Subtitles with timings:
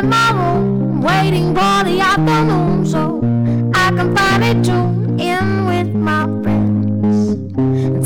[0.00, 3.20] in my room, waiting for the afternoon so
[3.74, 7.34] I can finally tune in with my friends.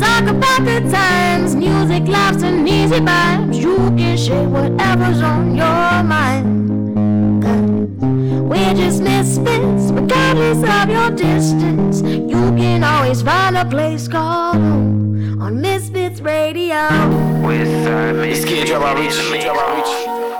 [0.01, 3.61] Talk about good times, music, laughs, and easy vibes.
[3.61, 6.53] You can share whatever's on your mind.
[8.49, 12.01] We're just misfits, regardless of your distance.
[12.01, 16.89] You can always find a place called home on Misfits Radio.
[18.21, 18.97] This kid drop out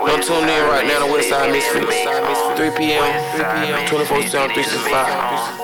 [0.06, 0.46] reach, drop out.
[0.46, 2.06] Don't tune in right now to Westside Misfits.
[2.56, 3.02] 3 p.m.
[3.36, 3.88] 3 p.m.
[3.88, 5.56] 24 7 365.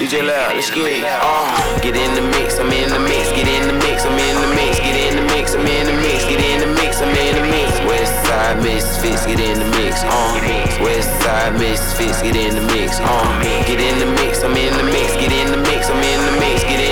[0.00, 1.04] DJ Loud, let's get it.
[1.04, 3.30] Uh, get in the mix, I'm in the mix.
[3.30, 4.78] Get in the mix, I'm in the mix.
[4.80, 6.24] Get in the mix, I'm in the mix.
[6.24, 7.70] Get in the mix, I'm in the mix.
[7.84, 10.02] Westside Misfits, get in the mix.
[10.02, 10.40] Uh,
[10.80, 12.98] Westside Misfits, get in the mix.
[13.00, 15.12] Uh, get in the mix, I'm in the mix.
[15.20, 16.64] Get in the mix, I'm in the mix.
[16.64, 16.89] Get in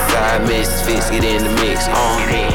[0.00, 1.86] Westside Misfits, get in the mix.
[1.86, 1.92] Uh,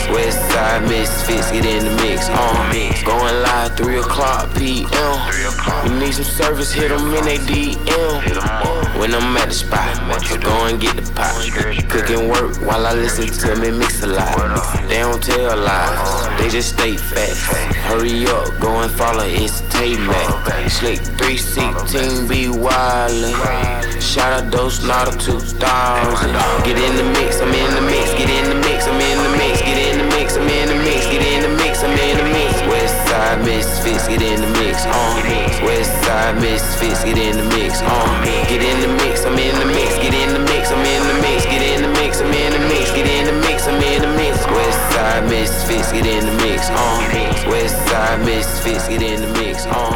[0.10, 2.28] Westside Misfits, get in the mix.
[2.30, 4.88] Uh, going live 3 o'clock p.m.
[5.86, 9.00] You need some service, hit them in they DM.
[9.00, 9.96] When I'm at the spot,
[10.42, 11.36] go and get the pot.
[11.90, 14.88] Cooking work while I listen to me mix a lot.
[14.88, 17.46] They don't tell lies, they just state facts.
[17.86, 19.24] Hurry up, go and follow,
[20.00, 20.72] Mac.
[20.72, 24.02] Slick 316 be wildin'.
[24.02, 26.32] Shout out those not a 2000.
[26.64, 29.32] Get in the mix, I'm in the mix, get in the mix, I'm in the
[29.38, 32.18] mix, get in the mix, I'm in the mix, get in the mix, I'm in
[32.18, 32.54] the mix.
[32.66, 35.22] Westside Misfits, get in the mix, uh.
[35.66, 38.24] Westside Misfits, get in the mix, uh.
[38.48, 41.14] Get in the mix, I'm in the mix, get in the mix, I'm in the
[41.22, 44.02] mix, get in the mix, I'm in the mix, get in the mix, I'm in
[44.02, 44.38] the mix.
[44.46, 47.00] Westside Misfits, get in the mix, uh.
[47.52, 49.92] Westside Misfits, get in the mix, uh.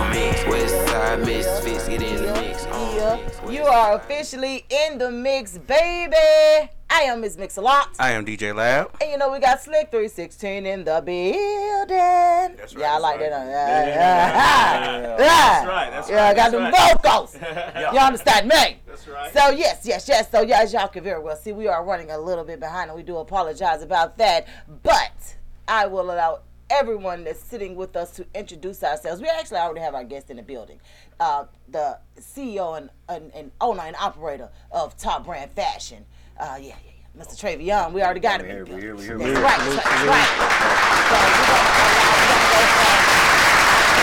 [0.50, 3.50] Westside Misfits, get in the mix, uh.
[3.50, 6.70] You are officially in the mix, baby.
[6.92, 7.96] I am Miss Mix-a-Lot.
[8.00, 8.90] I am DJ Lab.
[9.00, 12.58] And you know we got Slick 316 in the building.
[12.58, 13.30] That's right, Yeah, I like right.
[13.30, 13.48] that.
[13.48, 15.18] Yeah, yeah, yeah.
[15.18, 16.98] That's right, that's yeah, I got them right.
[17.02, 17.36] vocals.
[17.94, 18.78] You understand me?
[18.88, 19.32] That's right.
[19.34, 20.32] So yes, yes, yes.
[20.32, 22.90] So yeah, as y'all can very well see, we are running a little bit behind,
[22.90, 24.48] and we do apologize about that.
[24.84, 25.36] But
[25.68, 29.22] I will allow everyone that's sitting with us to introduce ourselves.
[29.22, 30.80] We actually already have our guest in the building,
[31.20, 36.06] uh, the CEO and, and, and owner and operator of Top Brand Fashion.
[36.40, 36.76] Uh, yeah, yeah,
[37.18, 37.24] yeah.
[37.24, 37.36] Mr.
[37.36, 38.46] Treyveon, we already got him.
[38.48, 39.18] here, here, here.
[39.18, 39.60] right, right, right.
[39.60, 41.76] So we're gonna- we're
[42.30, 44.00] gonna go from-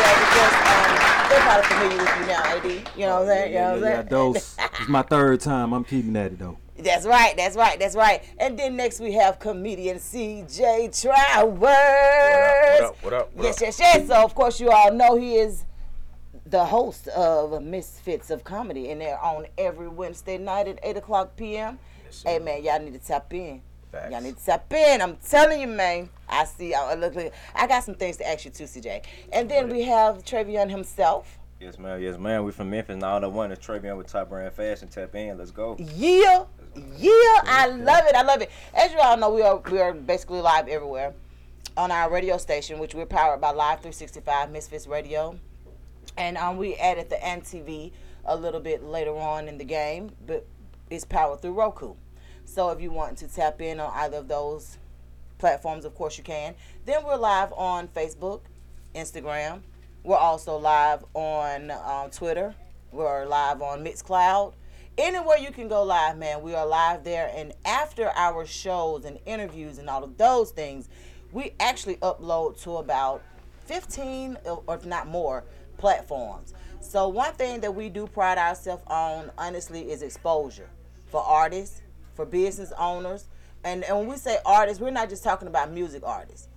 [0.00, 0.96] yeah, because, um,
[1.30, 2.66] They're probably familiar with you now, AD.
[2.96, 3.52] You know what I'm saying?
[3.52, 4.06] You know what I'm Yeah, saying?
[4.08, 4.56] dose.
[4.80, 5.72] It's my third time.
[5.72, 6.56] I'm keeping at it though.
[6.76, 8.22] That's right, that's right, that's right.
[8.38, 11.60] And then next we have comedian CJ Travers.
[11.60, 13.62] What up, what up, what yes, up?
[13.62, 14.06] yes, yes.
[14.08, 15.64] So of course you all know he is
[16.50, 21.36] the host of Misfits of Comedy, and they're on every Wednesday night at 8 o'clock
[21.36, 21.78] p.m.
[22.24, 23.62] hey man, y'all need to tap in.
[23.92, 24.12] Facts.
[24.12, 25.00] Y'all need to tap in.
[25.00, 26.08] I'm telling you, man.
[26.28, 26.74] I see.
[26.74, 27.14] I look.
[27.54, 29.04] I got some things to ask you too, CJ.
[29.32, 31.38] And then we have Treyveon himself.
[31.60, 32.00] Yes, man.
[32.00, 32.44] Yes, man.
[32.44, 32.96] We from Memphis.
[32.96, 34.88] Now the one is Treyveon with Top Brand Fashion.
[34.88, 35.38] Tap in.
[35.38, 35.76] Let's go.
[35.78, 36.44] Yeah,
[36.96, 38.14] yeah, I love it.
[38.14, 38.50] I love it.
[38.74, 41.14] As you all know, we are we are basically live everywhere
[41.76, 45.38] on our radio station, which we're powered by Live 365 Misfits Radio,
[46.20, 47.92] and um, we added the NTV
[48.26, 50.46] a little bit later on in the game, but
[50.90, 51.94] it's powered through Roku.
[52.44, 54.76] So if you want to tap in on either of those
[55.38, 56.54] platforms, of course you can.
[56.84, 58.42] Then we're live on Facebook,
[58.94, 59.62] Instagram.
[60.04, 62.54] We're also live on um, Twitter.
[62.92, 64.52] We're live on Mixcloud.
[64.98, 67.32] Anywhere you can go live, man, we are live there.
[67.34, 70.90] And after our shows and interviews and all of those things,
[71.32, 73.22] we actually upload to about
[73.64, 75.44] 15 or if not more
[75.80, 76.54] platforms.
[76.80, 80.68] So one thing that we do pride ourselves on, honestly, is exposure
[81.06, 81.82] for artists,
[82.14, 83.26] for business owners.
[83.64, 86.48] And, and when we say artists, we're not just talking about music artists.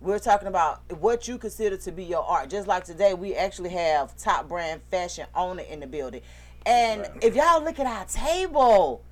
[0.00, 2.50] We're talking about what you consider to be your art.
[2.50, 6.20] Just like today, we actually have top brand fashion owner in the building.
[6.66, 9.04] And if y'all look at our table,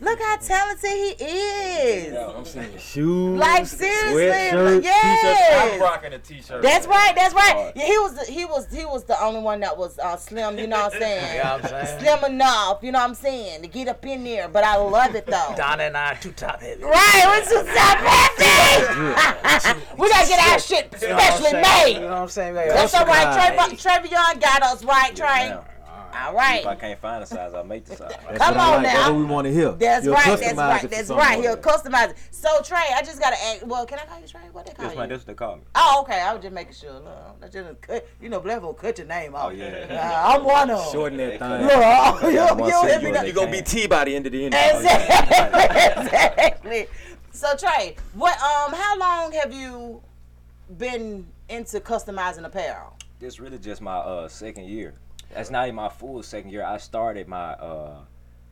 [0.00, 2.16] look how talented he is.
[2.16, 3.38] I'm saying shoes.
[3.38, 5.74] Like seriously, sweatshirt, yes.
[5.74, 6.62] I'm rocking a t-shirt.
[6.62, 7.12] That's right.
[7.14, 7.72] That's right.
[7.74, 8.14] Yeah, he was.
[8.14, 8.66] The, he was.
[8.72, 10.58] He was the only one that was uh, slim.
[10.58, 11.36] You know what I'm saying?
[11.36, 12.00] You know what I'm saying?
[12.00, 12.78] Slim enough.
[12.82, 14.48] You know what I'm saying to get up in there.
[14.48, 15.54] But I love it though.
[15.56, 16.82] Donna and I are too top heavy.
[16.82, 19.80] Right, we're too top heavy.
[19.98, 21.94] we gotta get our shit specially You made.
[21.94, 22.54] You know what I'm saying?
[22.54, 23.56] That's all right.
[23.56, 23.80] Customized.
[23.80, 25.56] Trev- Treyveon got us right, Trey.
[26.12, 26.66] Now, All If.
[26.66, 28.12] I can't find a size, I'll make the size.
[28.28, 28.82] That's Come on like.
[28.82, 28.92] now.
[28.94, 29.72] That's what we want to hear.
[29.72, 30.38] That's You'll right.
[30.38, 30.90] That's right.
[30.90, 31.40] That's right.
[31.40, 32.16] He'll customize it.
[32.30, 33.66] So Trey, I just gotta ask.
[33.66, 34.40] Well, can I call you Trey?
[34.52, 34.98] What they call Yes, you?
[35.00, 35.08] man.
[35.08, 35.62] That's what they call me.
[35.74, 36.20] Oh, okay.
[36.20, 37.00] I was just making sure.
[37.00, 38.08] No, I just cut.
[38.20, 39.46] You know, Black folk cut your name off.
[39.46, 39.86] Oh, yeah.
[39.90, 40.92] Uh, I'm one of them.
[40.92, 41.50] Shorten that thing.
[41.62, 43.86] Look, oh, you, got one you, cent you, more know- than You're gonna be T
[43.86, 46.02] by the end of the Exactly.
[46.04, 46.86] exactly.
[47.32, 50.02] So so Trey, what um how long have you
[50.78, 52.96] been into customizing apparel?
[53.18, 54.94] This really just my uh second year.
[55.32, 56.64] That's not even my full second year.
[56.64, 57.98] I started my uh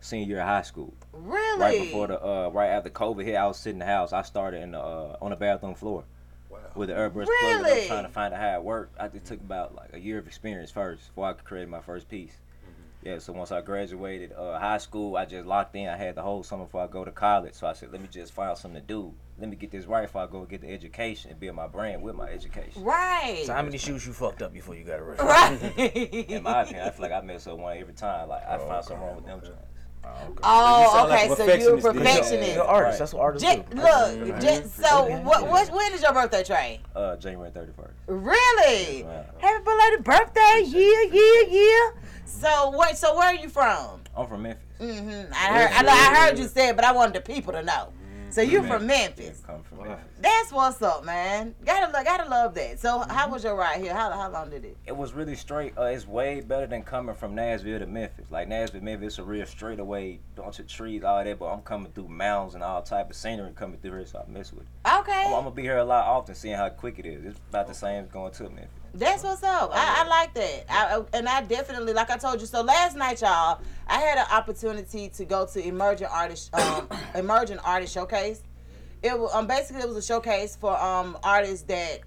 [0.00, 0.94] senior year of high school.
[1.12, 1.60] Really?
[1.60, 4.12] Right before the uh right after COVID hit, I was sitting in the house.
[4.12, 6.04] I started in the uh on the bathroom floor.
[6.75, 7.82] With the airbrush plug, Really?
[7.82, 9.00] I'm trying to find out how it worked.
[9.00, 11.80] I it took about like a year of experience first before I could create my
[11.80, 12.36] first piece.
[13.02, 15.88] Yeah, so once I graduated uh, high school, I just locked in.
[15.88, 17.54] I had the whole summer before I go to college.
[17.54, 19.14] So I said, let me just find something to do.
[19.40, 22.02] Let me get this right before I go get the education and build my brand
[22.02, 22.82] with my education.
[22.82, 23.43] Right.
[23.44, 25.26] So how many shoes you fucked up before you got arrested?
[25.26, 26.29] right.
[26.29, 28.29] In my opinion, I feel like I mess up one every time.
[28.29, 29.40] Like I find something wrong with them.
[29.40, 29.58] joints.
[30.43, 31.32] oh, sound like okay.
[31.32, 32.90] a so you're a perfectionist, You're an artist.
[32.93, 32.99] Right.
[32.99, 33.76] That's what artists J- do.
[33.76, 35.73] look, J- so what, what?
[35.73, 36.81] When is your birthday, Trey?
[36.96, 37.94] Uh, January thirty first.
[38.06, 39.05] Really?
[39.05, 39.25] Wow.
[39.38, 41.90] Happy belated birthday, yeah, yeah, yeah.
[42.25, 44.00] So wait, so where are you from?
[44.17, 44.64] I'm from Memphis.
[44.81, 45.32] Mm-hmm.
[45.32, 47.93] I heard, I, I heard you say it, but I wanted the people to know.
[48.38, 49.43] So you from Memphis?
[49.43, 50.05] Yeah, come from Memphis.
[50.20, 51.56] That's what's up, man.
[51.64, 52.79] Gotta, lo- gotta love that.
[52.79, 53.93] So how was your ride here?
[53.93, 54.76] How, how long did it?
[54.87, 55.76] It was really straight.
[55.76, 58.31] Uh, it's way better than coming from Nashville to Memphis.
[58.31, 61.37] Like Nashville, Memphis, it's a real straightaway, bunch of trees, all that.
[61.37, 64.31] But I'm coming through mountains and all type of scenery coming through here, so I
[64.31, 64.99] mess with it.
[65.00, 67.25] Okay, I'm, I'm gonna be here a lot often, seeing how quick it is.
[67.25, 68.69] It's about the same as going to Memphis.
[68.94, 69.70] That's what's up.
[69.73, 70.64] I, I like that.
[70.69, 72.46] I, and I definitely, like I told you.
[72.46, 77.58] So last night, y'all, I had an opportunity to go to emerging artist, um, emerging
[77.58, 78.43] artist showcase.
[79.02, 82.00] It was um basically it was a showcase for um artists that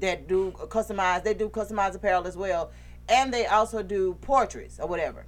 [0.00, 1.24] that do customized.
[1.24, 2.70] They do customized apparel as well,
[3.08, 5.26] and they also do portraits or whatever.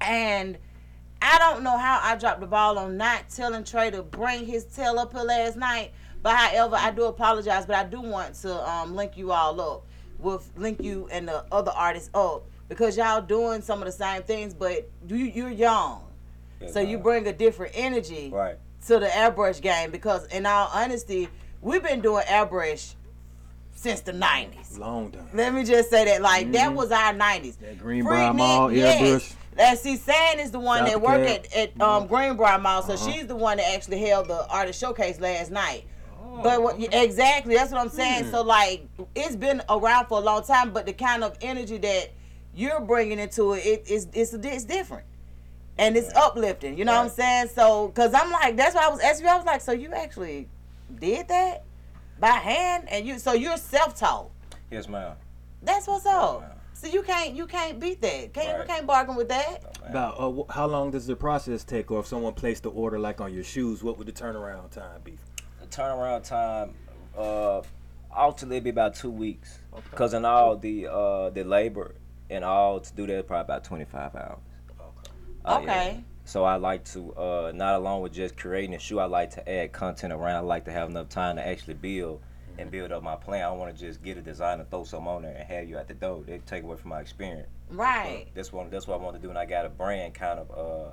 [0.00, 0.58] And
[1.20, 4.64] I don't know how I dropped the ball on not telling Trey to bring his
[4.64, 5.92] tail up here last night.
[6.22, 7.66] But however, I do apologize.
[7.66, 9.86] But I do want to um, link you all up
[10.22, 14.22] with link you and the other artists up because y'all doing some of the same
[14.22, 16.02] things, but you you're young,
[16.60, 18.56] Yes, so you bring a different energy right.
[18.86, 19.90] to the airbrush game.
[19.90, 21.28] Because in all honesty,
[21.60, 22.94] we've been doing airbrush
[23.74, 24.78] since the '90s.
[24.78, 25.28] Long time.
[25.34, 27.58] Let me just say that, like that was our '90s.
[27.58, 29.34] That Greenbriar Mall, airbrush.
[29.56, 32.94] That see, San is the one South that worked at, at um, Greenbriar Mall, so
[32.94, 33.10] Uh-huh.
[33.10, 35.84] she's the one that actually held the artist showcase last night.
[36.34, 37.96] Oh, but what, exactly, that's what I'm Hmm.
[37.96, 38.30] saying.
[38.30, 42.10] So like, it's been around for a long time, but the kind of energy that
[42.54, 45.04] you're bringing into it, it it's it's it's different,
[45.78, 46.76] and it's uplifting.
[46.78, 47.48] You know what I'm saying?
[47.54, 49.32] So, cause I'm like, that's why I was asking you.
[49.32, 50.48] I was like, so you actually
[50.98, 51.64] did that
[52.18, 54.30] by hand, and you so you're self-taught.
[54.70, 55.16] Yes, ma'am.
[55.62, 56.40] That's what's up.
[56.40, 56.48] Wow.
[56.74, 58.32] So you can't you can't beat that.
[58.32, 59.62] Can't you can't bargain with that.
[59.62, 59.90] No, man.
[59.90, 63.20] About uh, how long does the process take, or if someone placed the order like
[63.20, 65.18] on your shoes, what would the turnaround time be?
[65.72, 66.74] The turnaround time,
[67.16, 67.62] uh,
[68.14, 69.58] ultimately be about two weeks.
[69.94, 71.94] Cause in all the uh the labor
[72.28, 74.38] and all to do that probably about 25 hours.
[74.78, 74.84] Uh,
[75.46, 75.56] yeah.
[75.56, 76.04] Okay.
[76.24, 79.48] So I like to uh, not along with just creating a shoe, I like to
[79.48, 80.36] add content around.
[80.36, 82.20] I like to have enough time to actually build
[82.58, 83.42] and build up my plan.
[83.42, 85.68] I don't want to just get a design and throw some on there and have
[85.68, 86.22] you at the door.
[86.26, 87.48] They take away from my experience.
[87.70, 88.26] Right.
[88.34, 90.50] That's what that's what I want to do, and I got a brand kind of
[90.50, 90.90] uh,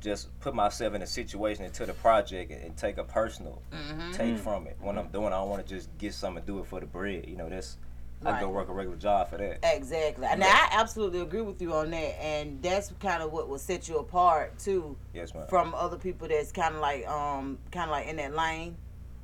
[0.00, 4.10] just put myself in a situation into the project and, and take a personal Mm-hmm.
[4.12, 4.76] take from it.
[4.80, 7.26] When I'm doing, I want to just get something and do it for the bread.
[7.28, 7.76] You know, that's
[8.24, 8.54] I can go Right.
[8.56, 9.60] work a regular job for that.
[9.62, 10.26] Exactly.
[10.36, 13.88] Now I absolutely agree with you on that, and that's kind of what will set
[13.88, 15.46] you apart too Yes, ma'am.
[15.48, 18.76] from other people that's kind of like um kind of like in that lane.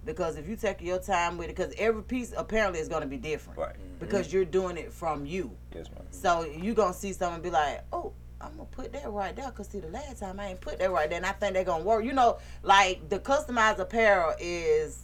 [0.05, 3.09] Because if you take your time with it, because every piece apparently is going to
[3.09, 3.59] be different.
[3.59, 3.75] Right.
[3.99, 5.51] Because you're doing it from you.
[5.75, 6.05] Yes, ma'am.
[6.11, 8.13] So you're gonna see someone be like, oh,
[8.45, 9.51] I'm gonna put that right there.
[9.51, 11.65] Cause see, the last time I ain't put that right there, and I think they're
[11.65, 12.05] gonna work.
[12.05, 15.01] You know, like the customized apparel is,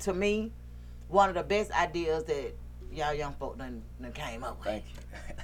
[0.00, 0.52] to me,
[1.08, 2.54] one of the best ideas that
[2.94, 4.68] y'all young folk done, done came up with.
[4.68, 4.84] Thank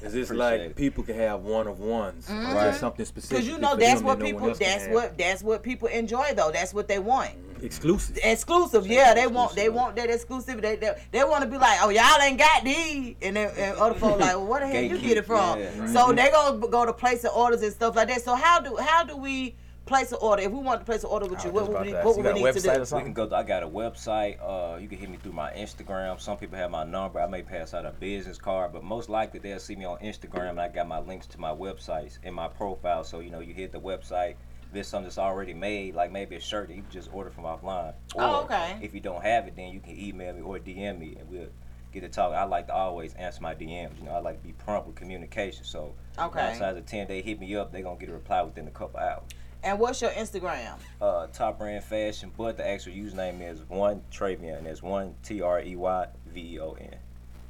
[0.00, 0.06] you.
[0.06, 0.76] Is this like it.
[0.76, 2.52] people can have one of ones, or Mhm.
[2.68, 3.38] just something specific?
[3.38, 6.50] Cause you know that's what people that's what that's what people enjoy though.
[6.50, 7.30] That's what they want.
[7.62, 8.18] exclusive.
[8.22, 9.12] Exclusive, yeah.
[9.12, 10.62] They want they want that exclusive.
[10.62, 13.76] They they, they want to be like, oh y'all ain't got these, and, then, and
[13.78, 15.58] other folks like, well, where the hell you get it from?
[15.60, 15.90] yeah, right.
[15.90, 18.22] So they gonna go to place the orders and stuff like that.
[18.22, 19.54] So how do how do we
[19.90, 20.42] place an order?
[20.42, 22.22] If we want to place an order with you, what was would we, what you
[22.22, 22.68] would we a need to do?
[22.92, 22.98] or?
[22.98, 23.26] We can go.
[23.26, 24.38] To, I got a website.
[24.40, 26.20] Uh, you can hit me through my Instagram.
[26.20, 27.20] Some people have my number.
[27.20, 30.50] I may pass out a business card, but most likely they'll see me on Instagram,
[30.50, 33.02] and I got my links to my websites in my profile.
[33.04, 34.36] So you know, you hit the website.
[34.70, 37.30] If it's something that's already made, like maybe a shirt that you can just order
[37.30, 37.92] from offline.
[38.14, 38.78] Or Oh, okay.
[38.80, 41.48] If you don't have it, then you can email me or DM me, and we'll
[41.92, 42.32] get to talk.
[42.32, 43.98] I like to always answer my DMs.
[43.98, 45.64] You know, I like to be prompt with communication.
[45.64, 46.38] So Okay.
[46.38, 48.68] nine times out of ten, they hit me up, They're gonna get a reply within
[48.68, 49.24] a couple hours
[49.62, 50.74] And what's your Instagram?
[51.02, 55.42] uh, top brand fashion, but the actual username is one Treyveon, and it's one T
[55.42, 56.94] R E Y V E O N.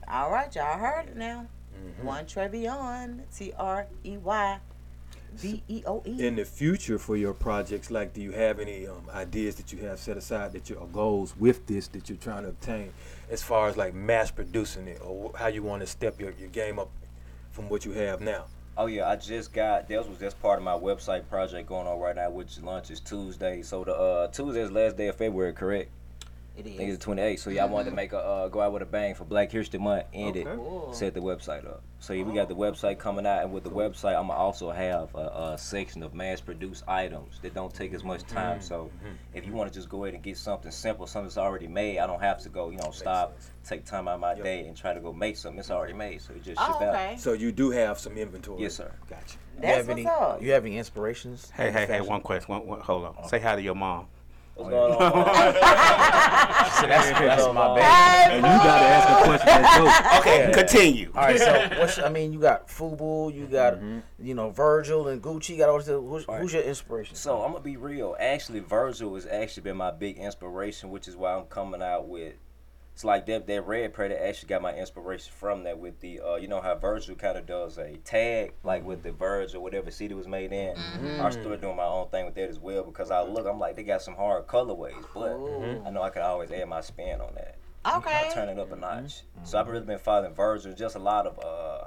[0.08, 1.46] All right, y'all heard it now.
[1.80, 2.06] Mm-hmm.
[2.06, 4.58] One Treyveon, T R E Y
[5.34, 6.26] V E O E.
[6.26, 9.78] in the future for your projects like do you have any um, ideas that you
[9.78, 12.92] have set aside that your goals with this that you're trying to obtain
[13.30, 16.48] as far as like mass producing it or how you want to step your, your
[16.48, 16.90] game up
[17.52, 18.44] from what you have now
[18.80, 22.00] Oh yeah, I just got this was just part of my website project going on
[22.00, 23.60] right now, which launches Tuesday.
[23.60, 25.90] So the uh, Tuesday is last day of February, correct?
[26.66, 27.38] It I think it's the 28th.
[27.40, 27.96] So yeah, I wanted to mm-hmm.
[27.96, 30.40] make a uh, go out with a bang for Black History Month and Okay.
[30.40, 30.92] it Cool.
[30.92, 31.82] set the website up.
[31.98, 32.58] So yeah, we got the oh.
[32.58, 36.14] website coming out, and with the website, I'm gonna also have a, a section of
[36.14, 38.58] mass-produced items that don't take as much time.
[38.58, 38.66] Mm-hmm.
[38.66, 38.90] So
[39.34, 41.98] if you want to just go ahead and get something simple, something that's already made,
[41.98, 44.76] I don't have to go, you know, stop, take time out of my day and
[44.76, 45.58] try to go make something.
[45.58, 47.20] It's already made, so you just oh, ship Oh, out.
[47.20, 48.92] so you do have some inventory Yes, sir.
[49.08, 50.06] gotcha you That's have what's any?
[50.06, 50.42] up.
[50.42, 51.50] You have any inspirations?
[51.50, 52.00] Hey, hey, hey!
[52.00, 52.52] One question.
[52.54, 53.10] One, one, hold on.
[53.10, 53.28] Uh-huh.
[53.28, 54.06] Say hi to your mom.
[54.60, 55.54] What's oh, going on?
[56.80, 58.32] So that's, that's my bad.
[58.32, 61.12] and you gotta ask a question that's dope Okay, continue.
[61.14, 64.00] All right, so what's, your, I mean, you got Fubu, you got mm-hmm.
[64.18, 65.50] you know Virgil and Gucci.
[65.50, 65.88] You got all this.
[65.88, 66.40] Who's, Right.
[66.40, 67.16] who's your inspiration?
[67.16, 68.16] So I'm gonna be real.
[68.18, 72.34] Actually, Virgil has actually been my big inspiration, which is why I'm coming out with.
[73.00, 76.36] It's like that that red predator actually got my inspiration from that with the uh,
[76.36, 79.90] you know how Virgil kind of does a tag like with the Verge or whatever
[79.90, 80.76] city was made in.
[81.18, 83.74] I started doing my own thing with that as well because I look I'm like
[83.74, 85.30] they got some hard colorways, but
[85.88, 87.56] I know I could always add my spin on that.
[87.90, 88.28] Okay.
[88.28, 89.22] I turn it up a notch.
[89.44, 91.86] So I've really been following Virgil, just a lot of uh,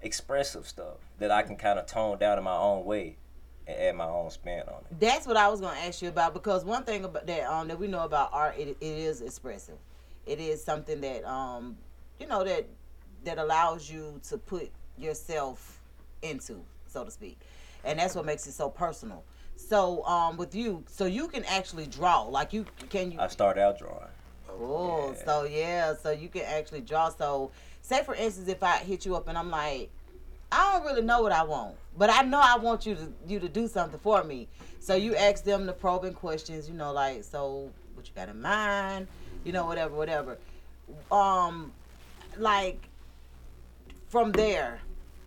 [0.00, 3.16] expressive stuff that I can kind of tone down in my own way
[3.66, 5.00] and add my own spin on it.
[5.00, 7.80] That's what I was gonna ask you about because one thing about that um that
[7.80, 9.78] we know about art it, it is expressive.
[10.26, 11.76] It is something that um
[12.18, 12.66] you know that
[13.24, 15.80] that allows you to put yourself
[16.22, 17.38] into, so to speak.
[17.84, 19.24] And that's what makes it so personal.
[19.56, 22.22] So um with you, so you can actually draw.
[22.22, 24.08] Like you can you I start out drawing.
[24.46, 25.14] Cool.
[25.24, 27.08] So yeah, so you can actually draw.
[27.08, 27.50] So
[27.80, 29.90] say for instance, if I hit you up and I'm like,
[30.50, 33.40] I don't really know what I want, but I know I want you to you
[33.40, 34.48] to do something for me.
[34.80, 38.40] So you ask them the probing questions, you know, like so what you got in
[38.40, 39.06] mind,
[39.44, 40.38] you know, whatever, whatever.
[41.10, 41.72] Um,
[42.36, 42.88] like
[44.08, 44.80] from there.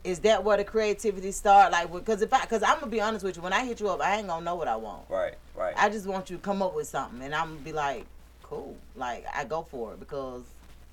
[0.03, 1.71] Is that where the creativity start?
[1.71, 3.89] Like, because if I, because I'm gonna be honest with you, when I hit you
[3.89, 5.09] up, I ain't gonna know what I want.
[5.09, 5.73] Right, right.
[5.75, 8.05] I just want you to come up with something, and I'm gonna be like,
[8.43, 8.77] cool.
[8.95, 10.43] Like I go for it because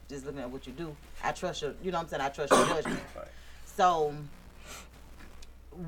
[0.09, 1.75] just looking at what you do, I trust your.
[1.83, 2.23] You know what I'm saying?
[2.23, 3.01] I trust your judgment.
[3.17, 3.29] Right.
[3.67, 4.15] So,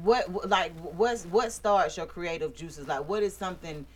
[0.02, 2.86] what like what's what starts your creative juices?
[2.86, 3.86] Like, what is something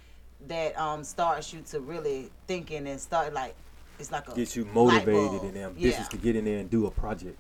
[0.47, 3.55] that um starts you to really thinking and start like
[3.99, 6.05] it's like a Gets you motivated and ambitious Yeah.
[6.05, 7.37] to get in there and do a project.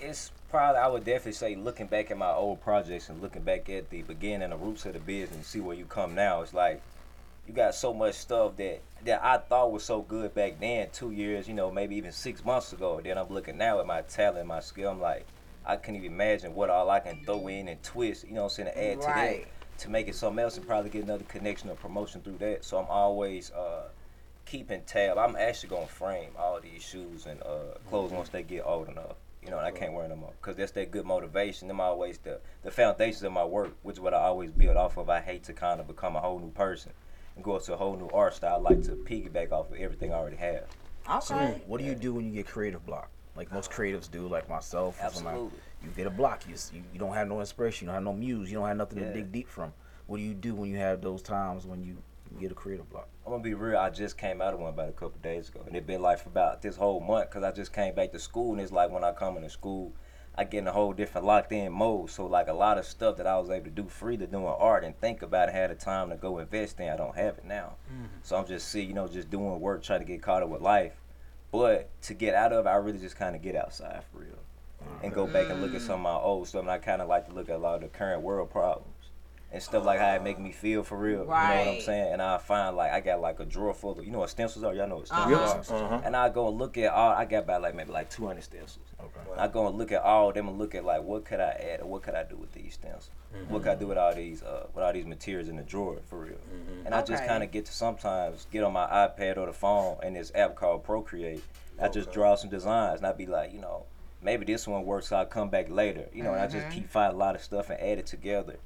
[0.00, 3.68] It's probably I would definitely say looking back at my old projects and looking back
[3.68, 6.42] at the beginning and the roots of the business and see where you come now.
[6.42, 6.82] It's like
[7.46, 11.12] you got so much stuff that that I thought was so good back then, two
[11.12, 13.00] years, you know, maybe even six months ago.
[13.02, 14.90] Then I'm looking now at my talent, my skill.
[14.90, 15.26] I'm like,
[15.64, 18.58] I can't even imagine what all I can throw in and twist, you know what
[18.58, 19.44] I'm saying, to add to Right.
[19.44, 22.64] that to make it something else and probably get another connection or promotion through that.
[22.64, 23.88] So I'm always uh
[24.46, 25.18] keeping tab.
[25.18, 29.16] I'm actually gonna frame all these shoes and uh, clothes once they get old enough.
[29.44, 31.66] You know, and I can't wear them up because that's that good motivation.
[31.66, 34.96] Them always the the foundations of my work, which is what I always build off
[34.96, 35.10] of.
[35.10, 36.92] I hate to kind of become a whole new person
[37.34, 38.54] and go to a whole new art style.
[38.64, 40.64] I like to piggyback off of everything I already have.
[41.10, 41.60] Okay.
[41.66, 43.10] What do you do when you get creative block?
[43.34, 45.00] Like most creatives do, like myself.
[45.00, 45.06] or.
[45.06, 45.58] Absolutely.
[45.84, 46.44] You get a block.
[46.48, 47.86] You, you you don't have no inspiration.
[47.86, 48.50] You don't have no muse.
[48.50, 49.08] You don't have nothing Yeah.
[49.08, 49.72] to dig deep from.
[50.06, 51.96] What do you do when you have those times when you,
[52.32, 53.08] you get a creative block?
[53.24, 53.78] I'm gonna be real.
[53.78, 56.18] I just came out of one about a couple days ago, and it been like
[56.18, 58.90] for about this whole month because I just came back to school, and it's like
[58.90, 59.92] when I come into school,
[60.34, 62.10] I get in a whole different locked in mode.
[62.10, 64.82] So like a lot of stuff that I was able to do freely doing art
[64.82, 67.44] and think about and had the time to go invest in, I don't have it
[67.44, 67.74] now.
[67.92, 68.06] Mm-hmm.
[68.22, 70.62] So I'm just see, you know, just doing work, trying to get caught up with
[70.62, 70.94] life.
[71.52, 74.38] But to get out of it, I really just kind of get outside for real,
[75.02, 76.62] and go back and look at some of my old stuff.
[76.62, 78.88] And I kind of like to look at a lot of the current world problems
[79.50, 81.18] and stuff like how it make me feel for real.
[81.20, 82.12] You know what I'm saying?
[82.14, 84.64] And I find like I got like a drawer full of you know what stencils
[84.64, 84.72] are.
[84.74, 85.32] Y'all know what stencils
[85.70, 85.74] Uh-huh.
[85.76, 85.84] are.
[85.94, 86.00] Uh-huh.
[86.04, 87.10] And I go and look at all.
[87.12, 88.86] I got about like maybe like 200 stencils.
[88.98, 89.20] Okay.
[89.40, 91.50] I go and look at all of them and look at like what could I
[91.50, 93.10] add or what could I do with these stencils?
[93.48, 95.98] What could I do with all these uh with all these materials in the drawer
[96.08, 96.38] for real?
[96.86, 99.96] And I just kind of get to sometimes get on my iPad or the phone
[100.02, 101.42] and this app called Procreate.
[101.80, 103.84] I just draw some designs and I be like, you know,
[104.22, 105.08] maybe this one works.
[105.08, 106.06] So I'll come back later.
[106.12, 108.56] You know, and I just keep finding a lot of stuff and add it together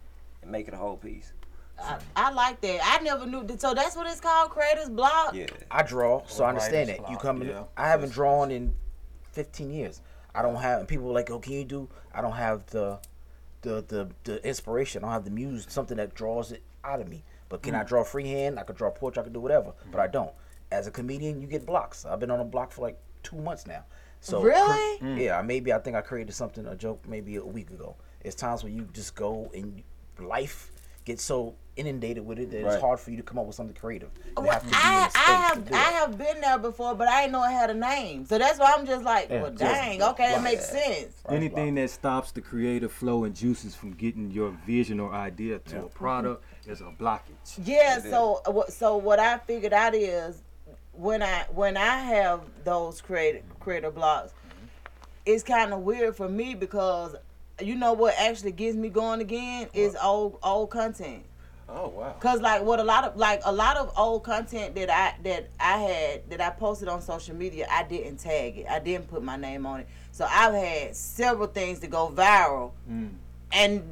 [0.42, 1.32] and make it a whole piece.
[1.78, 2.80] I, I like that.
[2.82, 3.46] I never knew.
[3.58, 5.34] So that's what it's called, creators block.
[5.34, 5.46] Yeah.
[5.70, 7.10] I draw, so I understand writer's that.
[7.10, 7.54] You block, come in.
[7.76, 8.74] I haven't drawn in
[9.32, 10.00] 15 years.
[10.34, 10.80] I don't have.
[10.80, 11.88] And people are like, oh, can you do?
[12.14, 12.98] I don't have the,
[13.62, 15.02] the the the inspiration.
[15.02, 15.66] I don't have the muse.
[15.68, 17.24] Something that draws it out of me.
[17.48, 17.88] But can I Mm.
[17.88, 18.58] draw freehand?
[18.58, 19.22] I could draw portrait.
[19.22, 19.72] I could do whatever.
[19.90, 20.32] But I don't.
[20.72, 22.04] As a comedian, you get blocks.
[22.04, 23.84] I've been on a block for like two months now.
[24.26, 24.98] So Really?
[24.98, 25.20] Mm.
[25.20, 25.40] Yeah.
[25.42, 27.94] Maybe I think I created something a joke maybe a week ago.
[28.22, 29.82] It's times when you just go and
[30.18, 30.72] life
[31.04, 33.76] gets so inundated with it that it's hard for you to come up with something
[33.76, 34.08] creative.
[34.36, 36.40] You Well, have to be in I, a space I have do I have been
[36.40, 38.24] there before, but I didn't know it had a name.
[38.24, 41.22] So that's why I'm just like, Yeah, well, just- dang, okay, that makes sense.
[41.28, 45.84] Anything that stops the creative flow and juices from getting your vision or idea to
[45.84, 47.60] a product is a blockage.
[47.62, 48.00] Yeah.
[48.00, 48.42] So.
[48.68, 50.42] So what I figured out is
[50.96, 54.32] when I when I have those creative creative blocks,
[55.24, 57.16] it's kind of weird for me because
[57.60, 61.24] you know what actually gets me going again is old old content.
[61.68, 62.14] Oh wow.
[62.20, 65.48] Cause like what a lot of like a lot of old content that I that
[65.58, 68.66] I had that I posted on social media, I didn't tag it.
[68.68, 69.88] I didn't put my name on it.
[70.12, 73.10] So I've had several things to go viral, mm.
[73.52, 73.82] and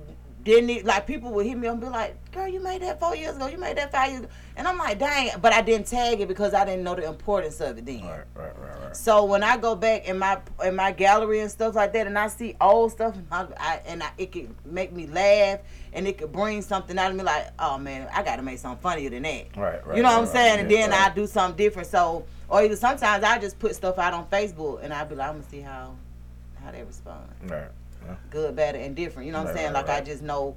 [0.44, 3.16] didn't like people would hit me up and be like, "Girl, you made that four
[3.16, 3.46] years ago.
[3.46, 6.28] You made that five years ago," and I'm like, "Dang!" But I didn't tag it
[6.28, 8.02] because I didn't know the importance of it then.
[8.04, 8.96] Right, right, right, right.
[8.96, 12.18] So when I go back in my in my gallery and stuff like that, and
[12.18, 15.60] I see old stuff, and I, I and I, it could make me laugh,
[15.92, 18.58] and it could bring something out of me like, oh man, I got to make
[18.58, 19.56] something funnier than that.
[19.56, 20.50] Right, right, You know what I'm right, saying?
[20.56, 20.60] right.
[20.60, 21.10] and Yeah, then right.
[21.10, 21.88] I do something different.
[21.88, 25.28] So, or either sometimes I just put stuff out on Facebook, and I be like,
[25.28, 25.94] I'm gonna see how
[26.62, 27.68] how they respond, Right.
[28.30, 29.26] Good, bad, and different.
[29.26, 29.72] You know what I'm saying?
[29.72, 30.56] right, like I just know.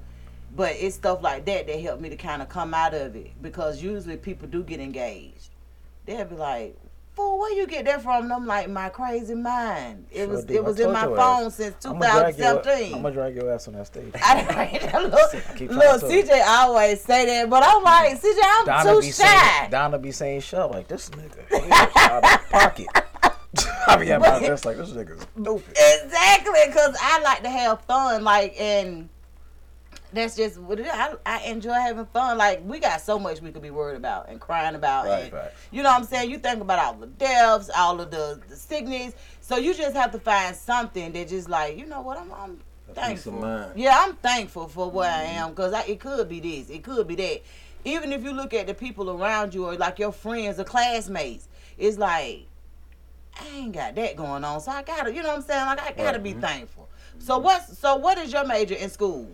[0.56, 3.32] But it's stuff like that that helped me to kind of come out of it
[3.42, 5.50] because usually people do get engaged.
[6.06, 6.77] They'll be like,
[7.16, 10.06] "Fool, where you get that from?" And I'm like, "My crazy mind.
[10.10, 10.56] It Sure was did.
[10.56, 11.56] it I was in my phone ass.
[11.56, 14.13] since I'ma drag your- 2017." I'm gonna drag your ass on that stage.
[14.16, 16.00] I look, look, trying to tell.
[16.00, 19.12] CJ always say that, but I'm like, CJ, I'm Donna too shy.
[19.12, 22.88] saying, Donna be saying shit like this nigga out of pocket.
[23.88, 25.77] I be at my desk like this nigga's stupid.
[26.03, 29.10] Exactly, because I like to have fun, like, and
[30.13, 30.91] that's just what it is.
[30.91, 32.38] I, I enjoy having fun.
[32.38, 35.06] Like, we got so much we could be worried about and crying about.
[35.06, 35.51] Right, and, right.
[35.72, 36.29] You know what I'm saying?
[36.29, 39.13] You think about all the deaths, all of the, the sickness.
[39.41, 42.60] So you just have to find something that just like, you know what, I'm, I'm
[42.94, 43.72] thankful.
[43.75, 47.15] Yeah, I'm thankful for where I am because it could be this, it could be
[47.15, 47.41] that.
[47.86, 51.48] Even if you look at the people around you or like your friends or classmates,
[51.77, 52.46] it's like,
[53.39, 55.65] I ain't got that going on, so I gotta, you know what I'm saying?
[55.65, 56.89] Like I gotta be thankful.
[57.19, 59.29] So what's so what is your major in school?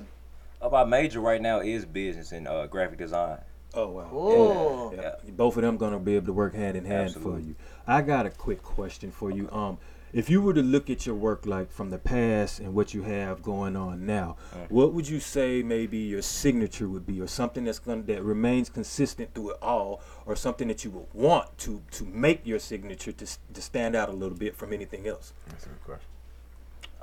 [0.61, 3.39] Uh, my major right now is business and uh, graphic design.
[3.73, 4.13] Oh wow.
[4.13, 4.95] Ooh.
[4.95, 5.15] Yeah.
[5.31, 7.55] Both of them gonna be able to work hand in hand for you.
[7.87, 9.49] I got a quick question for you.
[9.51, 9.77] Um,
[10.13, 13.01] if you were to look at your work like from the past and what you
[13.03, 14.37] have going on now,
[14.69, 18.69] what would you say maybe your signature would be, or something that's gonna that remains
[18.69, 23.11] consistent through it all, or something that you would want to to make your signature
[23.11, 25.33] to to stand out a little bit from anything else?
[25.49, 26.07] That's a good question.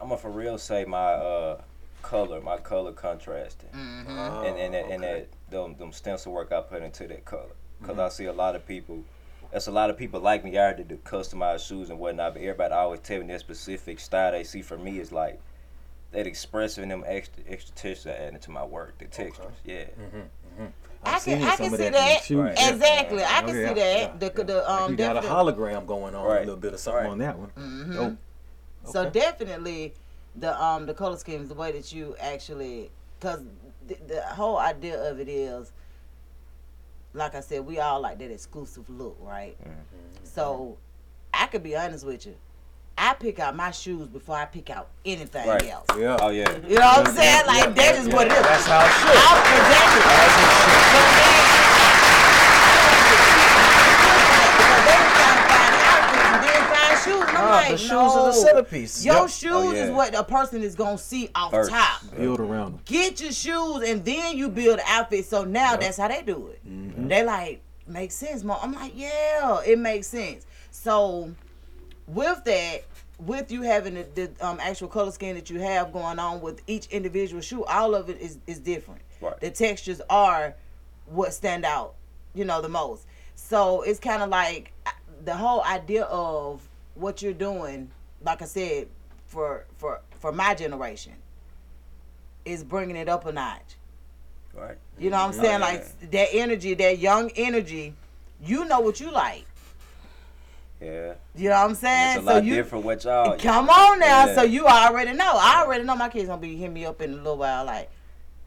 [0.01, 1.61] I'm gonna for real say my uh,
[2.03, 4.47] color, my color contrasting, Mm-hmm.
[4.47, 7.55] and and that, and that them, them stencil work I put into that color.
[7.81, 8.01] because Mm-hmm.
[8.07, 9.03] I see a lot of people.
[9.53, 12.35] That's a lot of people like me I there to customize shoes and whatnot.
[12.35, 15.41] But everybody always tell me that specific style they see for me is like
[16.13, 18.99] that expressive and them extra extra textures I add into my work.
[18.99, 19.85] The textures, yeah.
[21.03, 22.23] I I've seen can, I can see that that.
[22.23, 22.57] shoes, Right.
[22.59, 22.71] yeah.
[22.71, 23.25] Exactly.
[23.25, 24.23] I can Okay, see yeah, that.
[24.23, 26.37] yeah, The, the um you got a hologram going on, right.
[26.39, 27.11] a little bit of something Right.
[27.11, 27.51] on that one.
[27.59, 27.93] Mm-hmm.
[27.95, 28.17] Dope.
[28.85, 29.95] So definitely,
[30.37, 33.41] the um the color schemes, the way that you actually, because
[33.89, 35.73] the, the whole idea of it is,
[37.15, 39.57] like I said, we all like that exclusive look, right?
[39.61, 39.71] Mm-hmm.
[39.71, 40.25] Mm-hmm.
[40.25, 40.79] So,
[41.35, 42.35] I could be honest with you.
[42.99, 45.71] I pick out my shoes before I pick out anything Right.
[45.71, 45.87] else.
[45.99, 46.19] Yeah.
[46.21, 46.51] Oh yeah.
[46.69, 47.47] You know what I'm saying?
[47.47, 48.43] Like that is what it is.
[48.43, 49.17] That's how it should.
[49.17, 51.21] I'm exactly.
[57.05, 58.21] Shoes, and I'm Nah, like, the shoes no.
[58.21, 59.05] are the centerpiece.
[59.05, 59.29] Your Yep.
[59.31, 59.85] shoes Oh, yeah.
[59.85, 61.71] is what a person is gonna see off First.
[61.71, 62.03] top.
[62.17, 62.81] Build around them.
[62.85, 65.27] Get your shoes and then you build an outfit.
[65.27, 66.61] So now that's how they do it.
[66.67, 67.09] Mm-hmm.
[67.09, 68.59] They like makes sense, mom.
[68.63, 70.47] I'm like, yeah, it makes sense.
[70.71, 71.33] So
[72.07, 72.85] with that,
[73.19, 76.63] with you having the, the um, actual color scheme that you have going on with
[76.67, 79.03] each individual shoe, all of it is is different.
[79.21, 79.39] Right.
[79.41, 80.55] The textures are
[81.07, 81.95] what stand out,
[82.35, 83.07] you know, the most.
[83.35, 84.91] So it's kind of like uh,
[85.25, 86.67] the whole idea of
[87.01, 87.91] what you're doing.
[88.23, 88.89] Like I said,
[89.27, 91.15] for for for my generation,
[92.45, 93.77] is bringing it up a notch.
[94.55, 94.77] Right.
[94.99, 95.61] You know what I'm oh, saying?
[95.61, 95.67] yeah.
[95.67, 97.95] Like that energy, that young energy.
[98.43, 99.45] You know what you like.
[100.81, 101.15] Yeah.
[101.37, 102.19] You know what I'm saying?
[102.19, 103.37] It's a lot you different what y'all.
[103.39, 104.27] come on now.
[104.27, 104.35] Yeah.
[104.35, 105.33] So you already know.
[105.35, 107.91] I already know my kids gonna be hitting me up in a little while, like,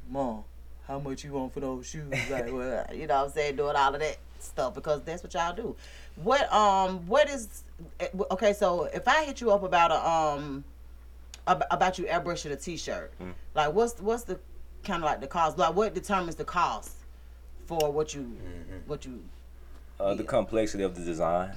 [0.09, 0.43] Mom,
[0.87, 2.11] how much you want for those shoes?
[2.29, 3.55] Like, well, you know what I'm saying?
[3.55, 5.75] Doing all of that stuff because that's what y'all do.
[6.15, 7.63] What um what is
[7.99, 8.53] eh, okay?
[8.53, 10.63] So if I hit you up about a um
[11.47, 13.33] ab- about you airbrushing a t-shirt, Mm.
[13.55, 14.39] like what's what's the
[14.83, 15.57] kind of like the cost?
[15.57, 16.91] Like what determines the cost
[17.65, 18.77] for what you Mm-hmm.
[18.87, 19.23] what you
[19.99, 21.53] uh, the complexity of the design.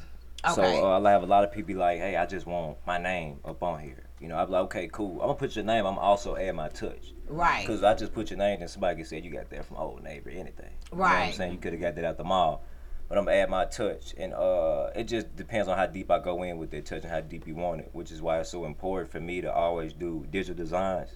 [0.55, 0.81] So Okay.
[0.81, 3.40] uh, I have a lot of people be like, "Hey, I just want my name
[3.45, 5.14] up on here." You know, I'm like, okay, cool.
[5.21, 5.85] I'm gonna put your name.
[5.85, 7.12] I'm also add my touch.
[7.29, 7.66] Right.
[7.66, 10.03] Because I just put your name and somebody can say you got that from old
[10.03, 10.71] neighbor, anything.
[10.92, 11.53] You know what I'm saying?
[11.53, 12.62] You could have got that at the mall.
[13.09, 14.14] But I'm gonna add my touch.
[14.16, 17.12] And uh it just depends on how deep I go in with that touch and
[17.12, 19.92] how deep you want it, which is why it's so important for me to always
[19.92, 21.11] do digital designs.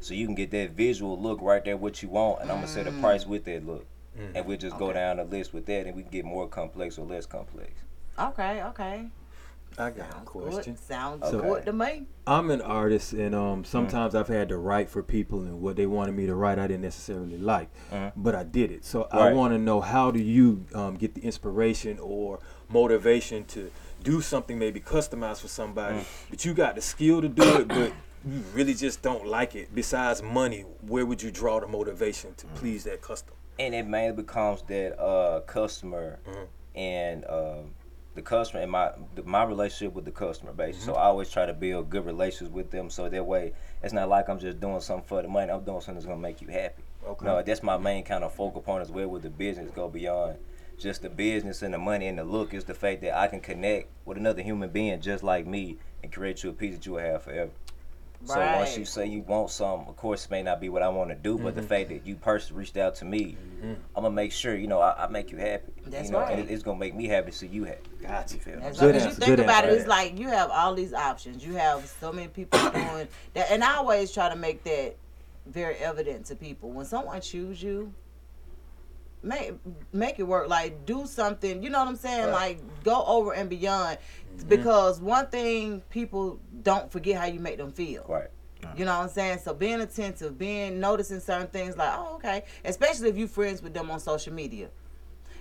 [0.00, 2.68] So you can get that visual look right there what you want and I'm gonna
[2.68, 3.86] set a price with that look.
[4.34, 6.98] And we'll just go down the list with that and we can get more complex
[6.98, 7.70] or less complex.
[8.18, 9.08] Okay, okay.
[9.78, 10.74] I got a Sounds question.
[10.74, 10.82] good.
[10.82, 11.48] Sounds Okay.
[11.48, 12.06] good to me.
[12.26, 13.38] I'm an artist, and Mm.
[13.52, 16.58] um, sometimes I've had to write for people, and what they wanted me to write,
[16.58, 17.68] I didn't necessarily like,
[18.16, 18.84] but I did it.
[18.84, 19.34] So I Mm.
[19.36, 23.70] Want to know how do you um, get the inspiration or motivation to
[24.02, 26.04] do something maybe customized for somebody, Mm.
[26.30, 27.92] but you got the skill to do it, but
[28.24, 29.74] you really just don't like it.
[29.74, 32.36] Besides money, where would you draw the motivation Mm.
[32.36, 33.36] to please that customer?
[33.58, 36.18] and it mainly becomes that uh customer
[36.74, 37.74] and um
[38.14, 40.86] the customer and my the, my relationship with the customer basically.
[40.86, 41.00] So mm-hmm.
[41.00, 44.28] I always try to build good relations with them so that way it's not like
[44.28, 45.50] I'm just doing something for the money.
[45.50, 46.82] I'm doing something that's gonna make you happy.
[47.06, 47.24] Okay.
[47.24, 49.70] No, that's my main kind of focal point as well with the business.
[49.70, 50.36] Go beyond
[50.78, 53.40] just the business and the money and the look is the fact that I can
[53.40, 56.92] connect with another human being just like me and create you a piece that you
[56.92, 57.50] will have forever.
[58.24, 60.88] So once you say you want something, of course it may not be what I
[60.88, 61.68] want to do, but the mm-hmm.
[61.68, 63.72] fact that you personally reached out to me, mm-hmm.
[63.96, 65.72] I'm gonna make sure you know I, I make you happy.
[65.86, 66.38] That's you know, right.
[66.38, 67.90] and it's gonna make me happy to see you happy.
[68.00, 68.34] Gotcha.
[68.34, 68.60] You feel me?
[68.62, 68.94] That's Good right.
[68.94, 71.44] 'Cause answer, you think good about it, it's like you have all these options.
[71.44, 74.96] You have so many people doing that, and I always try to make that
[75.46, 76.70] very evident to people.
[76.70, 77.92] When someone chooses you,
[79.22, 79.52] make
[79.92, 80.48] make it work.
[80.48, 81.62] Like do something.
[81.62, 82.26] You know what I'm saying?
[82.26, 82.32] Right.
[82.32, 83.98] Like go over and beyond.
[84.36, 84.48] Mm-hmm.
[84.48, 88.04] Because one thing people don't forget how you make them feel.
[88.08, 88.28] Right.
[88.76, 89.38] You know what I'm saying?
[89.38, 92.44] So being attentive, being noticing certain things like, oh, okay.
[92.64, 94.68] Especially if you're friends with them on social media.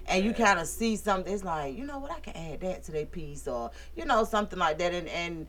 [0.07, 2.83] And you kind of see something, it's like, you know what, I can add that
[2.85, 4.93] to their piece or, you know, something like that.
[4.93, 5.47] And, and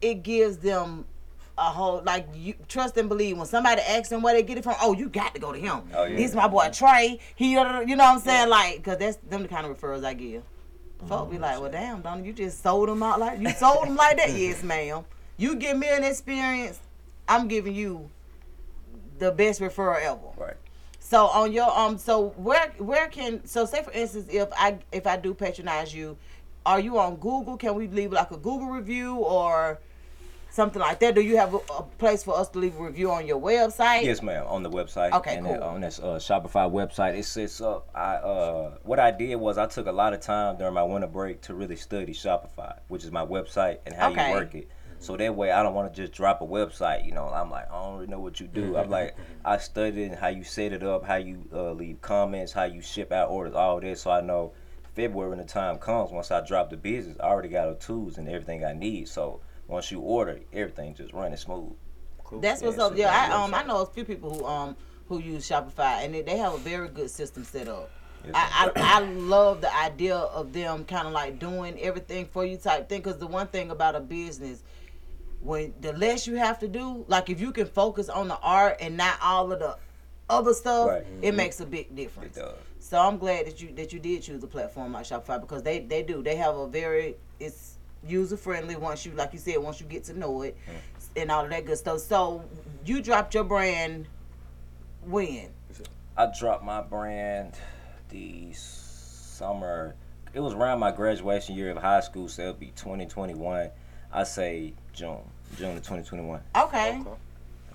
[0.00, 1.04] it gives them
[1.56, 3.38] a whole, like, you trust and believe.
[3.38, 5.58] When somebody asks them where they get it from, oh, you got to go to
[5.58, 5.82] him.
[5.94, 6.16] Oh, yeah.
[6.16, 7.20] This my boy Trey.
[7.36, 8.48] He, you know what I'm saying?
[8.48, 10.42] Like, because that's them the kind of referrals I give.
[11.06, 13.96] Folk be like, well, damn, Donna, you just sold them out like, you sold them
[13.96, 14.30] like that?
[14.34, 15.04] yes, ma'am.
[15.36, 16.80] You give me an experience,
[17.28, 18.10] I'm giving you
[19.18, 20.20] the best referral ever.
[20.36, 20.56] Right.
[21.00, 25.06] So on your um, so where where can so say for instance if I if
[25.06, 26.16] I do patronize you,
[26.64, 27.56] are you on Google?
[27.56, 29.80] Can we leave like a Google review or
[30.54, 31.14] something like that?
[31.14, 34.04] Do you have a, a place for us to leave a review on your website?
[34.04, 34.46] Yes, ma'am.
[34.46, 35.12] On the website.
[35.12, 35.54] Okay, and cool.
[35.56, 37.88] it- on this uh, Shopify website, it sits up.
[37.94, 41.08] I uh, what I did was I took a lot of time during my winter
[41.08, 44.28] break to really study Shopify, which is my website and how Okay.
[44.28, 44.68] you work it.
[45.00, 47.04] So that way, I don't want to just drop a website.
[47.04, 48.76] You know, I'm like, I don't really know what you do.
[48.78, 49.14] I'm like,
[49.44, 53.12] I studied how you set it up, how you uh, leave comments, how you ship
[53.12, 54.00] out orders, all this.
[54.02, 54.52] So I know
[54.94, 58.16] February when the time comes, once I drop the business, I already got the tools
[58.16, 59.08] and everything I need.
[59.08, 61.72] So once you order, everything just running smooth.
[62.40, 62.92] That's what's Yeah, up.
[62.92, 64.76] so Yeah, I um I know a few people who um
[65.08, 67.90] who use Shopify and they, they have a very good system set up.
[68.24, 72.44] Yes, I, I, I love the idea of them kind of like doing everything for
[72.44, 74.62] you type thing because the one thing about a business
[75.40, 78.78] when the less you have to do like if you can focus on the art
[78.80, 79.76] and not all of the
[80.30, 81.04] other stuff Right.
[81.20, 82.54] it makes a big difference It does.
[82.78, 85.80] so i'm glad that you that you did choose a platform like shopify because they
[85.80, 87.73] they do they have a very it's
[88.06, 90.56] user friendly once you like you said once you get to know it
[91.16, 92.44] and all of that good stuff so
[92.84, 94.06] you dropped your brand
[95.06, 95.48] when
[96.16, 97.54] I dropped my brand
[98.10, 99.96] the summer.
[100.32, 103.70] It was around my graduation year of high school, so it'll be 2021.
[104.12, 105.18] I say June,
[105.56, 106.40] June of 2021.
[106.56, 107.02] Okay.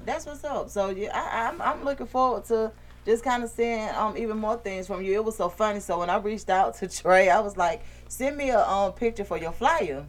[0.06, 0.70] That's what's up.
[0.70, 2.72] So yeah, I, I'm I'm looking forward to
[3.10, 5.14] just kind of seeing um even more things from you.
[5.16, 5.80] It was so funny.
[5.80, 9.24] So when I reached out to Trey, I was like, send me a um picture
[9.24, 10.06] for your flyer.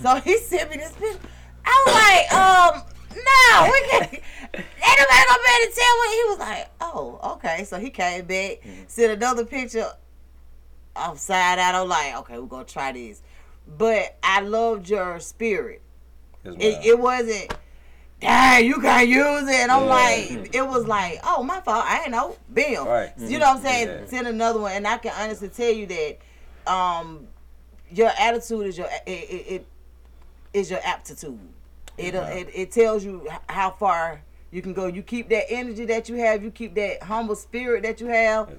[0.00, 1.28] so he sent me this picture.
[1.64, 2.82] I was like, um,
[3.14, 4.12] no, we can't.
[4.54, 6.70] Ain't nobody gonna be able to tell what he was like.
[6.80, 7.64] Oh, okay.
[7.64, 9.86] So he came back, sent another picture
[10.96, 11.74] upside out.
[11.74, 13.22] I'm like, okay, we're gonna try this.
[13.78, 15.82] But I loved your spirit
[16.44, 17.54] Yes, it, it wasn't
[18.22, 19.54] dang you can't use it.
[19.54, 19.88] And i'm Yeah.
[19.88, 21.84] like it was like oh my fault.
[21.86, 22.86] I ain't know bill.
[22.86, 23.12] Right.
[23.18, 23.88] you know what i'm saying?
[23.88, 24.06] Yeah.
[24.06, 24.72] send another one.
[24.72, 26.18] And i can honestly tell you that
[26.66, 27.26] um
[27.90, 29.66] your attitude is your it, it, it
[30.54, 31.38] is your aptitude.
[31.98, 32.26] It, Yeah.
[32.28, 34.86] it it tells you how far you can go.
[34.86, 36.42] You keep that energy that you have.
[36.44, 38.50] You keep that humble spirit that you have.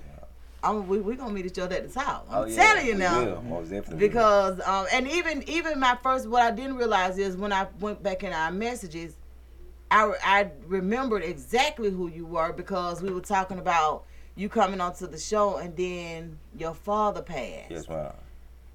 [0.64, 2.26] I'm, we, we gonna meet each other at the top.
[2.32, 3.24] I'm Oh, yeah, telling you now.
[3.26, 4.08] will, most definitely.
[4.08, 8.02] because um and even even my first what I didn't realize is when I went
[8.02, 9.16] back in our messages,
[9.94, 15.06] I I remembered exactly who you were because we were talking about you coming onto
[15.06, 17.70] the show and then your father passed.
[17.70, 18.12] Yes, ma'am.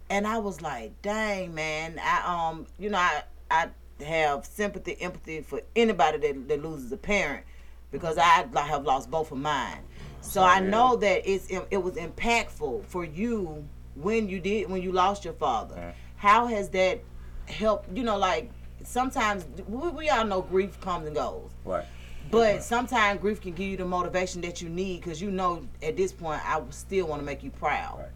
[0.08, 3.68] And I was like, dang man, I um you know I I
[4.04, 7.44] have sympathy, empathy for anybody that, that loses a parent
[7.90, 9.80] because I have lost both of mine.
[10.20, 14.92] So I know that it's it was impactful for you when you did when you
[14.92, 15.94] lost your father.
[16.16, 17.02] How has that
[17.46, 17.96] helped?
[17.96, 18.50] You know, like
[18.84, 21.50] sometimes we, we all know grief comes and goes.
[21.64, 21.84] Right.
[22.30, 25.96] But sometimes grief can give you the motivation that you need because you know at
[25.96, 27.98] this point I still want to make you proud.
[27.98, 28.08] Right.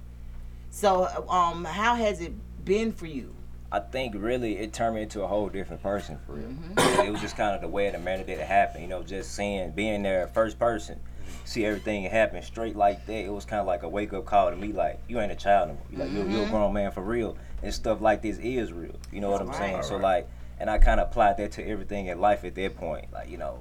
[0.71, 2.33] So, um, how has it
[2.65, 3.35] been for you?
[3.71, 6.49] I think really it turned me into a whole different person for real.
[6.49, 7.07] Mm-hmm.
[7.07, 8.83] It was just kind of the way the manner that it happened.
[8.83, 11.01] You know, just seeing, being there first person,
[11.45, 13.25] see everything happen straight like that.
[13.25, 14.73] It was kind of like a wake up call to me.
[14.73, 15.85] Like you ain't a child no more.
[15.91, 18.95] You like you're, you're a grown man for real, and stuff like this is real.
[19.11, 19.75] You know what I'm That's saying?
[19.77, 19.85] right.
[19.85, 20.29] So like,
[20.63, 23.13] and I kind of applied that to everything in life at that point.
[23.13, 23.59] Like you know.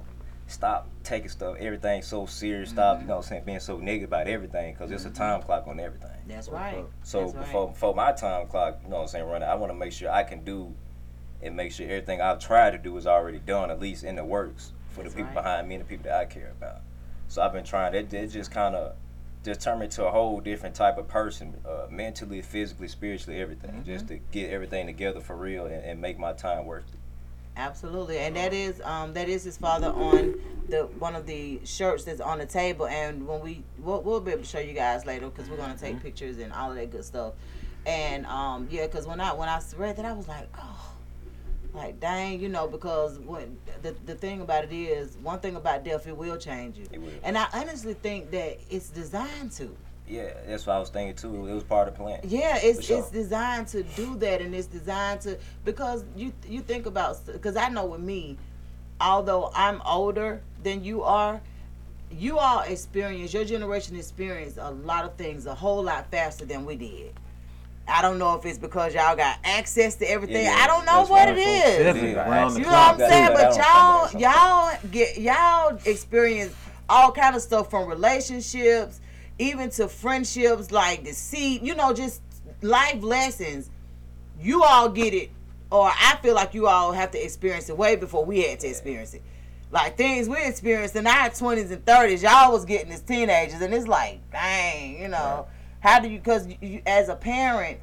[0.48, 2.70] Stop taking stuff, everything so serious.
[2.70, 3.08] Stop, you mm-hmm.
[3.08, 5.16] know, what I'm saying being so negative about everything, because it's a mm-hmm.
[5.16, 6.10] time clock on everything.
[6.26, 6.84] That's right.
[7.04, 7.44] So That's right.
[7.44, 9.92] before before my time clock, you know what I'm saying, running, I want to make
[9.92, 10.74] sure I can do
[11.42, 14.24] and make sure everything I've tried to do is already done, at least in the
[14.24, 15.42] works for That's the people right.
[15.42, 16.82] behind me and the people that I care about.
[17.28, 17.94] So I've been trying.
[17.94, 18.94] It, it just kind of
[19.44, 23.70] just turned me to a whole different type of person, uh, mentally, physically, spiritually, everything,
[23.72, 23.84] Mm-hmm.
[23.84, 26.98] just to get everything together for real and, and make my time worth it.
[27.54, 30.34] Absolutely, and that is um that is his father on
[30.70, 32.86] the one of the shirts that's on the table.
[32.86, 35.76] And when we we'll, we'll be able to show you guys later because we're gonna
[35.76, 37.34] take pictures and all of that good stuff.
[37.84, 40.91] And um yeah, because when I when I read that, I was like, oh,
[41.74, 45.84] like dang, you know, because when the the thing about it is one thing about
[45.84, 46.86] death, it will change you.
[46.92, 47.10] It will.
[47.22, 49.74] And I honestly think that it's designed to.
[50.06, 51.46] Yeah, that's what I was thinking too.
[51.46, 52.20] It was part of the plan.
[52.24, 52.98] Yeah, it's sure.
[52.98, 57.56] it's designed to do that, and it's designed to because you you think about because
[57.56, 58.36] I know with me,
[59.00, 61.40] although I'm older than you are,
[62.10, 66.66] you all experience your generation experienced a lot of things a whole lot faster than
[66.66, 67.14] we did.
[67.88, 70.44] I don't know if it's because y'all got access to everything.
[70.44, 71.68] Yeah, I don't know that's what right, it folks.
[71.68, 71.78] is.
[71.78, 73.30] Definitely Yeah, around the You know what I'm saying?
[73.34, 76.54] But y'all, y'all get y'all experience
[76.88, 79.00] all kind of stuff from relationships,
[79.38, 81.62] even to friendships, like deceit.
[81.62, 82.22] You know, just
[82.62, 83.68] life lessons.
[84.40, 85.30] You all get it,
[85.70, 88.68] or I feel like you all have to experience it way before we had to
[88.68, 89.22] experience it.
[89.70, 93.72] Like things we experienced in our twenties and thirties, y'all was getting as teenagers, and
[93.72, 95.46] it's like, dang, you know,
[95.82, 96.18] how do you?
[96.18, 97.80] Because you, as a parent,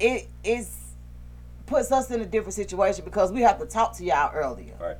[0.00, 0.76] it is
[1.66, 4.74] puts us in a different situation because we have to talk to y'all earlier.
[4.80, 4.96] Right.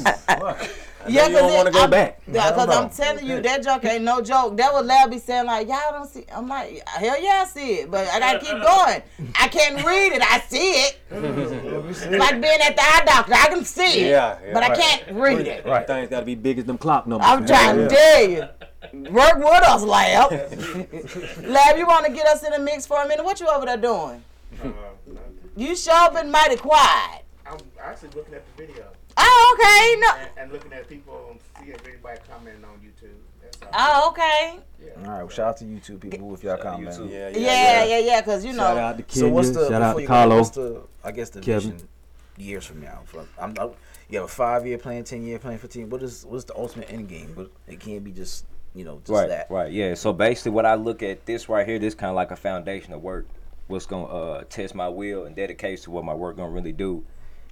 [0.06, 0.82] motherfuckers.
[1.08, 2.22] yeah, you don't wanna go I'm- back.
[2.28, 4.58] Yeah, because I'm telling you, that joke ain't no joke.
[4.58, 6.26] That what Lab be saying, like, y'all don't see.
[6.34, 9.02] I'm like, hell yeah, I see it, but I gotta keep going.
[9.40, 10.22] I can't read it.
[10.24, 11.00] I see it.
[12.18, 15.12] like being at the eye doctor, I can see it, Yeah, yeah, but I can't
[15.12, 15.66] read it.
[15.66, 15.86] Right.
[15.86, 17.28] Things got to be big as them clock numbers.
[17.30, 18.44] I'm trying to tell you.
[19.12, 20.32] Work with us, Lab.
[21.44, 23.26] Lab, you want to get us in the mix for a minute?
[23.26, 24.24] What you over there doing?
[24.64, 24.70] Uh,
[25.58, 27.24] You sure been mighty quiet.
[27.48, 28.86] I'm actually looking at the video
[29.18, 30.00] Oh, okay.
[30.02, 30.16] No.
[30.22, 33.16] and, and looking at people, see if anybody commenting on YouTube.
[33.42, 33.58] That's.
[33.74, 34.60] Oh, okay.
[34.98, 36.96] All right, well, shout out to YouTube people if y'all Shout out to comment.
[36.98, 37.12] YouTube.
[37.12, 38.22] Yeah, Yeah, yeah, yeah.
[38.22, 39.20] Because you Shout know, out to Kenya.
[39.20, 40.30] So what's the shout out to Carlos.
[40.30, 41.72] go, what's the I guess the Kevin.
[41.72, 41.88] vision
[42.38, 43.02] years from now?
[43.06, 43.70] For, I'm, i
[44.10, 45.90] you have a five year plan, ten year plan, fifteen.
[45.90, 47.34] What is what's the ultimate end game?
[47.36, 49.48] But it can't be just you know just right, that.
[49.50, 49.94] Right, yeah.
[49.96, 52.94] So basically, what I look at this right here, this kind of like a foundation
[52.94, 53.28] of work.
[53.68, 57.04] What's gonna uh, test my will and dedication to what my work gonna really do.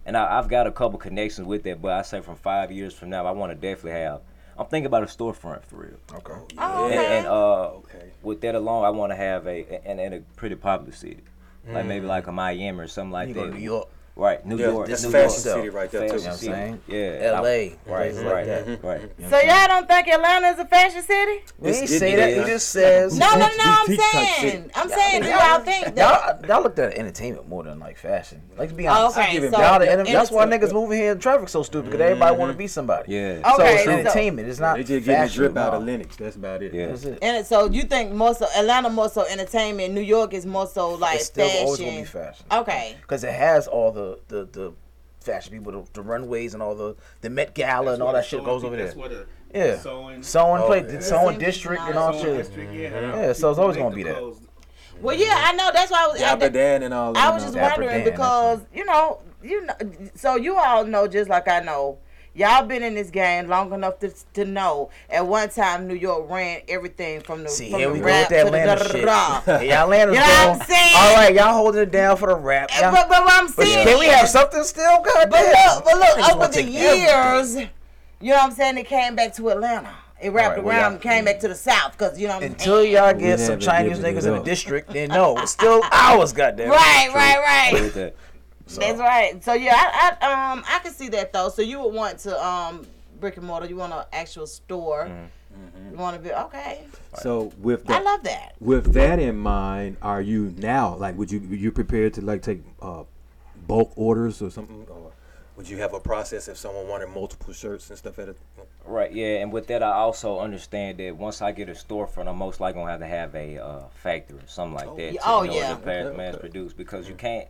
[0.06, 2.94] And I, I've got a couple connections with that, but I say from five years
[2.94, 4.22] from now, I want to definitely have.
[4.56, 5.98] I'm thinking about a storefront for real.
[6.14, 6.34] Okay.
[6.60, 7.18] oh, And, okay.
[7.18, 8.12] and uh, Okay.
[8.22, 11.22] with that alone, I want to have a and in a pretty popular city,
[11.68, 12.10] like maybe mm.
[12.10, 13.40] like a Miami or something like You that.
[13.40, 13.88] go New York.
[14.16, 14.88] Right, New Yeah, York.
[14.90, 15.58] that's New Fashion York.
[15.58, 16.20] City right there, too.
[16.20, 17.20] Fashion You know what I'm saying?
[17.22, 17.32] Yeah.
[17.32, 18.66] LA, Right, right, like that.
[18.68, 18.88] Mm-hmm.
[18.88, 19.02] right.
[19.32, 21.42] So y'all don't think Atlanta is a fashion city?
[21.58, 22.30] We It's- ain't it- say that.
[22.30, 22.48] it We is.
[22.50, 23.18] just says.
[23.18, 23.48] No, no, no.
[23.60, 24.72] I'm saying.
[24.76, 25.98] I'm saying, do y'all think that?
[25.98, 28.44] Y'all, y'all looked at entertainment more than like fashion.
[28.56, 31.20] Like to be honest, Okay, so y'all the enter- that's why niggas moving here in
[31.20, 33.14] traffic so stupid because everybody want to be somebody.
[33.14, 33.42] Yeah.
[33.56, 34.48] So Okay, it's so- entertainment.
[34.48, 35.92] It's not They just getting the drip out of no.
[35.92, 36.16] Lenox.
[36.18, 36.72] That's about it.
[36.72, 36.96] Yeah.
[37.24, 40.92] And so you think more so Atlanta more so entertainment, New York is more so
[40.94, 41.64] like It's still fashion.
[41.66, 42.46] always gonna be fashion.
[42.52, 42.96] Okay.
[43.02, 44.74] because it has all the the the
[45.22, 48.44] fashion people, the, the runways and all the the Met Gala and all that shit
[48.44, 48.86] goes over there.
[48.88, 51.00] That's what the Yeah, sewing, sewing Oh, play, yeah.
[51.00, 52.46] sewing Sewing district and and all all sewing shit.
[52.46, 53.16] district, yeah.
[53.22, 54.22] Yeah, so it's always gonna be that.
[55.02, 55.70] Well, yeah, I know.
[55.74, 56.22] That's why I was.
[56.22, 59.74] I, Dapper Dan and all I was just wondering because you know, you know,
[60.16, 61.98] so you all know just like I know.
[62.36, 64.90] Y'all been in this game long enough to, to know.
[65.08, 68.06] At one time, New York ran everything from the See, from here the we go
[68.06, 69.04] rap with that to the Atlanta shit.
[69.70, 70.94] Y'all Atlanta's You know what I'm saying?
[70.96, 72.70] All right, y'all holding it down for the rap.
[72.74, 75.02] And- But, but what I'm But saying, can we have something still?
[75.04, 77.02] God But look, but look, over the take everything.
[77.04, 77.56] years,
[78.20, 78.78] you know what I'm saying?
[78.80, 79.94] It came back to Atlanta.
[80.20, 82.44] It wrapped Alright, well, around, y'all- came back to the south, because you know what
[82.46, 82.94] I'm Until saying?
[82.94, 86.70] y'all get some Chinese niggas in the district, then no, it's still ours, goddamn.
[86.72, 88.14] Right, right, right.
[88.66, 88.80] With that.
[88.80, 89.44] That's right.
[89.44, 91.50] So yeah, I, I um I can see that though.
[91.50, 92.86] So you would want to um
[93.20, 93.68] brick and mortar.
[93.68, 95.10] You want an actual store.
[95.92, 96.86] You want to be okay.
[97.22, 98.56] So with that, I love that.
[98.60, 102.62] with that in mind, are you now like would you you prepared to like take
[102.82, 103.04] uh,
[103.68, 105.12] bulk orders or something, or
[105.56, 108.36] would you have a process if someone wanted multiple shirts and stuff at a?
[108.86, 112.38] Right, yeah, and with that, I also understand that once I get a storefront, I'm
[112.38, 115.14] most likely gonna have to have a uh, factory or something like that.
[115.14, 115.22] yeah.
[115.22, 115.76] to, Oh, in order yeah.
[115.76, 117.48] to mass, mass produce because you can't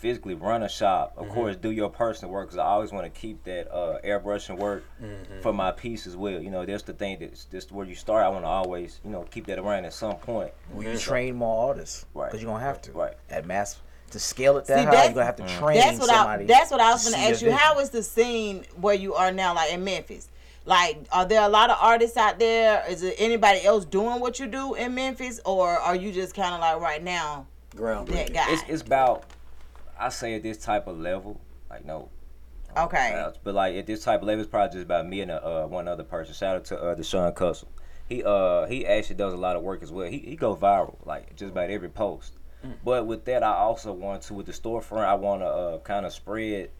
[0.00, 1.12] physically run a shop.
[1.16, 1.34] Of mm-hmm.
[1.34, 4.84] course, do your personal work because I always want to keep that uh, airbrushing work
[5.02, 5.40] mm-hmm.
[5.40, 6.40] for my piece as well.
[6.40, 8.24] You know, that's the thing that's just where you start.
[8.24, 10.52] I want to always, you know, keep that around at some point.
[10.72, 12.06] Will you train more artists?
[12.14, 12.26] Right.
[12.30, 12.92] Because you're gonna have to.
[12.92, 13.14] Right.
[13.28, 13.78] At mass
[14.10, 15.58] to scale it that See, high, you're gonna have to mm.
[15.58, 16.14] train That's what I.
[16.14, 16.44] somebody.
[16.46, 17.48] That's what I was gonna ask you.
[17.48, 17.52] vision.
[17.52, 20.28] How is the scene where you are now, like in Memphis?
[20.66, 22.84] Like, are there a lot of artists out there?
[22.88, 26.54] Is there anybody else doing what you do in Memphis, or are you just kind
[26.54, 28.08] of like right now Ground.
[28.08, 28.46] that guy?
[28.48, 29.24] It's it's about
[30.00, 32.08] I say at this type of level, like no.
[32.76, 33.12] okay.
[33.14, 35.66] Uh, But like at this type of level, it's probably just about me and uh,
[35.66, 36.34] one other person.
[36.34, 37.68] Shout out to uh, Deshaun Cussell.
[38.08, 40.08] He uh he actually does a lot of work as well.
[40.10, 42.32] He he goes viral like just about every post.
[42.84, 45.04] But with that, I also want to with the storefront.
[45.04, 46.70] I want to uh, kind of spread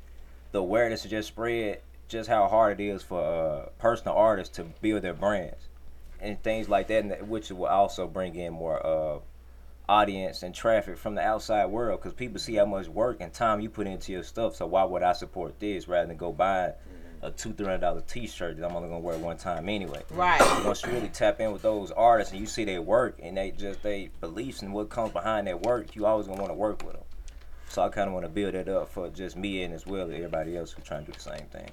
[0.53, 4.65] the awareness and just spread just how hard it is for uh, personal artists to
[4.83, 5.69] build their brands
[6.21, 9.21] and things like that, and that- which will also bring in more uh,
[9.91, 13.61] audience and traffic from the outside world because people see how much work and time
[13.61, 14.55] you put into your stuff.
[14.55, 16.75] So why would I support this rather than go buy
[17.23, 20.03] a two three hundred dollar T shirt that I'm only gonna wear one time anyway?
[20.11, 20.41] Right.
[20.65, 23.51] Once you really tap in with those artists and you see their work and they
[23.51, 26.85] just they beliefs and what comes behind their work, you always gonna want to work
[26.85, 27.05] with them.
[27.69, 30.07] So I kind of want to build it up for just me and as well
[30.07, 31.71] as everybody else who's trying to do the same thing.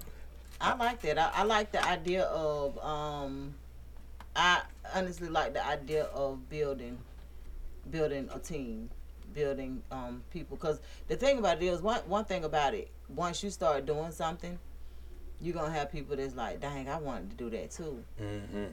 [0.60, 1.20] I like that.
[1.20, 3.54] I, I like the idea of um
[4.36, 4.64] I
[4.96, 6.98] honestly like the idea of building
[7.92, 8.90] building a team,
[9.34, 13.44] building um people cuz the thing about it is one one thing about it, once
[13.44, 14.58] you start doing something,
[15.40, 18.66] you're going to have people that's like, "Dang, I wanted to do that too." Mm-hmm.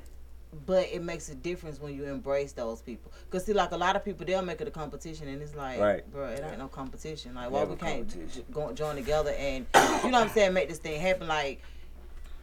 [0.66, 3.10] But it makes a difference when you embrace those people.
[3.28, 5.80] Cause see, like a lot of people, they'll make it a competition, and it's like,
[5.80, 6.10] Right.
[6.12, 7.34] bro, it ain't no competition.
[7.34, 9.66] Like, why we can't j- go join together and
[10.04, 11.26] you know what I'm saying, make this thing happen?
[11.26, 11.60] Like,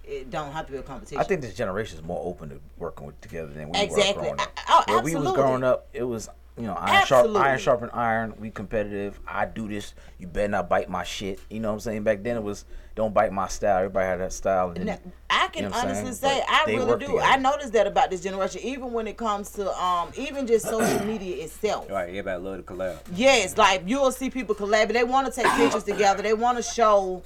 [0.03, 1.19] it don't have to be a competition.
[1.19, 4.13] I think this generation is more open to working with together than we Exactly.
[4.13, 4.51] were growing up.
[4.57, 7.41] I- oh, Where we was growing up, it was you know iron sharp, Absolutely.
[7.41, 8.33] iron sharpen iron.
[8.39, 9.19] We competitive.
[9.27, 9.93] I do this.
[10.19, 11.39] You better not bite my shit.
[11.49, 12.03] You know what I'm saying?
[12.03, 13.77] Back then it was don't bite my style.
[13.77, 14.71] Everybody had that style.
[14.75, 16.13] And Now, I can You know honestly saying?
[16.15, 17.07] say But I really do.
[17.07, 17.21] together.
[17.21, 21.05] I noticed that about this generation, even when it comes to um, even just social
[21.05, 21.89] media itself.
[21.89, 22.97] Right, everybody love to collab.
[23.15, 24.91] Yes, like you'll see people collab.
[24.91, 26.21] They want to take pictures together.
[26.21, 27.23] They want to show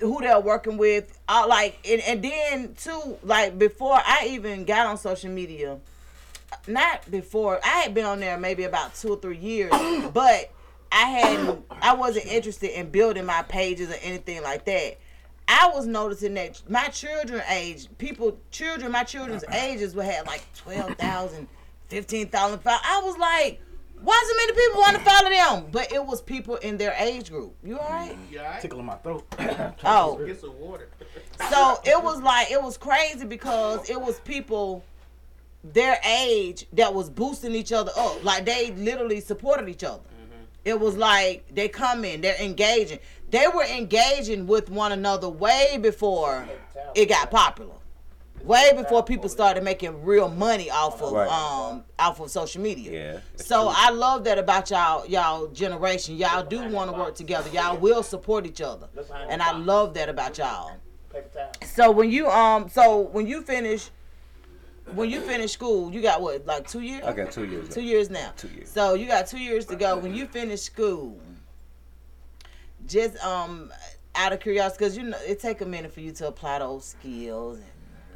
[0.00, 1.18] who they're working with.
[1.28, 5.78] Uh, like, and, and then too, like before I even got on social media,
[6.66, 9.70] not before I had been on there maybe about two or three years,
[10.12, 10.52] but
[10.92, 11.64] I hadn't.
[11.70, 14.98] I wasn't interested in building my pages or anything like that.
[15.48, 20.44] I was noticing that my children age, people, children, my children's ages would have like
[20.54, 21.48] 12,000,
[21.88, 22.80] 15,000 followers.
[22.84, 23.60] I was like,
[24.02, 25.70] why so many people want to follow them?
[25.72, 27.54] But it was people in their age group.
[27.64, 28.12] You all right?
[28.12, 29.26] Mm, yeah, I tickling my throat.
[29.84, 30.88] Oh, get some water.
[31.50, 34.84] so it was like it was crazy because it was people
[35.62, 38.24] their age that was boosting each other up.
[38.24, 40.02] Like they literally supported each other.
[40.64, 42.98] It was like they come in, they're engaging.
[43.30, 46.46] They were engaging with one another way before
[46.94, 47.74] it got popular.
[48.44, 51.28] way before people started making real money off of Right.
[51.28, 52.90] um off of social media.
[52.90, 53.72] Yeah, So true.
[53.76, 56.16] I love that about y'all y'all generation.
[56.16, 57.48] Y'all do want to work together.
[57.50, 58.88] Y'all will support each other,
[59.28, 60.72] and I love that about y'all.
[61.64, 63.90] So when you um so when you finish
[64.94, 67.04] when you finish school, you got what like two years?
[67.04, 67.68] I got two years.
[67.68, 67.90] Two left.
[67.90, 68.32] years now.
[68.36, 68.70] Two years.
[68.70, 69.96] So you got two years to go.
[69.98, 71.20] When you finish school,
[72.86, 73.72] just um
[74.14, 76.84] out of curiosity, because you know it take a minute for you to apply those
[76.84, 77.66] skills and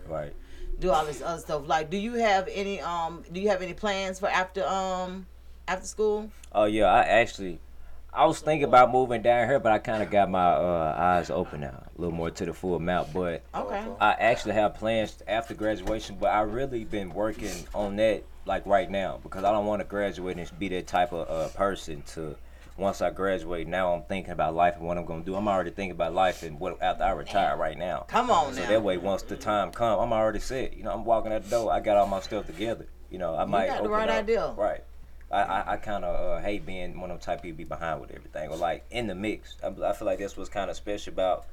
[0.06, 0.34] Right.
[0.80, 1.66] do all this other stuff.
[1.66, 5.26] Like, do you have any um do you have any plans for after um
[5.68, 6.30] after school?
[6.52, 7.60] Oh yeah, I actually,
[8.14, 11.30] I was thinking about moving down here, but I kind of got my uh, eyes
[11.30, 13.12] open now, a little more to the full amount.
[13.12, 13.84] But Okay.
[14.00, 18.90] I actually have plans after graduation, but I really been working on that like right
[18.90, 22.36] now because I don't want to graduate and be that type of uh, person to.
[22.76, 25.36] Once I graduate, now I'm thinking about life and what I'm gonna do.
[25.36, 28.04] I'm already thinking about life and what after I retire right now.
[28.08, 28.68] Come on So now.
[28.68, 30.76] that way, once the time come, I'm already set.
[30.76, 31.72] You know, I'm walking out the door.
[31.72, 32.86] I got all my stuff together.
[33.10, 33.68] You know, I might.
[33.68, 34.16] got the right up.
[34.16, 34.52] idea.
[34.56, 34.82] Right.
[35.30, 38.00] I, I, I kind of uh, hate being one of them type people be behind
[38.00, 39.56] with everything or like in the mix.
[39.62, 41.46] I, I feel like that's what's kind of special about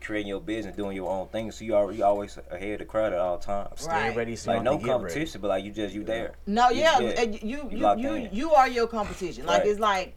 [0.00, 1.50] creating your business, doing your own thing.
[1.50, 3.86] So you are you always ahead of the crowd at all times.
[3.86, 4.08] Right.
[4.10, 4.90] Stay ready so Like no don't ready.
[4.92, 6.34] competition, but like you just you there.
[6.46, 7.22] No, You- yeah, yeah.
[7.22, 9.44] you You you you, you are your competition.
[9.46, 9.68] Like Right.
[9.68, 10.14] it's like,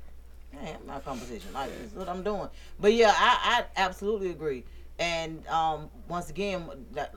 [0.51, 1.51] hey, I'm not competition.
[1.53, 2.47] Like this is what I'm doing.
[2.79, 4.63] But yeah, I, I absolutely agree.
[4.99, 7.15] And um, once again, that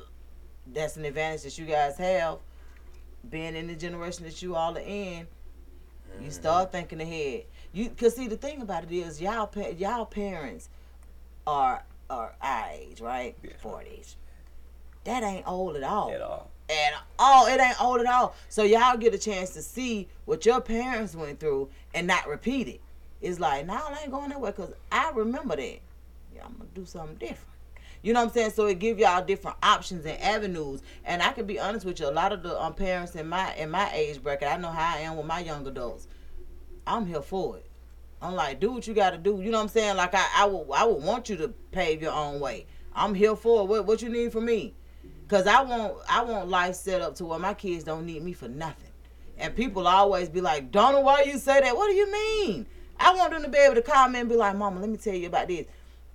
[0.72, 2.38] that's an advantage that you guys have,
[3.28, 5.26] being in the generation that you all are in.
[6.20, 7.44] You start thinking ahead.
[7.72, 10.68] You cause see the thing about it is y'all pa- y'all parents
[11.46, 13.36] are are our age, right?
[13.42, 13.52] Yeah.
[13.60, 14.16] Forties.
[15.04, 16.50] That ain't old at all At all.
[16.70, 17.46] at all.
[17.46, 18.34] It ain't old at all.
[18.48, 22.68] So y'all get a chance to see what your parents went through and not repeat
[22.68, 22.80] it.
[23.20, 25.78] It's like, nah, I ain't going nowhere because I remember that.
[26.34, 27.51] Yeah, I'm gonna do something different.
[28.02, 28.50] You know what I'm saying?
[28.50, 30.82] So it give y'all different options and avenues.
[31.04, 33.54] And I can be honest with you, a lot of the um, parents in my
[33.54, 36.08] in my age bracket, I know how I am with my young adults.
[36.86, 37.66] I'm here for it.
[38.20, 39.40] I'm like, do what you got to do.
[39.40, 39.96] You know what I'm saying?
[39.96, 42.66] Like I, I would, I would want you to pave your own way.
[42.94, 43.64] I'm here for it.
[43.66, 44.74] What, what you need from me?
[45.28, 48.32] Cause I want, I want life set up to where my kids don't need me
[48.32, 48.90] for nothing.
[49.38, 51.74] And people always be like, Donna, why you say that?
[51.74, 52.66] What do you mean?
[53.00, 55.14] I want them to be able to come and be like, Mama, let me tell
[55.14, 55.66] you about this.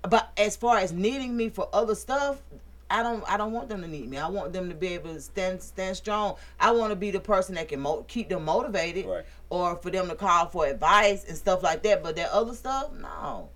[0.04, 2.41] But as far as needing me for other stuff,
[2.89, 4.18] I don't I don't want them to need me.
[4.18, 6.36] I want them to be able to stand stand strong.
[6.60, 9.26] I want to be the person that can mo- keep them motivated, Right.
[9.50, 12.02] or for them to call for advice and stuff like that.
[12.04, 13.50] But that other stuff, no.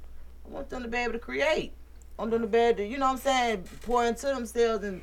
[0.46, 1.72] I want them to be able to create.
[2.20, 4.84] I want them to be able to, you know what I'm saying, pour into themselves
[4.84, 5.02] and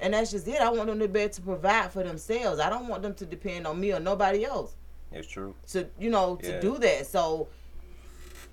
[0.00, 0.60] and that's just it.
[0.62, 2.60] I want them to be able to provide for themselves.
[2.60, 4.76] I don't want them to depend on me or nobody else
[5.12, 5.54] It's true.
[5.72, 6.60] to you know to Yeah.
[6.60, 7.06] do that.
[7.06, 7.48] So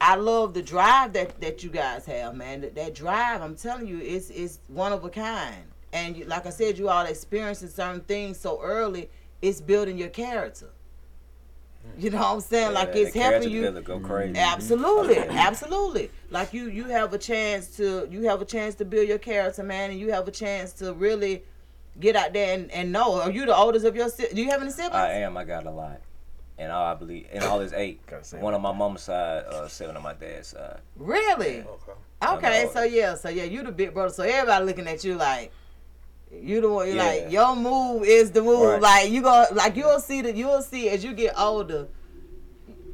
[0.01, 2.61] I love the drive that that you guys have, man.
[2.61, 5.63] That, that drive, I'm telling you, it's is one of a kind.
[5.93, 9.09] And you, like I said, you all experiencing certain things so early.
[9.41, 10.69] It's building your character.
[11.97, 12.73] You know what I'm saying?
[12.73, 13.61] like it's helping character you.
[13.61, 14.33] development Go crazy.
[14.33, 14.53] Mm-hmm.
[14.53, 16.11] Absolutely, absolutely.
[16.31, 19.61] Like you, you have a chance to, you have a chance to build your character,
[19.63, 21.43] man, and you have a chance to really
[21.99, 23.21] get out there and, and know.
[23.21, 24.09] Are you the oldest of your?
[24.09, 24.95] si- Do you have any siblings?
[24.95, 25.37] I am.
[25.37, 26.01] I got a lot.
[26.57, 27.99] And all I believe, and all is eight.
[28.31, 30.79] One on my mom's side, uh, seven on my dad's side.
[30.95, 31.63] Really?
[31.63, 31.91] Okay.
[32.25, 34.13] Okay, so yeah, so yeah, you the big brother.
[34.13, 35.51] So everybody looking at you like
[36.31, 36.87] you the one.
[36.87, 37.03] You Yeah.
[37.03, 38.61] like your move is the move.
[38.61, 38.81] Right.
[38.81, 41.87] Like you go, like you'll see that you'll see as you get older.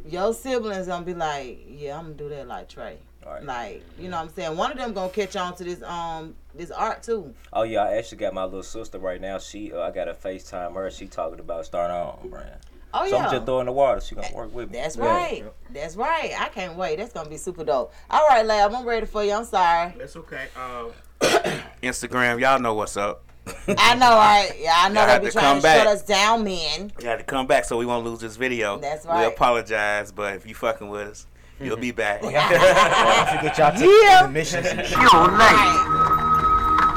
[0.05, 2.97] Your siblings gonna be like, yeah, I'm gonna do that like Trey.
[3.25, 3.43] Right.
[3.43, 4.57] Like you know what I'm saying.
[4.57, 7.33] One of them gonna catch on to this um this art too.
[7.53, 9.37] Oh yeah, I actually got my little sister right now.
[9.37, 10.89] She, uh, I got to Facetime her.
[10.91, 12.57] She talking about starting her own brand.
[12.93, 13.25] Oh so yeah.
[13.25, 14.01] I'm just throwing the water.
[14.01, 14.77] She gonna work with me.
[14.79, 15.05] That's Yeah.
[15.05, 15.43] right.
[15.73, 16.31] That's right.
[16.39, 16.97] I can't wait.
[16.97, 17.93] That's gonna be super dope.
[18.09, 19.31] All right, Lab, I'm ready for you.
[19.33, 19.93] I'm sorry.
[19.97, 20.47] That's okay.
[20.55, 20.85] Uh,
[21.83, 23.23] Instagram, y'all know what's up.
[23.67, 24.51] I know, right?
[24.59, 25.77] Yeah, I know Y'all they had be to trying come to back.
[25.79, 26.91] shut us down, man.
[27.01, 28.77] You had to come back so we won't lose this video.
[28.77, 29.27] That's right.
[29.27, 31.27] We apologize, but if you fucking with us,
[31.59, 32.21] you'll be back.
[32.21, 34.23] Don't forget y'all take Yeah.
[34.23, 34.97] the missions and shit.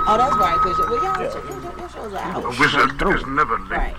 [0.07, 0.57] Oh, that's right.
[0.59, 1.33] Cause well, y'all, your,
[1.63, 2.45] your, your shows are out.
[2.45, 3.71] A wizard is never late.
[3.71, 3.95] Right.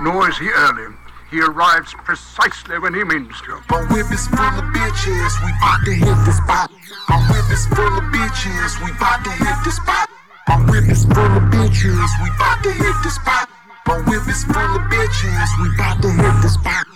[0.00, 0.94] Nor is he early.
[1.30, 3.60] He arrives precisely when he means to.
[3.70, 6.70] My whip is full of bitches, we bout to hit the spot.
[7.08, 10.08] My whip is full of bitches, we bout to hit the spot.
[10.48, 13.48] My whip is full of bitches, we bout to hit the spot.
[13.86, 16.86] My whip is full of bitches, we bout to hit the spot.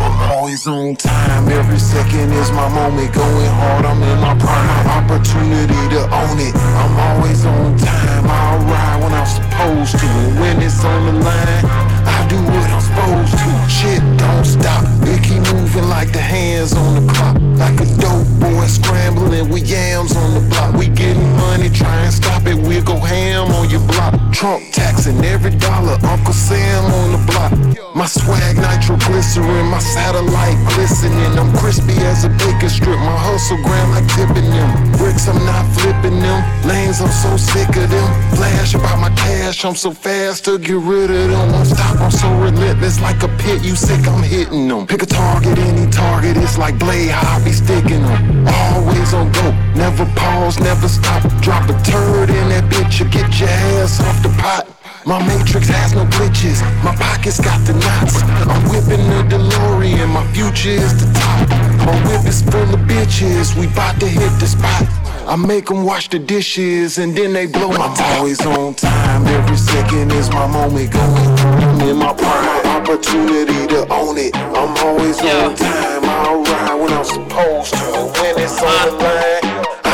[0.00, 3.12] Always on time, every second is my moment.
[3.12, 4.86] Going hard, I'm in my prime.
[5.02, 6.54] Opportunity to own it.
[6.54, 8.24] I'm always on time.
[8.26, 10.08] I'll ride when I'm supposed to.
[10.40, 13.50] When it's on the line, I do what I'm supposed to.
[13.68, 14.84] Shit don't stop.
[15.06, 17.36] It keep moving like the hands on the clock.
[17.58, 20.74] Like a dope boy scrambling with yams on the block.
[20.74, 22.54] We getting money, try and stop it.
[22.54, 24.14] We'll go ham on your block.
[24.32, 25.98] Trump taxing every dollar.
[26.04, 27.52] Uncle Sam on the block.
[27.94, 31.36] My swag nitroglycerin, my satellite glistening.
[31.36, 32.98] I'm crispy as a bacon strip.
[32.98, 34.70] My hustle grind like tipping them.
[34.98, 36.40] Bricks, I'm not flipping them.
[36.68, 38.08] Lanes, I'm so sick of them.
[38.36, 41.54] Flash about my cash, I'm so fast to get rid of them.
[41.54, 41.64] I'm
[42.00, 43.64] I'm so relentless like a pit.
[43.64, 44.86] You sick, I'm hitting them.
[44.86, 46.36] Pick a target, any target.
[46.36, 47.12] It's like blade,
[47.44, 48.46] be sticking them.
[48.46, 51.22] Always on go, never pause, never stop.
[51.42, 54.66] Drop a turd in that bitch, you get your ass off the pot.
[55.06, 58.22] My matrix has no glitches, my pockets got the knots.
[58.46, 61.48] I'm whipping the DeLorean, my future is the top.
[61.86, 65.07] My whip is full of bitches, we bout to hit the spot.
[65.28, 69.26] I make them wash the dishes and then they blow my I'm always on time,
[69.26, 74.34] every second is my moment going I'm in my prime, opportunity to own it.
[74.34, 78.10] I'm always on time, I'll ride when I'm supposed to.
[78.22, 79.47] When it's on the line,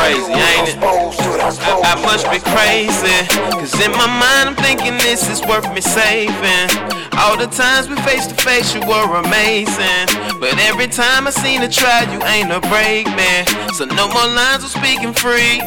[0.05, 0.77] crazy, ain't it?
[0.81, 3.17] I, I must be crazy.
[3.57, 6.69] Cause in my mind, I'm thinking this is worth me saving.
[7.17, 10.05] All the times we face to face, you were amazing.
[10.39, 13.47] But every time I seen a try, you ain't a break, man.
[13.73, 15.61] So no more lines of speaking free.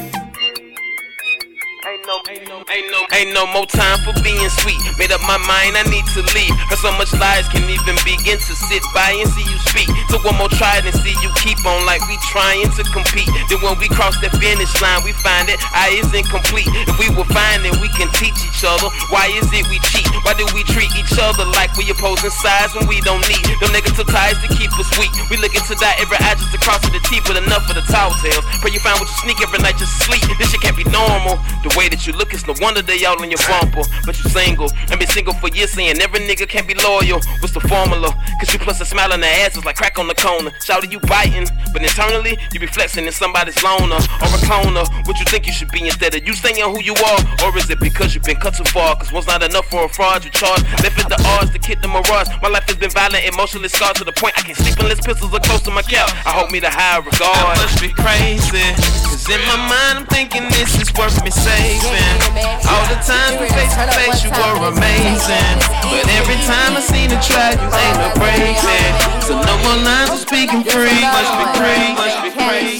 [2.09, 4.81] Ain't no, ain't no, ain't no, ain't no more time for being sweet.
[4.97, 6.57] Made up my mind, I need to leave.
[6.73, 9.93] Heard so much lies can't even begin to sit by and see you speak.
[10.09, 13.29] So one more try and see you keep on like we trying to compete.
[13.53, 16.73] Then when we cross the finish line, we find that I is incomplete.
[16.89, 18.89] If we find it, we can teach each other.
[19.13, 20.09] Why is it we cheat?
[20.25, 23.69] Why do we treat each other like we opposing sides when we don't need them
[23.73, 25.13] negative ties to keep us weak?
[25.29, 28.17] We looking to die every eye just across the teeth, but enough of the tall
[28.25, 28.45] tales.
[28.65, 30.25] Pray you find what you sneak every night just sleep.
[30.41, 31.37] This shit can't be normal.
[31.63, 33.83] The way that you look, it's no wonder they all on your bumper.
[34.05, 37.21] But you single, and been single for years, saying every nigga can't be loyal.
[37.41, 38.15] What's the formula?
[38.39, 40.51] Cause you plus a smile on the ass is like crack on the corner.
[40.63, 44.87] Shouted you biting, but internally you be flexing in somebody's loner or a cloner.
[45.07, 47.21] What you think you should be instead of you saying who you are?
[47.45, 48.97] Or is it because you've been cut too far?
[48.97, 50.63] Cause one's not enough for a fraud you charge.
[50.83, 52.29] Left the odds to kid the mirage.
[52.43, 55.33] My life has been violent, emotionally scarred to the point I can't sleep unless pistols
[55.35, 56.11] are close to my couch.
[56.27, 57.37] I hope me the high regard.
[57.37, 58.67] I must be crazy.
[59.09, 61.88] Cause in my mind I'm thinking this is worth me saving.
[61.89, 65.57] All the times we face to face, you were amazing.
[65.89, 68.93] But every time I seen a try, you ain't break, man.
[69.23, 71.01] So no more lines of speaking free.
[71.01, 72.79] Must be free, must be free.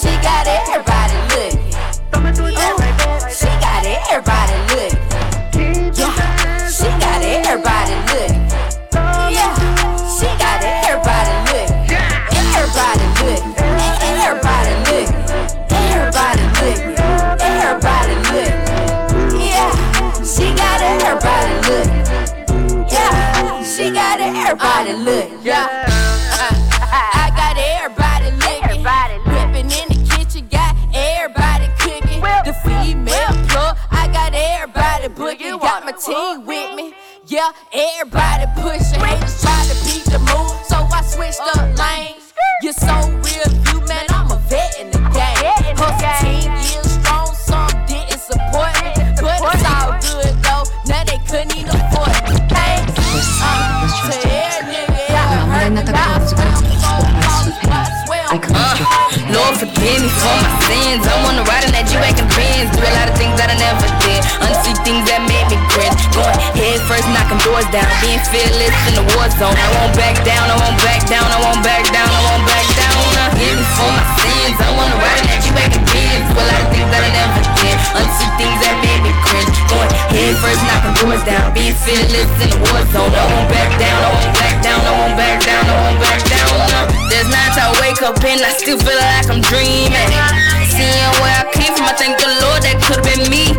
[0.00, 1.70] She got everybody looking.
[2.52, 4.69] Oh, she got everybody
[25.10, 25.42] looking.
[25.42, 25.86] Yeah.
[27.22, 28.82] I got everybody licking.
[29.26, 32.20] Whipping in the kitchen, got everybody cooking.
[32.20, 35.58] The female plug, I got everybody booking.
[35.58, 36.94] Got my team with me.
[37.26, 39.00] Yeah, everybody pushing.
[39.00, 42.32] Haters try to beat the move, so I switched up lanes.
[42.62, 42.94] You're so
[43.24, 43.80] real, you
[59.80, 61.02] forgive me for my sins.
[61.08, 62.68] I wanna ride in that G-Wagon Benz.
[62.76, 64.20] Do a lot of things that I never did.
[64.44, 65.96] Unsee things that made me cringe.
[66.12, 67.88] Going head first, knocking doors down.
[68.04, 69.56] Being fearless in the war zone.
[69.56, 72.66] I won't back down, I won't back down, I won't back down, I won't back
[72.76, 72.89] down.
[73.10, 74.56] Forgive me for my sins.
[74.60, 76.24] I wanna ride in that G-Wagon Benz.
[76.30, 77.76] Do a lot of things that I never did.
[77.98, 79.56] Unsee things that made me cringe.
[79.70, 81.50] Going head first, knocking doors down.
[81.54, 83.12] Being fearless in the war zone.
[83.12, 86.20] I won't back down, I won't back down, I won't back down, I won't back
[86.28, 86.52] down.
[86.70, 90.10] Uh, there's nights I wake up and I still feel like I'm dreaming.
[90.70, 93.50] Seeing where I came from, I thank the Lord that could've been me.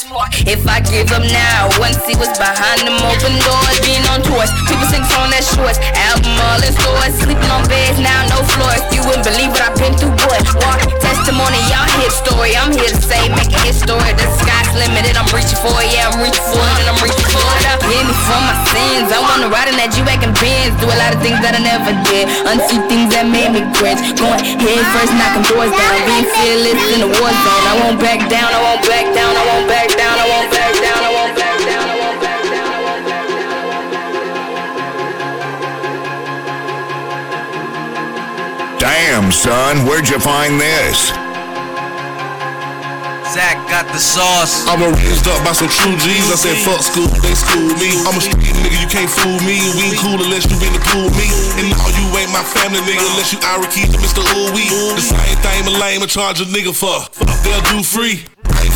[0.00, 0.26] Much more.
[0.46, 3.76] If I give up now, wouldn't see what's behind them open doors.
[3.84, 5.78] Being on tours, people sing on that shorts.
[6.08, 8.80] Album all in stores, sleeping on beds now, no floors.
[8.94, 10.38] You wouldn't believe what I've been through, boy.
[10.64, 12.56] Walk testimony, y'all hit story.
[12.56, 14.12] I'm here to say, make a history.
[14.16, 14.26] The
[14.70, 15.90] sky's limited, I'm reaching for it.
[15.90, 17.62] Yeah, I'm reaching for it, and I'm reaching for it.
[17.90, 19.10] Hit me for my sins.
[19.10, 20.74] I wanna ride in that G-Wagon Benz.
[20.78, 22.28] Do a lot of things that I never did.
[22.46, 24.00] Unsee things that made me cringe.
[24.18, 25.94] Going head first, knocking doors down.
[26.06, 27.64] Being fearless in the war zone.
[27.66, 30.70] I won't back down, I won't back down, I won't back down, I won't back
[30.78, 32.68] down, I won't back down, I won't back down.
[38.78, 41.12] Damn, son, where'd you find this?
[43.30, 44.66] Zach got the sauce.
[44.66, 46.34] I was raised up by some true G's.
[46.34, 47.94] I said, fuck school, they school me.
[48.02, 49.54] I'm a street nigga, you can't fool me.
[49.78, 51.30] We ain't cool unless you in the pool me.
[51.62, 54.26] And now you ain't my family, nigga, unless you Ira Keith or Mr.
[54.34, 54.66] Ooh Wee.
[54.98, 57.06] The same thing a lame and charge a nigga for.
[57.14, 58.26] Fuck, They'll do free.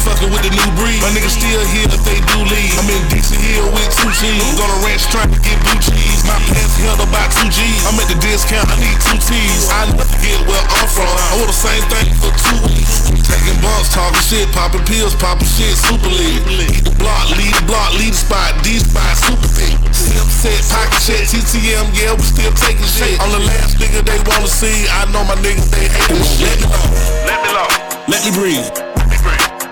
[0.05, 1.01] Fucking with the new breed.
[1.01, 2.77] My niggas still here if they do leave.
[2.77, 4.61] I'm in Dixie Hill with two G's.
[4.61, 6.21] On a ranch trying to get blue cheese.
[6.29, 7.81] My pants held about two G's.
[7.89, 9.73] I'm at the discount, I need two T's.
[9.73, 11.09] I love to get where I'm from.
[11.09, 13.09] I want the same thing for two weeks.
[13.25, 16.45] Taking bumps, talking shit, popping pills, popping shit, super lit.
[16.53, 19.73] Eat the block, lead the block, lead the spot, D spot, super thick.
[19.89, 23.17] Sim set, pocket check, TTM, yeah, we still taking shit.
[23.25, 24.85] I'm the last nigga they wanna see.
[24.93, 26.21] I know my niggas, they hate me.
[26.45, 26.85] Let me know.
[27.25, 27.69] Let me know.
[28.05, 28.84] Let me breathe.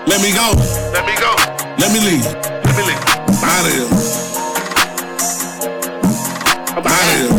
[0.05, 0.51] Let me go.
[0.91, 1.31] Let me go.
[1.79, 2.25] Let me leave.
[2.25, 2.99] Let me leave.
[3.39, 3.87] Out of here.
[6.75, 7.31] Out of here.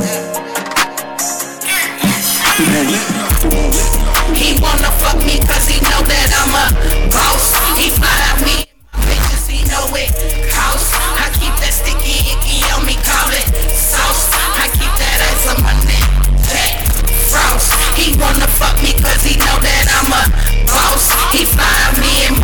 [4.35, 6.73] He wanna fuck me cause he know that I'm a
[7.13, 7.53] boss.
[7.77, 8.65] He fly out me,
[8.97, 10.09] bitches he know it
[10.49, 10.89] cost.
[11.21, 13.45] I keep that sticky icky on me, call it
[13.77, 14.33] sauce.
[14.57, 16.09] I keep that ass on my neck,
[16.49, 16.81] Jack
[17.29, 17.77] Frost.
[17.93, 20.23] He wanna fuck me cause he know that I'm a
[20.67, 21.13] boss.
[21.33, 22.44] He fly out me and my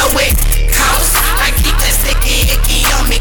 [0.00, 0.32] know it
[0.72, 1.12] cost.
[1.44, 3.20] I keep that sticky icky on me,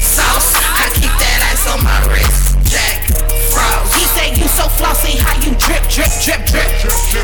[0.00, 0.56] sauce.
[0.56, 3.04] I keep that on my wrist, Jack
[3.52, 3.92] Frost.
[3.92, 6.68] He say you so flossy, how you drip, drip, drip, drip.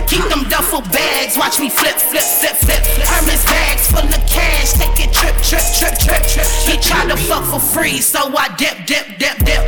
[0.06, 2.84] Keep them duffel bags, watch me flip, flip, flip, flip.
[3.08, 6.46] Hermes bags full of cash, take it trip, trip, trip, trip, trip.
[6.68, 9.64] He try to fuck for free, so I dip, dip, dip, dip.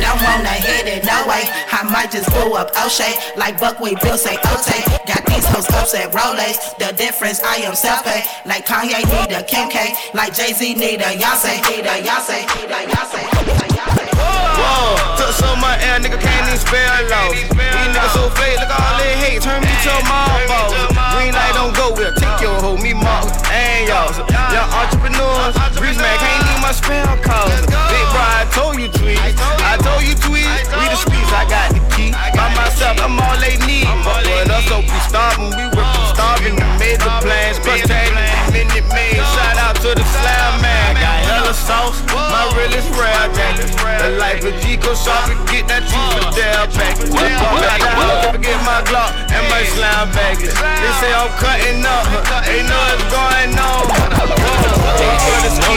[0.00, 1.44] Don't wanna hit it, no way.
[1.72, 4.78] I might just go up O'Shea, like Buckwheat Bill say Ote.
[5.06, 6.76] Got these hoes upset Rolex.
[6.78, 8.22] The difference, I am self-pay.
[8.46, 12.38] Like Kanye need a Kim K, like Jay Z need a Yoncé, need a Yoncé,
[12.56, 13.77] need a Yoncé, need a Yoncé.
[14.58, 17.32] Whoa, took so much air, nigga can't even spell low.
[17.34, 20.72] These niggas so fake, look all they hate, turn me to a mall boss.
[21.16, 24.12] Green light don't go, we'll take your hoe, me mark, and y'all.
[24.52, 27.48] Young entrepreneurs, Breeze man can't need my spell call.
[27.90, 30.14] Big bro, I told you tweet, I told you.
[30.18, 32.10] tweet, we the streets, I got the key.
[32.36, 33.86] By myself, I'm all they need.
[34.04, 37.82] Fuck with us, so we starving, we work from starving, we made the plans, crush
[37.86, 38.12] tag,
[38.52, 39.22] minute made.
[39.34, 41.27] Shout out to the slam man, got hella
[41.66, 43.70] sauce, my realest rare jacket.
[43.74, 47.10] The life of Chico Sharp, get that cheese the Dell package.
[47.10, 50.54] Got the house, forget my Glock and my slam baggage.
[50.54, 52.06] They say I'm cutting up,
[52.46, 53.84] they know it's going on.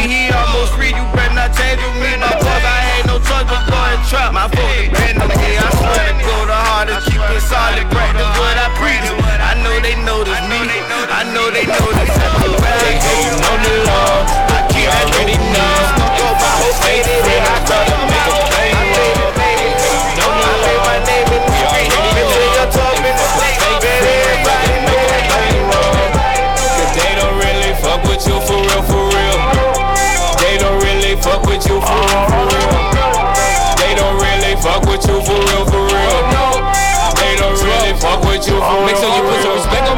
[0.02, 2.16] He almost free, you better not change with me.
[2.18, 4.34] My boss, I ain't no choice but go and trap.
[4.34, 8.32] My folks depend on me, I swear to go the hardest, keep it solid, practice
[8.38, 9.06] what I preach.
[9.42, 10.62] I know they notice me,
[11.10, 12.50] I know they notice me.
[13.22, 14.51] You know the law,
[14.82, 15.94] I keep that ready now.
[16.18, 18.74] Go my whole face, and I try to make a play.
[20.18, 23.62] No need to say my name in the street, even though you're talking the same.
[23.78, 26.18] Everybody make a play wrong.
[26.18, 29.38] Cause they don't really fuck with you for real, for real.
[30.42, 32.74] They don't really fuck with you for real, for real.
[33.78, 36.26] They don't really fuck with you for real, for real.
[37.22, 38.90] They don't really fuck with you for real.
[38.90, 39.91] Make sure you put some respect on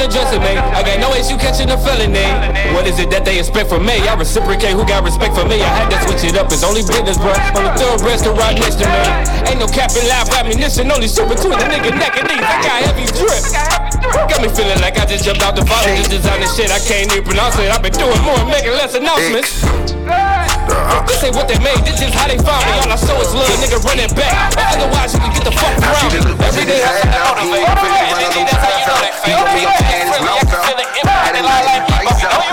[0.00, 0.56] addressing me.
[0.56, 2.18] I got no issue catching a felony.
[2.18, 2.74] Eh?
[2.74, 4.00] What is it that they expect from me?
[4.08, 5.60] I reciprocate who got respect for me.
[5.60, 6.50] I had to switch it up.
[6.52, 7.32] It's only business, bro.
[7.56, 9.00] Only thoroughbreds can ride next to me.
[9.48, 10.90] Ain't no capping live ammunition.
[10.90, 12.44] Only shit between the nigga neck and knees.
[12.44, 13.79] I got heavy drip.
[14.12, 15.94] Got me feeling like I just jumped out the bottle.
[15.96, 16.70] Just designer shit.
[16.70, 17.70] I can't even pronounce it.
[17.70, 19.60] I've been doing more, making less announcements.
[19.60, 21.26] This uh-huh.
[21.26, 22.72] ain't what they made, this is how they found me.
[22.78, 24.54] All I saw is little nigga running back.
[24.74, 26.30] Otherwise, you can get the fuck around me.
[26.46, 27.66] Every day I to motivate.
[27.66, 29.42] Every day that's how you know uh, they fail.
[29.50, 31.36] Me, I'm friendly, I can feel it impact.
[31.38, 32.50] And I like me, but you know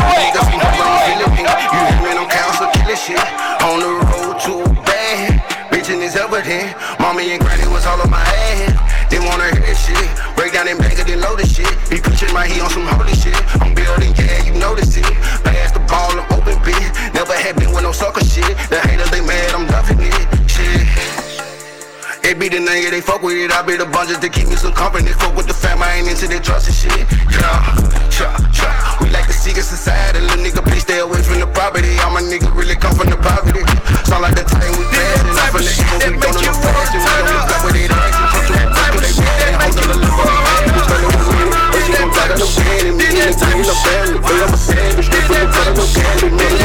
[1.61, 3.21] you hearing them council killing shit
[3.61, 5.41] on the road too bad.
[5.69, 6.73] Bitchin' is evident.
[6.99, 9.09] Mommy and granny was all on my ass.
[9.09, 10.16] Didn't wanna hear shit.
[10.57, 11.69] Down and bang it and load shit.
[11.85, 13.37] Be pushing my heat on some holy shit.
[13.61, 15.05] I'm building, yeah, you notice it.
[15.45, 17.13] Pass the ball, I'm open, bitch.
[17.13, 18.57] Never had been with no sucker shit.
[18.65, 20.17] The haters, they mad, I'm loving it.
[20.49, 20.81] Shit.
[22.25, 23.53] They be the nigga, they fuck with it.
[23.53, 25.13] I be the bunches to keep me some company.
[25.13, 27.05] Fuck with the fam, I ain't into that trust and shit.
[27.29, 27.61] Yeah,
[28.17, 28.97] yeah, yeah.
[28.97, 30.25] We like the secret society.
[30.25, 31.93] Little nigga, please stay away from the property.
[32.01, 33.61] I'm a nigga, really come from the poverty.
[34.09, 35.21] Sound like the time we bad.
[35.21, 36.46] And I'm from the evil, we don't know
[43.83, 44.57] But I'm a.
[44.57, 46.56] Straight from the top,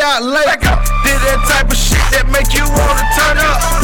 [0.00, 0.60] out late.
[1.04, 3.77] Did that type of shit that make you wanna turn up.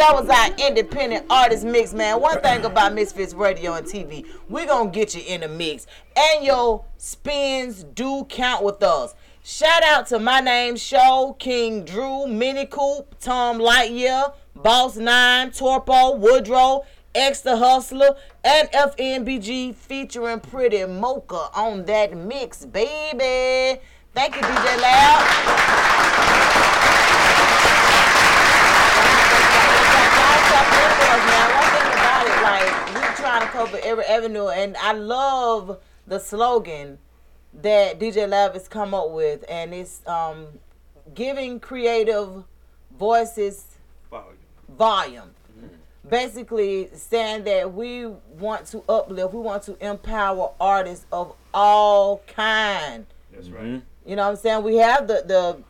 [0.00, 2.22] That was our independent artist mix, man.
[2.22, 5.86] One thing about Misfits Radio and TV, we gonna get you in the mix.
[6.16, 9.14] And your spins do count with us.
[9.44, 16.16] Shout out to my name show, King Drew, Mini Coop, Tom Lightyear, Boss Nine, Torpo,
[16.16, 23.78] Woodrow, X the Hustler, and FNBG featuring Pretty Mocha on that mix, baby.
[24.14, 26.20] Thank you, DJ Lab.
[31.26, 31.46] man.
[31.54, 36.18] One thing about it, like we trying to cover every avenue, and I love the
[36.18, 36.98] slogan
[37.52, 40.46] that DJ Lab has come up with, and it's um,
[41.14, 42.44] giving creative
[42.98, 43.66] voices
[44.78, 45.32] volume.
[46.08, 53.04] Basically, saying that we want to uplift, we want to empower artists of all kind.
[53.30, 53.82] That's right.
[54.06, 54.62] You know what I'm saying?
[54.64, 55.62] We have the the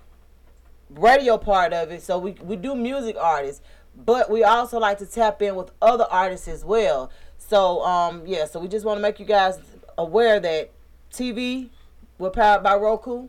[0.91, 3.61] radio part of it, so we we do music artists,
[3.97, 7.11] but we also like to tap in with other artists as well.
[7.51, 9.59] So um yeah, so we just want to make you guys
[9.99, 10.71] aware that
[11.13, 11.69] TV
[12.17, 13.29] we're powered by Roku.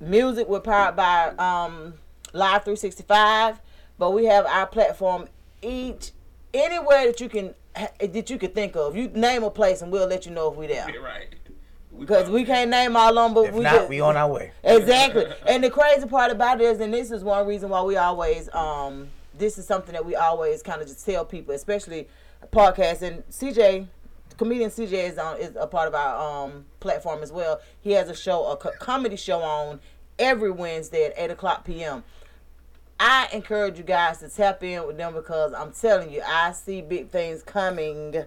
[0.00, 1.94] Music we're powered by um
[2.32, 3.58] Live 365,
[3.98, 5.26] but we have our platform
[5.60, 6.12] each
[6.54, 8.94] anywhere that you can that you can think of.
[8.94, 10.86] You name a place and we'll let you know if we're there.
[11.02, 11.34] right.
[11.98, 14.30] Because we can't name all of them, but If we not, just- we on our
[14.30, 14.52] way.
[14.62, 15.26] Exactly.
[15.48, 18.48] and the crazy part about it is, and this is one reason why we always,
[18.54, 22.06] um, this is something that we always kind of just tell people, especially
[22.46, 23.02] podcasts.
[23.02, 23.86] And CJ,
[24.36, 27.60] comedian CJ is on is a part of our um platform as well.
[27.80, 29.80] He has a show, a co- comedy show on
[30.18, 32.04] every Wednesday at eight o'clock p.m.
[33.00, 36.82] I encourage you guys to tap in with them because I'm telling you, I see
[36.82, 38.24] big things coming.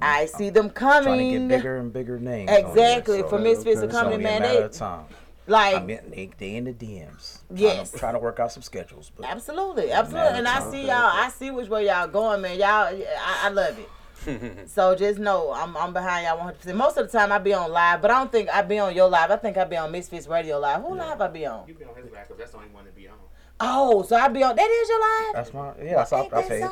[0.00, 1.04] I see them coming.
[1.04, 2.50] Trying to get bigger and bigger names.
[2.50, 3.20] Exactly.
[3.20, 5.06] so For Misfits it's to come only in, man, they of.
[5.46, 7.38] Like I mean, they, they in the DMs.
[7.48, 7.90] Trying Yes.
[7.90, 9.10] To, trying to work out some schedules.
[9.16, 10.38] But Absolutely, absolutely.
[10.38, 11.10] And I see y'all.
[11.12, 12.58] I see which way y'all going, man.
[12.58, 13.88] Y'all, I, I love it.
[14.68, 16.56] So just know I'm, I'm behind y'all 100.
[16.56, 18.78] percent Most of the time I be on live, but I don't think I be
[18.78, 19.30] on your live.
[19.30, 20.80] I think I be on Misfits Radio live.
[20.80, 21.68] Who live I be on?
[21.68, 23.16] You be on his back 'cause that's the only one to be on.
[23.60, 24.56] Oh, so I be on.
[24.56, 25.34] That is your live.
[25.34, 25.96] That's my yeah.
[25.96, 26.64] That's our, our page.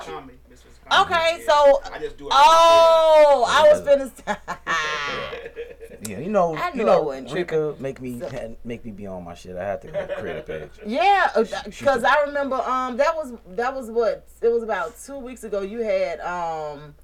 [1.01, 2.33] Okay, so I just do it.
[2.35, 4.13] oh, I was
[6.05, 9.35] Yeah, you know, I you know, Rika make me had, make me be on my
[9.35, 9.57] shit.
[9.57, 9.89] I had to
[10.19, 10.71] create a page.
[10.87, 11.31] Yeah,
[11.65, 15.61] because I remember um that was that was what it was about two weeks ago.
[15.63, 16.95] You had um,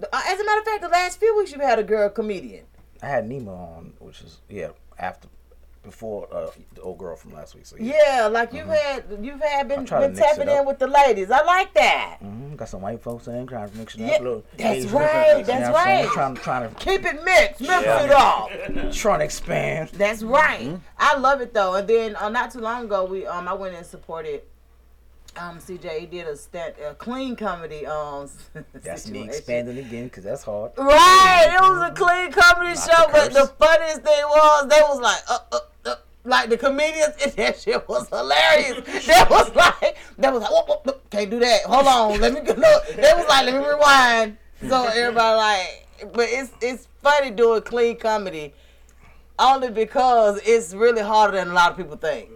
[0.00, 2.66] uh, as a matter of fact, the last few weeks you had a girl comedian.
[3.02, 5.28] I had Nima on, which is yeah after
[5.86, 7.64] before uh, the old girl from last week.
[7.64, 10.78] So Yeah, like you've had you've had been, I'm trying to been tapping in with
[10.78, 11.30] the ladies.
[11.30, 12.18] I like that.
[12.20, 14.44] hmm got some white folks in trying to mix it Yeah, up a little.
[14.56, 16.04] that's Asian- right, you know that's what I'm saying?
[16.06, 16.12] right.
[16.12, 18.02] Trying, to trying to Keep it mixed, mix Yeah.
[18.04, 18.50] it all.
[18.92, 19.88] trying to expand.
[19.90, 20.60] That's right.
[20.60, 20.76] Mm-hmm.
[20.98, 21.74] I love it though.
[21.74, 24.42] And then uh, not too long ago, we um I went and supported
[25.38, 26.00] um CJ.
[26.00, 28.28] He did a stat a clean comedy um.
[28.72, 30.72] That's me expanding again because that's hard.
[30.76, 35.00] Right, it was a clean comedy Not show, but the funniest thing was they was
[35.00, 39.06] like, uh, uh, uh, like the comedians in that shit was hilarious.
[39.06, 41.62] they was like, that was like, whoop, whoop, whoop, can't do that.
[41.64, 42.54] Hold on, let me go.
[42.54, 44.36] They was like, let me rewind.
[44.68, 48.54] So everybody like, but it's it's funny doing clean comedy,
[49.38, 52.30] only because it's really harder than a lot of people think.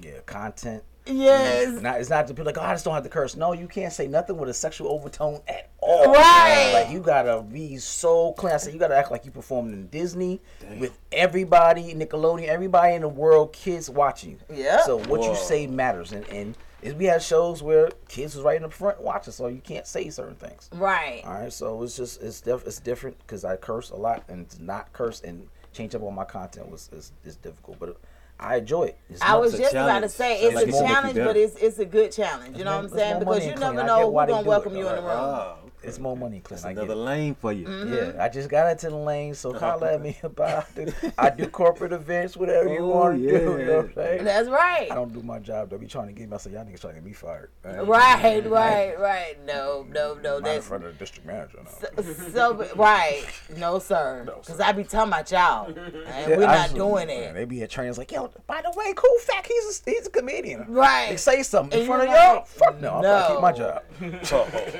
[0.00, 1.80] Yeah, content Yes.
[1.82, 3.36] Not, it's not to be like, oh, I just don't have to curse.
[3.36, 6.12] No, you can't say nothing with a sexual overtone at all.
[6.12, 6.72] Right.
[6.74, 8.54] Like you gotta be so clean.
[8.54, 10.40] I said you gotta act like you performed in Disney
[10.78, 14.38] with everybody, Nickelodeon, everybody in the world, kids watching.
[14.52, 14.82] Yeah.
[14.82, 15.30] So what Whoa.
[15.30, 18.70] you say matters, and and is we had shows where kids was right in the
[18.70, 20.68] front watching, so you can't say certain things.
[20.72, 21.22] Right.
[21.24, 21.52] All right.
[21.52, 24.92] So it's just it's def- it's different because I curse a lot, and to not
[24.92, 27.96] curse and change up on my content was is, is difficult, but.
[28.42, 28.98] I enjoy it.
[29.08, 31.56] It's I was a just about to say it's a it's you challenge, but it's
[31.56, 32.58] it's a good challenge.
[32.58, 33.18] You know what I'm saying?
[33.20, 35.61] Because you never know who's gonna welcome you in the room.
[35.84, 36.58] It's more money, Clint.
[36.60, 37.66] It's I get another lane for you.
[37.66, 37.94] Mm-hmm.
[38.16, 41.30] Yeah, I just got into the lane, so holler at me about I do, I
[41.30, 43.32] do corporate events, whatever you Oh, want to do.
[43.58, 44.24] You know what I'm saying?
[44.24, 44.88] That's right.
[44.90, 45.70] I don't do my job.
[45.70, 46.34] They be trying to get me.
[46.34, 47.50] I say, y'all niggas trying to get me fired.
[47.64, 49.36] Right, right, right.
[49.46, 50.32] No, no, no.
[50.32, 51.58] Not in That's front of the district manager.
[51.96, 52.02] No.
[52.32, 53.24] so right.
[53.56, 54.26] No, sir.
[54.42, 55.76] Because I be telling my y'all, and
[56.06, 57.34] Yeah, we're not just- doing man, it.
[57.34, 60.10] They be at trainings like, yo, by the way, cool fact, he's a, he's a
[60.10, 60.64] comedian.
[60.68, 61.10] Right.
[61.10, 62.34] They say something in And front of you're y'all.
[62.36, 63.82] like, Fuck no, I'm trying to keep my job.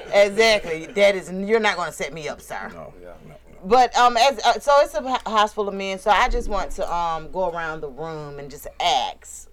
[0.12, 0.86] exactly.
[0.94, 2.70] That is, you're not going to set me up, sir.
[2.72, 3.34] No, yeah, no.
[3.64, 5.98] But um, as uh, so it's a house full of men.
[5.98, 9.48] So I just want to um go around the room and just ask,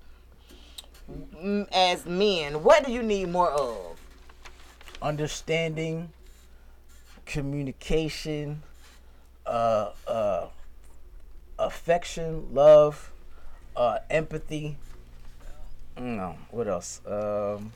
[1.35, 3.89] mm, as men, what do you need more of?
[5.01, 6.11] understanding,
[7.25, 8.61] communication,
[9.45, 10.47] uh, uh,
[11.57, 13.11] affection, love,
[13.75, 14.77] uh, empathy.
[15.97, 17.01] No, what else?
[17.05, 17.71] Um,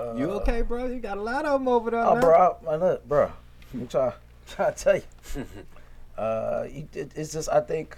[0.00, 0.86] uh, You okay, bro?
[0.86, 2.00] You got a lot of them over there.
[2.00, 2.20] Oh, now.
[2.20, 3.30] bro, I, I look, bro.
[3.74, 4.12] I'm trying,
[4.46, 5.46] trying to tell you.
[6.18, 7.96] uh, it, it's just I think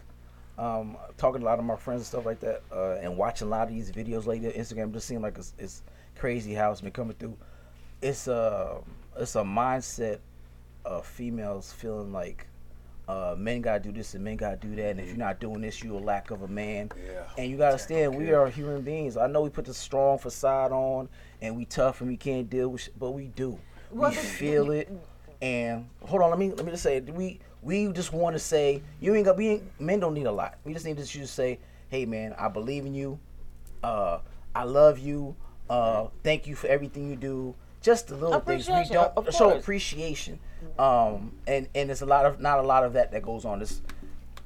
[0.59, 3.49] um, talking to a lot of my friends and stuff like that, uh, and watching
[3.49, 5.83] a lot of these videos lately, Instagram just seems like it's, it's
[6.17, 7.37] crazy how it's been coming through.
[8.03, 8.79] It's a
[9.19, 10.19] it's a mindset
[10.85, 12.47] of females feeling like
[13.11, 15.61] uh, men gotta do this and men gotta do that, and if you're not doing
[15.61, 16.93] this, you're a lack of a man.
[16.97, 17.23] Yeah.
[17.37, 19.17] And you gotta understand, we are human beings.
[19.17, 21.09] I know we put the strong facade on,
[21.43, 23.59] and we tough and we can't deal with, shit, but we do.
[23.91, 24.89] Well, we feel it.
[25.43, 28.81] And hold on, let me let me just say, we we just want to say
[29.01, 30.59] you ain't got we ain't, men don't need a lot.
[30.65, 31.59] We just need to just say,
[31.89, 33.19] hey man, I believe in you.
[33.83, 34.21] Uh,
[34.55, 35.35] I love you.
[35.69, 37.57] Uh, thank you for everything you do.
[37.83, 40.39] Just the little things we don't show appreciation.
[40.79, 43.59] Um, and and there's a lot of not a lot of that that goes on.
[43.61, 43.81] This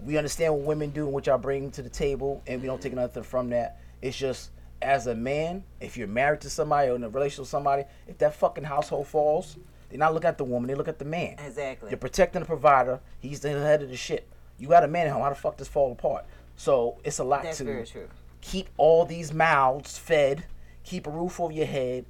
[0.05, 2.81] we understand what women do and what y'all bring to the table, and we don't
[2.81, 3.81] take nothing from that.
[4.03, 4.51] It's just
[4.83, 8.19] as a man, if you're married to somebody or in a relationship with somebody, if
[8.19, 9.57] that fucking household falls,
[9.89, 11.37] they're not looking at the woman, they look at the man.
[11.39, 11.91] Exactly.
[11.91, 13.01] You're protecting the provider.
[13.19, 14.31] He's the head of the ship.
[14.59, 15.23] You got a man at home.
[15.23, 16.27] How the fuck does this fall apart?
[16.57, 18.09] So it's a lot That's to very true.
[18.41, 20.45] keep all these mouths fed,
[20.85, 22.05] keep a roof over your head,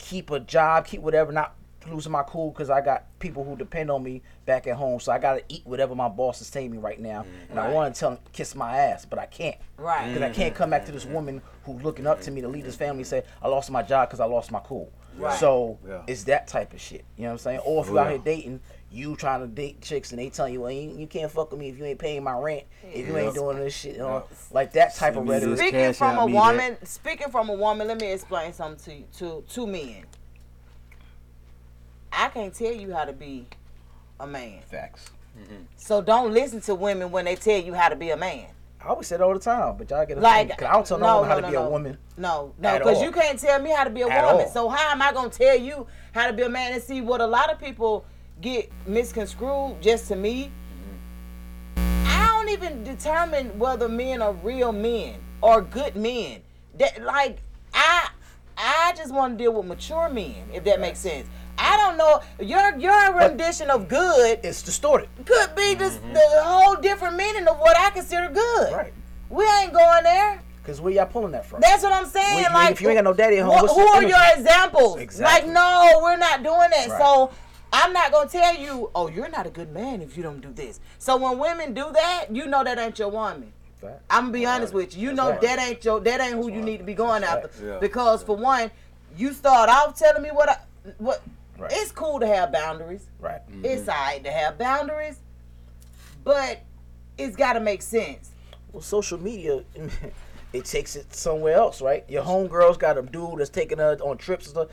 [0.00, 1.30] keep a job, keep whatever.
[1.30, 1.54] Not
[1.88, 5.00] losing my cool because I got people who depend on me back at home.
[5.00, 7.70] So I got to eat whatever my boss is telling me right now, and I
[7.70, 9.56] want to tell him kiss my ass, but I can't.
[9.76, 10.08] Right.
[10.08, 10.62] Because I can't mm-hmm.
[10.62, 11.14] come back to this mm-hmm.
[11.14, 13.82] woman who's looking up to me to lead this family and say I lost my
[13.82, 14.92] job because I lost my cool.
[15.16, 15.38] Right.
[15.38, 16.02] So Yeah.
[16.06, 17.04] it's that type of shit.
[17.16, 17.60] You know what I'm saying?
[17.64, 18.10] Or if Oh, you out yeah.
[18.10, 18.60] here dating,
[18.92, 21.60] you trying to date chicks and they telling you, well, you, you can't fuck with
[21.60, 24.24] me if you ain't paying my rent, if you ain't doing this shit, you know,
[24.50, 25.58] like that type of rhetoric.
[25.58, 29.44] Speaking from a me woman, speaking from a woman, let me explain something to to
[29.48, 30.04] to men.
[32.12, 33.46] I can't tell you how to be
[34.18, 34.60] a man.
[34.68, 35.10] Facts.
[35.76, 38.46] So don't listen to women when they tell you how to be a man.
[38.82, 40.86] I always say it all the time, but y'all get a Like, Cause I don't
[40.86, 41.98] tell no, no, woman how no, to no, be a woman.
[42.16, 44.46] No, no, because you can't tell me how to be a At woman.
[44.46, 44.52] all.
[44.52, 46.72] So how am I gonna tell you how to be a man?
[46.72, 48.04] And see what a lot of people
[48.40, 50.50] get misconstrued just to me.
[51.76, 56.40] I don't even determine whether men are real men or good men.
[56.78, 57.38] That like
[57.74, 58.10] I
[58.56, 61.28] I just want to deal with mature men, if that makes sense.
[61.58, 65.08] I don't know your your rendition of good It's distorted.
[65.26, 66.14] could be just mm-hmm.
[66.14, 68.72] the whole different meaning of what I consider good.
[68.72, 68.92] Right.
[69.28, 70.40] We ain't going there.
[70.64, 71.60] Cause where y'all pulling that from?
[71.60, 72.42] That's what I'm saying.
[72.42, 73.96] Well, like, if you ain't got no daddy at home, wh- what's who the are
[73.96, 74.12] energy?
[74.12, 74.98] your examples?
[74.98, 75.48] Exactly.
[75.48, 76.88] Like, no, we're not doing that.
[76.90, 77.00] Right.
[77.00, 77.32] So
[77.72, 80.52] I'm not gonna tell you, oh, you're not a good man if you don't do
[80.52, 80.80] this.
[80.98, 83.52] So when women do that, you know that ain't your woman.
[83.80, 84.02] Fact.
[84.10, 85.08] I'm gonna be honest with you.
[85.08, 85.40] You know right.
[85.40, 87.50] that ain't your that ain't who you need to be going after.
[87.64, 87.78] Yeah.
[87.78, 88.70] Because for one,
[89.16, 90.58] you start off telling me what I
[90.98, 91.22] what.
[91.58, 91.70] Right.
[91.74, 93.06] It's cool to have boundaries.
[93.20, 93.46] Right.
[93.50, 93.66] Mm-hmm.
[93.66, 95.18] It's alright to have boundaries,
[96.24, 96.62] but
[97.18, 98.30] it's got to make sense.
[98.72, 99.62] Well, social media,
[100.52, 102.04] it takes it somewhere else, right?
[102.08, 104.68] Your homegirls got a dude that's taking her on trips and stuff.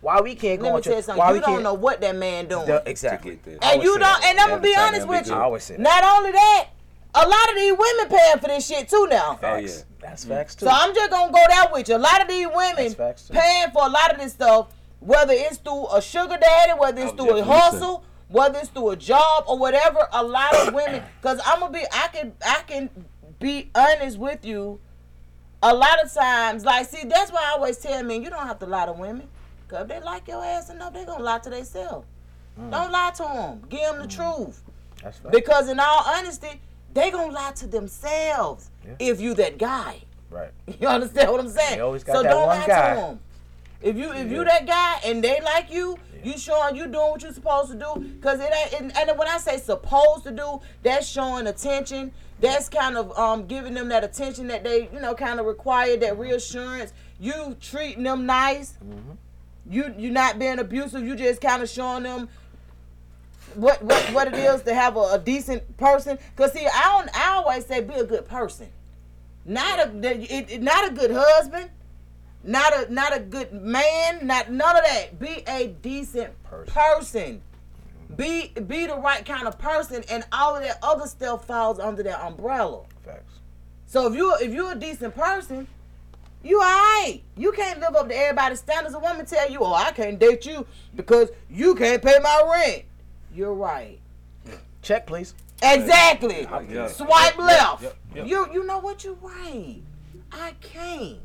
[0.00, 1.06] Why we can't go Let me on tell you trips?
[1.06, 1.18] something.
[1.18, 1.62] Why You we don't can't?
[1.64, 2.66] know what that man doing.
[2.66, 3.36] The- exactly.
[3.36, 4.00] To get I and you don't.
[4.00, 4.22] that.
[4.24, 5.34] And I'm gonna be honest with you.
[5.34, 5.82] I always say that.
[5.82, 6.68] Not only that,
[7.14, 9.38] a lot of these women paying for this shit too now.
[9.42, 9.66] Oh yeah.
[9.66, 9.84] Facts.
[10.00, 10.66] That's facts too.
[10.66, 11.96] So I'm just gonna go down with you.
[11.96, 13.34] A lot of these women That's facts, too.
[13.34, 14.68] paying for a lot of this stuff,
[15.00, 18.04] whether it's through a sugar daddy, whether it's I was through a just gonna hustle,
[18.28, 20.06] whether it's through a job or whatever.
[20.12, 22.90] A lot of women, because I'm gonna be, I can, I can
[23.40, 24.78] be honest with you.
[25.70, 28.58] A lot of times, like, see, that's why I always tell men you don't have
[28.60, 29.28] to lie to women.
[29.68, 32.06] Cause if they like your ass enough, they gonna lie to themselves.
[32.58, 32.70] Mm.
[32.70, 33.62] Don't lie to them.
[33.68, 34.16] Give them the mm.
[34.16, 34.62] truth.
[35.02, 35.32] That's right.
[35.32, 36.60] Because in all honesty,
[36.94, 40.00] they gonna lie to themselves if you that guy.
[40.30, 40.52] Right.
[40.80, 41.76] You understand what I'm saying?
[41.76, 42.94] They always got so don't lie guy.
[42.94, 43.20] to them.
[43.82, 47.22] If you if you that guy and they like you, you showing you doing what
[47.22, 48.18] you're supposed to do.
[48.20, 52.12] Cause it ain't and, and when I say supposed to do, that's showing attention.
[52.40, 55.96] That's kind of um giving them that attention that they you know kind of require
[55.96, 56.92] that reassurance.
[57.18, 58.74] You treating them nice.
[59.68, 61.02] You you're not being abusive.
[61.06, 62.28] You just kind of showing them
[63.54, 66.18] what what, what it is to have a, a decent person.
[66.36, 67.16] Cause see, I don't.
[67.18, 68.68] I always say be a good person,
[69.46, 71.70] not a it, it- not a good husband,
[72.44, 75.18] not a not a good man, not none of that.
[75.18, 76.72] Be a decent person.
[76.74, 77.42] person.
[78.14, 82.02] Be be the right kind of person, and all of that other stuff falls under
[82.04, 82.84] that umbrella.
[83.04, 83.40] Facts.
[83.86, 85.66] So if you if you're a decent person,
[86.44, 87.22] you alright.
[87.36, 88.94] You can't live up to everybody's standards.
[88.94, 92.84] A woman tell you, "Oh, I can't date you because you can't pay my rent."
[93.34, 93.98] You're right.
[94.82, 95.34] Check, please.
[95.62, 96.46] Exactly.
[96.70, 96.86] Yeah.
[96.88, 97.82] Swipe left.
[97.82, 98.26] Yep, yep.
[98.26, 99.02] You you know what?
[99.02, 99.80] You're right.
[100.30, 101.18] I can't.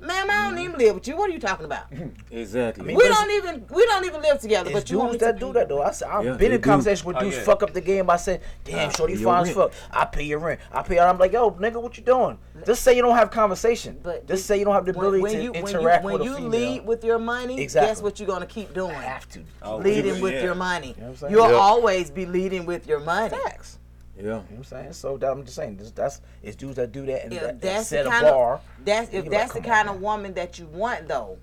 [0.00, 1.16] Ma'am, I don't even live with you.
[1.16, 1.84] What are you talking about?
[2.32, 2.94] Exactly.
[2.94, 4.70] we don't even we don't even live together.
[4.72, 5.82] But you want me dudes to that do that though.
[5.82, 6.70] I said I've Yeah, been they in do.
[6.70, 7.42] conversation with Oh, dudes yeah.
[7.42, 9.72] fuck up the game by saying, "Damn, Uh, shorty your fine as fuck.
[9.90, 10.60] I pay your rent.
[10.72, 12.38] I pay." I'm like, "Yo, nigga, what you doing?
[12.64, 13.98] Just say you don't have conversation.
[14.02, 16.12] But Just say you don't have the ability when to you when you interact when
[16.14, 17.88] with a you female." lead with your money, Exactly.
[17.90, 18.94] guess what you're gonna keep doing?
[18.94, 19.40] I have to.
[19.62, 20.22] Oh, leading yeah.
[20.22, 20.88] with your money.
[20.88, 21.32] You know what I'm saying?
[21.34, 21.60] You'll Yep.
[21.60, 23.36] always be leading with your money.
[23.36, 23.78] Facts.
[24.22, 24.26] Yeah.
[24.26, 24.92] You know what I'm saying?
[24.92, 27.60] So that, I'm just saying, this, that's it's dudes that do that and If that,
[27.60, 28.54] that that's set the a kind bar.
[28.54, 31.38] of that's if that's like, the "Come on, kind of woman that you want though.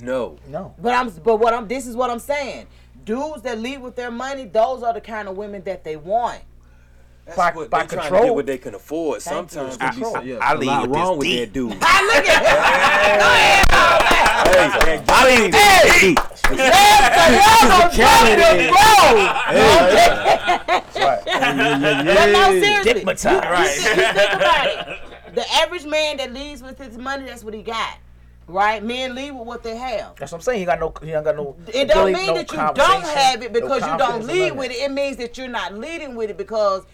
[0.00, 0.38] No.
[0.48, 0.74] No.
[0.78, 2.66] But I'm but what I'm this is what I'm saying.
[3.04, 6.40] Dudes that lead with their money, those are the kind of women that they want.
[7.24, 8.24] That's By- what by they trying to control.
[8.24, 9.22] get what they can afford.
[9.22, 9.58] Thank you.
[9.58, 10.12] Sometimes Control.
[10.12, 11.38] there be yeah, I a lead lot with this wrong with D.
[11.40, 11.72] that dude.
[11.80, 12.44] I look at
[15.06, 16.14] I mean, Hey!
[22.14, 22.90] But no, seriously.
[22.90, 25.00] You, you, you think about it.
[25.34, 27.98] The average man that leads with his money, that's what he got.
[28.46, 28.80] Right?
[28.84, 30.14] Men lead with what they have.
[30.14, 30.60] That's what I'm saying.
[30.60, 30.92] He got no.
[31.02, 31.56] He ain't got no.
[31.72, 34.52] It don't mean no that you don't have it no because you don't confidence, lead
[34.56, 34.76] with it.
[34.76, 36.84] It means that you're not leading with it because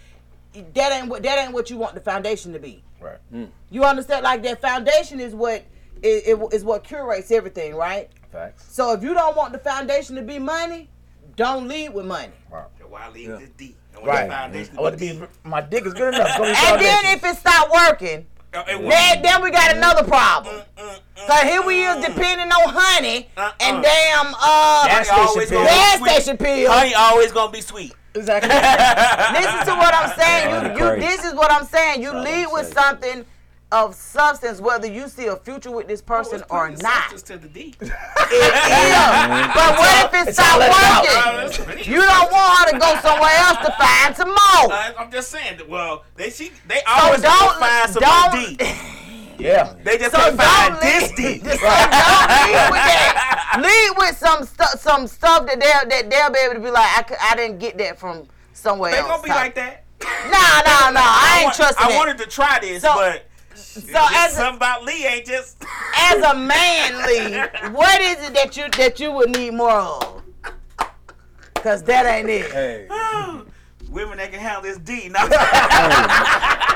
[0.74, 2.82] that ain't what that ain't what you want the foundation to be.
[3.00, 3.18] Right.
[3.30, 3.44] Hmm.
[3.70, 4.24] You understand?
[4.24, 5.64] Like that foundation is what
[6.02, 8.10] is, is what curates everything, right?
[8.32, 8.72] Facts.
[8.74, 10.88] So if you don't want the foundation to be money,
[11.36, 12.32] don't lead with money.
[12.88, 13.36] Why leave Yeah.
[13.36, 13.76] the D?
[14.02, 14.24] Right.
[14.26, 15.26] the foundation oh, I want to be.
[15.44, 16.28] My dick is good enough.
[16.28, 20.56] It's gonna And then if it stop working, Uh, then, then we got another problem.
[20.56, 23.82] Mm, mm, mm, Cause here we is depending on honey and uh-uh.
[23.82, 26.10] damn uh Gas station always gonna gas sweet.
[26.10, 26.68] station pills.
[26.74, 27.94] Honey always gonna be sweet.
[28.14, 28.48] Exactly.
[28.48, 30.76] Listen to what I'm saying.
[30.76, 32.02] You, you this is what I'm saying.
[32.02, 32.74] You That's lead with saying.
[32.74, 33.24] something
[33.72, 37.16] of substance, whether you see a future with this person or not.
[37.16, 37.74] To the D.
[37.80, 37.90] It is.
[39.54, 41.78] But what if it stop working?
[41.92, 44.72] You don't want her to go somewhere else to find some more.
[44.98, 45.60] I'm just saying.
[45.68, 48.96] Well, they she they always gonna don't find some don't more D.
[49.40, 49.74] Yeah.
[49.82, 51.48] They just So can't find don't this lead- D.
[51.48, 53.58] So lead with that.
[53.60, 56.98] Lead with some stuff, some stuff that they'll that they'll be able to be like,
[56.98, 58.98] I, cou- I didn't get that from somewhere else.
[58.98, 59.10] They else.
[59.10, 59.84] gonna be like that.
[60.02, 61.00] Nah, nah, nah.
[61.02, 61.96] I ain't want- trusting I that.
[61.98, 65.62] wanted to try this, So- but so just as a, something about Lee ain't just.
[65.96, 70.22] as a man, Lee, what is it that you that you would need more of?
[71.54, 72.50] Cause that ain't it.
[72.50, 72.86] Hey.
[73.90, 75.08] Women that can handle this D.
[75.08, 75.32] Now, Don't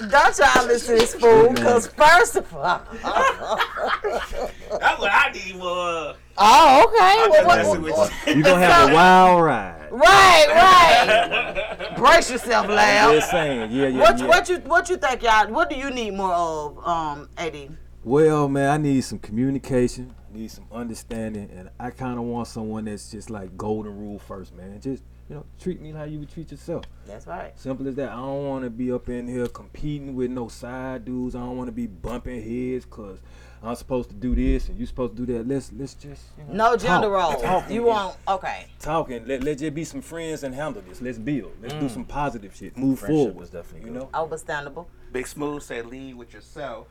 [0.00, 6.14] y'all listen to this fool, cause first of all, that's what I need more.
[6.38, 8.34] oh okay, well, just what, what- you.
[8.34, 9.88] You gonna have a wild ride.
[9.90, 11.94] right, right.
[11.96, 13.14] Brace yourself, I'm lad.
[13.14, 13.70] just saying.
[13.72, 14.26] Yeah, yeah, What yeah.
[14.26, 15.48] what you what you think y'all?
[15.50, 17.70] What do you need more of, um, Eddie?
[18.04, 22.84] Well, man, I need some communication, need some understanding, and I kind of want someone
[22.84, 24.80] that's just like golden rule first, man.
[24.80, 26.84] Just you know, treat me like you would treat yourself.
[27.06, 27.58] That's right.
[27.58, 28.10] Simple as that.
[28.10, 31.34] I don't want to be up in here competing with no side dudes.
[31.34, 33.18] I don't want to be bumping heads because
[33.62, 35.48] I'm supposed to do this and you're supposed to do that.
[35.48, 37.42] Let's let's just you know, No gender roles.
[37.42, 37.68] Talk.
[37.68, 38.66] You want okay.
[38.78, 39.26] talking.
[39.26, 41.00] Let let's just be some friends and handle this.
[41.00, 41.52] Let's build.
[41.60, 41.90] Let's do mm.
[41.90, 42.76] some positive shit.
[42.76, 43.42] Move Friendship forward.
[43.42, 44.02] is definitely you good.
[44.02, 44.10] know.
[44.14, 44.88] Understandable.
[45.12, 46.88] Big Smooth said lead with yourself,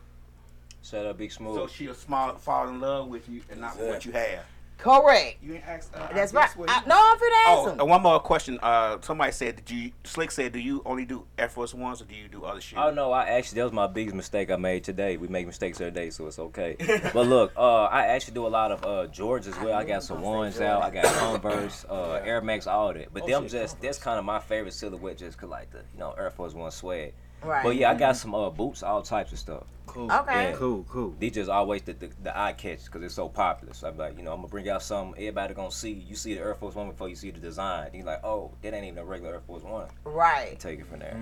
[0.84, 1.56] Shut up, Big Smooth.
[1.56, 4.46] so she'll small, fall in love with you and not with what you have.
[4.78, 5.38] Correct.
[5.42, 5.96] You ain't asked.
[5.96, 6.58] Uh, That's I right.
[6.58, 7.80] what I, you- no, I'm finna ask Oh, him.
[7.80, 8.60] and one more question.
[8.62, 12.06] Uh, somebody said, "Did you?" Slick said, "Do you only do Air Force Ones or
[12.06, 14.58] do you do other shit?" Oh no, I actually that was my biggest mistake I
[14.58, 15.18] made today.
[15.18, 16.76] We make mistakes every day, so it's okay.
[17.14, 19.74] but look, uh, I actually do a lot of uh George as well.
[19.74, 20.84] I got some ones out.
[20.84, 23.14] I got Converse, uh, Air Max, all that.
[23.14, 25.80] But Oh, them shit, just that's kind of my favorite silhouette, just cause like the
[25.94, 27.14] you know Air Force One swag.
[27.46, 27.64] Right.
[27.64, 29.64] But yeah, I got some uh, boots, all types of stuff.
[29.86, 30.12] Cool.
[30.12, 30.54] Okay.
[30.58, 31.16] Cool, cool.
[31.20, 33.74] These just always the, the, the eye catch because it's so popular.
[33.74, 35.92] So I'm like, you know, I'm gonna bring out something everybody gonna see.
[35.92, 37.92] You see the Air Force One before you see the design.
[37.94, 39.88] You're like, oh, that ain't even a regular Air Force One.
[40.04, 40.60] Right.
[40.60, 41.18] Take it from there.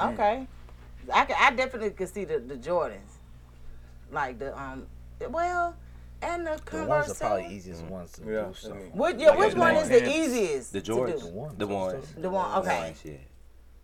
[0.00, 0.46] Okay.
[1.12, 3.14] I, can, I definitely could see the, the Jordans.
[4.12, 4.86] Like the um
[5.30, 5.74] well
[6.22, 7.10] and the The ones Converse.
[7.10, 7.54] are probably too.
[7.54, 8.54] easiest ones to Yeah, do.
[8.54, 8.70] So.
[8.70, 10.72] Which, yeah, which one is the easiest?
[10.72, 11.22] The Jordans.
[11.22, 11.28] do?
[11.28, 12.14] ones, The ones.
[12.18, 12.58] The one.
[12.60, 12.80] Okay.
[12.80, 13.12] Ones, yeah.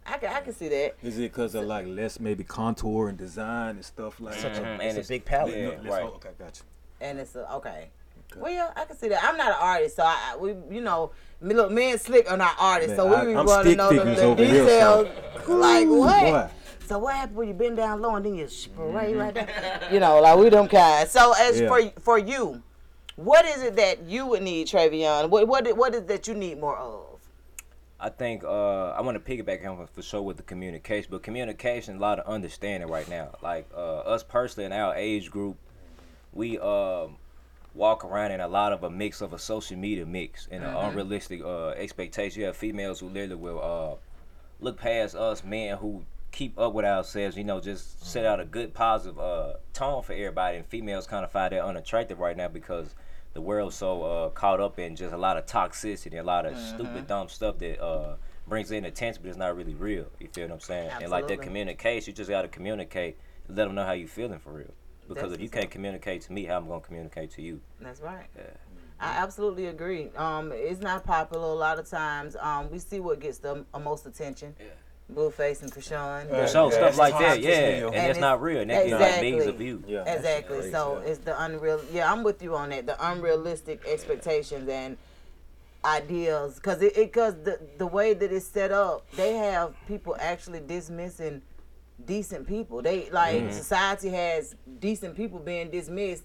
[0.06, 0.94] I can I can see that.
[1.02, 4.60] Is it because of like less maybe contour and design and stuff like Such a-
[4.60, 4.80] that?
[4.82, 5.54] it's a big palette.
[5.54, 6.02] Yeah, Yeah, let's- right.
[6.02, 6.64] oh, okay, got you.
[7.06, 7.88] And it's a, okay.
[8.36, 9.22] Well, yeah, I can see that.
[9.22, 12.30] I'm not an artist, so I I- we you know me, look, me and Slick
[12.30, 14.62] are not artists, so we I- I'm want to know the, figures the over here,
[14.64, 15.08] details.
[15.46, 16.20] so- like what?
[16.22, 16.50] Boy.
[16.86, 19.18] So what happened when you bend down low and then you spray mm-hmm.
[19.18, 19.88] right there?
[19.92, 21.08] You know, like we them kind.
[21.08, 21.68] So as Yeah.
[21.68, 22.62] for for you,
[23.16, 25.30] what is it that you would need, Treyveon?
[25.30, 27.11] What what i- what is that you need more of?
[28.02, 31.96] I think uh, I want to piggyback on for sure with the communication, but communication,
[31.98, 33.28] a lot of understanding right now.
[33.42, 35.56] Like uh, us personally in our age group,
[36.32, 37.18] we um,
[37.74, 40.70] walk around in a lot of a mix of a social media mix and an
[40.70, 40.88] Mhm.
[40.88, 42.40] unrealistic uh, expectation.
[42.40, 43.96] You have females who literally will uh,
[44.60, 47.36] look past us men who keep up with ourselves.
[47.36, 51.24] You know, just set out a good positive uh, tone for everybody, and females kind
[51.24, 52.96] of find that unattractive right now because
[53.34, 56.56] the world's so uh, caught up in just a lot of toxicity, a lot of
[56.58, 58.16] stupid, dumb stuff that uh,
[58.46, 60.06] brings in attention, but it's not really real.
[60.20, 60.90] You feel what I'm saying?
[60.90, 61.04] Absolutely.
[61.04, 63.16] And like that communication, you just got to communicate,
[63.48, 64.74] let them know how you feeling for real.
[65.08, 67.60] Because That's if you can't communicate to me, how I'm gonna communicate to you?
[67.80, 68.26] That's right.
[68.36, 68.44] Yeah.
[69.00, 70.10] I absolutely agree.
[70.16, 72.36] Um, it's not popular a lot of times.
[72.38, 74.54] Um, we see what gets the uh, most attention.
[75.14, 76.28] Blueface and Chrisean.
[76.28, 77.50] For sure, stuff like that, yeah,
[77.86, 79.84] and that's it's- not real, and that get like exactly, millions of views.
[79.86, 80.14] Yeah.
[80.14, 80.70] exactly.
[80.70, 81.80] So it's the unreal.
[81.92, 82.86] Yeah, I'm with you on that.
[82.86, 84.96] The unrealistic expectations and
[85.84, 90.60] ideals, because it, because the the way that it's set up, they have people actually
[90.60, 91.42] dismissing
[92.04, 92.82] decent people.
[92.82, 93.52] They like Mhm.
[93.52, 96.24] society has decent people being dismissed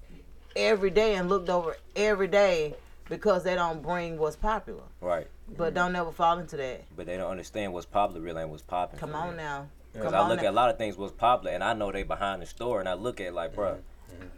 [0.55, 2.75] every day and looked over every day
[3.09, 4.83] because they don't bring what's popular.
[5.01, 5.27] Right.
[5.55, 6.83] But don't ever fall into that.
[6.95, 8.99] But they don't understand what's popular really and what's popping.
[8.99, 9.37] Come on real.
[9.37, 9.67] now.
[9.93, 10.47] Because I look now.
[10.47, 12.87] at a lot of things what's popular, and I know they behind the store, and
[12.89, 13.77] I look at it like, bruh,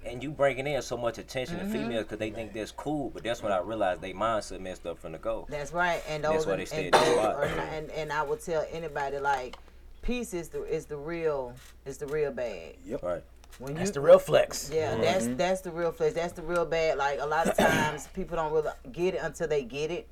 [0.05, 1.61] and you bringing in so much attention Mhm.
[1.63, 4.85] to females because they think that's cool, but that's when I realized they mindset messed
[4.85, 5.47] up from the go.
[5.49, 7.35] That's right, and That's why they stay and, in the those spot.
[7.35, 9.57] are not- and and I would tell anybody like,
[10.01, 11.53] peace is the is the real
[11.85, 12.77] is the real bag.
[12.85, 13.03] Yep.
[13.03, 13.23] Right.
[13.57, 14.69] When That's the real flex.
[14.73, 15.01] Yeah, Mhm.
[15.01, 16.13] that's that's the real flex.
[16.15, 16.97] That's the real bad.
[16.97, 20.07] Like a lot of times people don't really get it until they get it.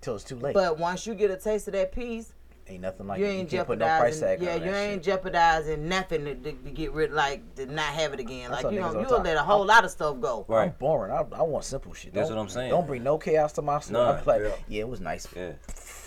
[0.00, 0.54] Till it's too late.
[0.54, 2.32] But once you get a taste of that piece,
[2.66, 3.28] ain't nothing like you it.
[3.28, 4.38] ain't you can't put no price jeopardizing.
[4.38, 7.66] tag yeah, on you that ain't jeopardizing nothing to, to, to get rid like to
[7.66, 8.50] not have it again.
[8.50, 9.24] That's like you niggas know, all you'll talk.
[9.24, 10.44] let a whole lot of stuff go.
[10.48, 11.12] I'm boring.
[11.12, 12.12] I, I want simple shit.
[12.14, 12.70] That's Don't- what I'm saying.
[12.70, 14.26] Don't bring no chaos to my stuff.
[14.26, 14.54] Like, Yeah.
[14.66, 14.80] yeah.
[14.80, 15.28] it was nice.
[15.36, 15.52] Yeah.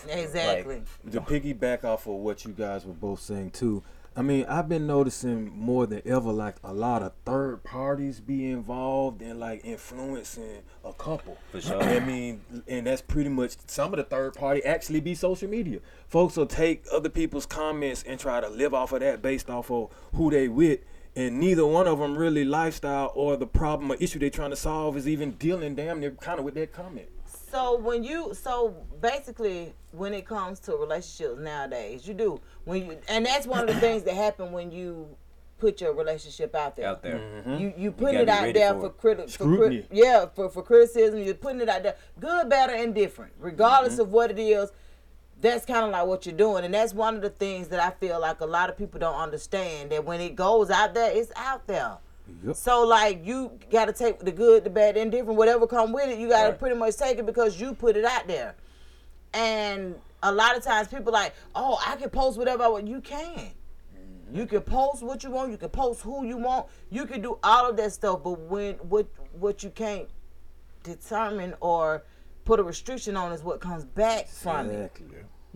[0.08, 0.82] Exactly.
[1.12, 3.82] To piggyback off of what you guys were both saying too,
[4.18, 8.50] I mean, I've been noticing more than ever, like a lot of third parties be
[8.50, 11.36] involved in like influencing a couple.
[11.52, 11.82] For sure.
[11.82, 15.80] I mean, and that's pretty much some of the third party actually be social media.
[16.08, 19.70] Folks will take other people's comments and try to live off of that based off
[19.70, 20.80] of who they with.
[21.14, 24.56] And neither one of them really lifestyle or the problem or issue they're trying to
[24.56, 27.08] solve is even dealing damn near kind of with that comment.
[27.56, 32.98] So when you so basically when it comes to relationships nowadays, you do when you
[33.08, 35.08] and that's one of the things that happen when you
[35.58, 36.88] put your relationship out there.
[36.88, 37.18] Out there.
[37.18, 37.54] Mm-hmm.
[37.54, 39.18] You you gotta putting it out there for for it.
[39.18, 39.86] criti- for crit- Scrutiny.
[39.90, 41.20] yeah for for criticism.
[41.20, 44.02] You're putting it out there, good, bad, or indifferent, regardless Mm-hmm.
[44.02, 44.70] of what it is.
[45.40, 47.90] That's kind of like what you're doing, and that's one of the things that I
[47.90, 49.90] feel like a lot of people don't understand.
[49.92, 51.96] That when it goes out there, it's out there.
[52.44, 52.56] Yep.
[52.56, 56.08] So like you got to take the good, the bad, the indifferent, whatever come with
[56.08, 56.18] it.
[56.18, 56.58] You got to Right.
[56.58, 58.54] pretty much take it because you put it out there.
[59.32, 62.88] And a lot of times people like, oh, I can post whatever I want.
[62.88, 63.52] You can.
[64.32, 65.52] You can post what you want.
[65.52, 66.66] You can post who you want.
[66.90, 68.24] You can do all of that stuff.
[68.24, 69.06] But when what
[69.38, 70.08] what you can't
[70.82, 72.02] determine or
[72.44, 74.92] put a restriction on is what comes back from it.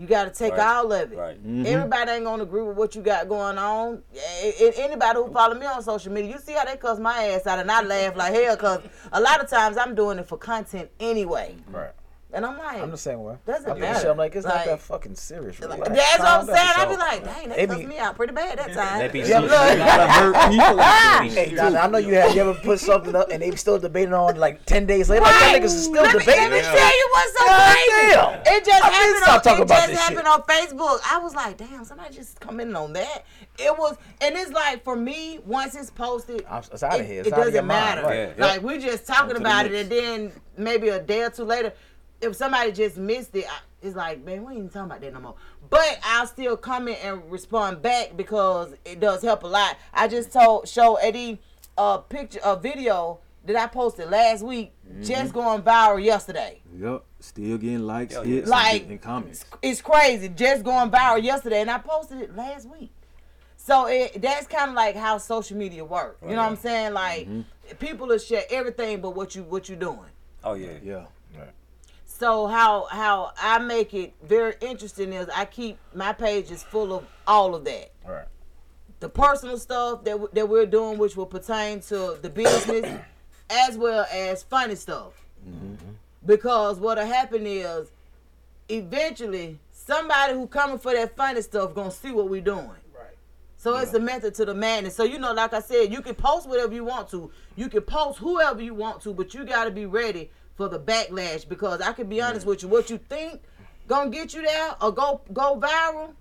[0.01, 0.05] Exactly.
[0.05, 0.77] You got to take Right.
[0.77, 1.19] all of it.
[1.19, 1.47] Right.
[1.47, 1.67] Mhm.
[1.67, 4.03] Everybody ain't gonna agree with what you got going on.
[4.43, 7.25] A- a- Anybody who follow me on social media, you see how they cuss my
[7.29, 8.81] ass out, and I laugh like hell because
[9.13, 11.57] a lot of times I'm doing it for content anyway.
[11.71, 11.91] Right.
[12.33, 13.37] And I'm like, I'm the same way.
[13.45, 14.01] Doesn't I do the matter.
[14.01, 15.59] shit, I'm like, it's not that fucking serious.
[15.59, 15.79] Really.
[15.79, 16.59] that's what I'm saying.
[16.77, 18.99] I'd be like, dang, that they be- cussed me out pretty bad that time.
[19.01, 19.51] They be Yeah, serious.
[19.51, 19.75] look.
[19.75, 20.81] A lot of hurt people.
[21.41, 24.15] Hey, Donna, I know you have you ever put something up and they still debating
[24.15, 25.23] on like ten days later.
[25.23, 25.61] Like that Right.
[25.63, 26.51] niggas is still let me, debating.
[26.51, 27.91] Let me tell you what's so crazy.
[28.15, 28.41] damn.
[28.55, 29.25] It just I happened.
[29.51, 30.27] On, it about just this happened shit.
[30.27, 31.01] on Facebook.
[31.11, 33.25] I was like, damn, somebody just commented on that.
[33.59, 37.23] It was, and it's like for me, once it's posted, I'm- it's outta it, here.
[37.23, 38.35] It doesn't matter.
[38.39, 41.73] Like we're just talking about it, and then maybe a day or two later.
[42.21, 45.21] If somebody just missed it, I, it's like, man, we ain't talking about that no
[45.21, 45.35] more.
[45.71, 49.77] But I'll still comment and respond back because it does help a lot.
[49.95, 51.41] I just told show Eddie
[51.79, 55.35] a picture, a video that I posted last week, just Mhm.
[55.35, 56.61] going viral yesterday.
[56.77, 57.05] Yep.
[57.21, 59.45] Still getting likes, Hell hits, Like- and, and comments.
[59.63, 62.91] It's crazy, just going viral yesterday, and I posted it last week.
[63.57, 66.19] So it that's kind of like how social media works.
[66.23, 66.93] You know what I'm saying?
[66.95, 67.29] Like
[67.79, 69.99] people will share everything but what you what you doing.
[70.43, 70.73] Oh yeah.
[70.83, 71.05] Yeah.
[72.21, 77.07] So how how I make it very interesting is I keep my pages full of
[77.27, 77.93] all of that.
[78.07, 78.27] Right.
[79.01, 83.01] The personal stuff that w- that we're doing, which will pertain to the business,
[83.51, 85.15] as well as funny stuff.
[85.49, 85.93] Mm-hmm.
[86.27, 87.91] Because what'll happen is,
[88.69, 92.69] eventually, somebody who coming for that funny stuff gonna see what we're doing.
[92.95, 93.17] Right.
[93.57, 94.95] So it's a method to the madness.
[94.95, 97.31] So you know, like I said, you can post whatever you want to.
[97.57, 100.29] You can post whoever you want to, but you got to be ready
[100.61, 101.49] for the backlash.
[101.49, 103.41] Because I can be honest with you, what you think
[103.89, 106.13] gonna get you there or go go viral.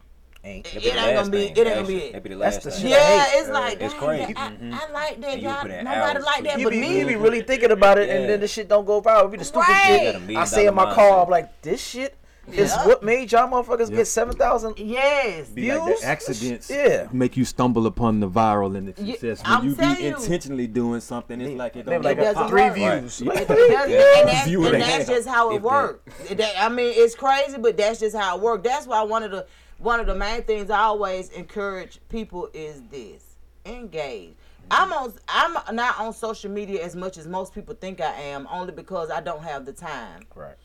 [0.41, 1.47] Ain't, it ain't gonna be.
[1.47, 2.11] It ain't gonna be it.
[2.13, 2.91] That'd be the That's the shit.
[2.91, 3.39] Yeah, I hate.
[3.39, 4.33] it's like it's crazy.
[4.37, 4.93] I, I mm-hmm.
[4.93, 5.29] like that.
[5.31, 6.99] And you Y'all, put nobody hours like that You but be, me.
[6.99, 8.15] you be really thinking about it, Yeah.
[8.15, 9.25] and then the shit don't go viral.
[9.25, 9.85] It be the stupid Right.
[9.85, 10.13] shit.
[10.13, 11.23] Got a million I say in my dollar car.
[11.25, 12.15] I'm like, this shit
[12.53, 12.87] is Yeah.
[12.87, 13.97] what made y'all motherfuckers Yeah.
[13.97, 14.77] get seven thousand.
[14.79, 15.47] Yes.
[15.49, 17.07] Be like the accidents Yeah.
[17.11, 19.41] make you stumble upon the viral and the Yeah, success.
[19.45, 20.15] I'm When you telling be you.
[20.15, 22.49] intentionally doing something, it's like it don't like give a doesn't fuck.
[22.49, 23.21] three views.
[23.21, 23.47] It Right.
[23.47, 25.67] does- and that's, View and and that's just how it if that.
[25.67, 26.13] works.
[26.57, 28.63] I mean, it's crazy, but that's just how it works.
[28.67, 29.45] That's why one of the
[29.79, 33.23] one of the main things I always encourage people is this:
[33.65, 34.33] engage.
[34.71, 35.13] I'm on.
[35.27, 39.09] I'm not on social media as much as most people think I am, only because
[39.09, 40.21] I don't have the time.
[40.35, 40.55] Right.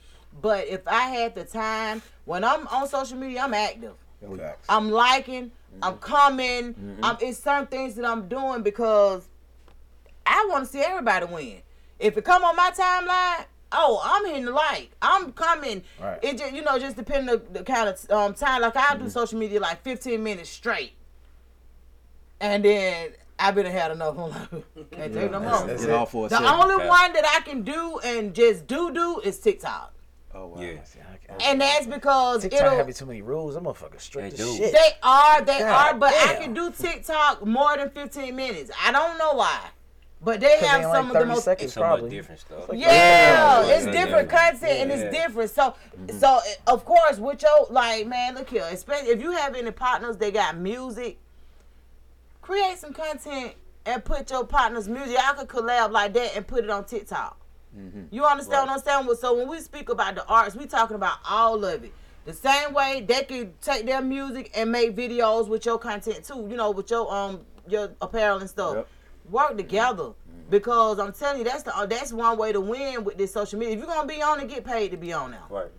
[0.40, 3.94] But if I had the time, when I'm on social media, I'm active.
[4.38, 4.66] Facts.
[4.68, 5.52] I'm liking,
[5.82, 6.98] I'm coming.
[7.02, 9.28] I'm, it's certain things that I'm doing because
[10.26, 11.60] I want to see everybody win.
[11.98, 14.90] If it come on my timeline, oh, I'm hitting the like.
[15.02, 15.82] I'm coming.
[16.00, 16.18] Right.
[16.22, 18.62] It just you know just depending the, the kind of um, time.
[18.62, 20.94] Like I do social media like 15 minutes straight,
[22.40, 24.18] and then I've been had enough.
[24.18, 25.66] I'm like, can't take no more.
[25.66, 25.94] that's Get it.
[25.94, 26.88] off for a the only Okay.
[26.88, 29.93] one that I can do and just do do is TikTok,
[30.34, 30.60] Oh wow.
[30.60, 30.78] Yeah.
[31.44, 32.76] and that's because TikTok it'll.
[32.76, 33.54] having too many rules.
[33.54, 34.56] Them motherfuckers strict They as do.
[34.56, 34.72] shit.
[34.72, 38.70] They are, they God are, but I can do TikTok more than 15 minutes.
[38.82, 39.60] I don't know why.
[40.20, 42.10] But they have they some like of the most seconds So much probably.
[42.10, 42.70] different stuff.
[42.72, 44.50] yeah, Yeah, it's yeah, different yeah.
[44.50, 45.50] content and it's different.
[45.50, 46.18] So, mm-hmm.
[46.18, 48.66] so of course, with your like, man, look here.
[48.70, 51.18] Especially if you have any partners they got music,
[52.40, 53.52] create some content
[53.86, 55.16] and put your partner's music.
[55.22, 57.38] I could collab like that and put it on TikTok.
[58.10, 59.06] You understand what I'm saying?
[59.06, 61.92] Well, So when we speak about the arts, we talking about all of it.
[62.24, 66.46] The same way they could take their music and make videos with your content too.
[66.48, 68.76] You know, with your um your apparel and stuff.
[68.76, 68.88] Yep.
[69.30, 70.12] Work together
[70.50, 73.58] because I'm telling you that's the uh, that's one way to win with this social
[73.58, 73.74] media.
[73.74, 75.46] If you're gonna be on it, get paid to be on now.
[75.50, 75.70] Right.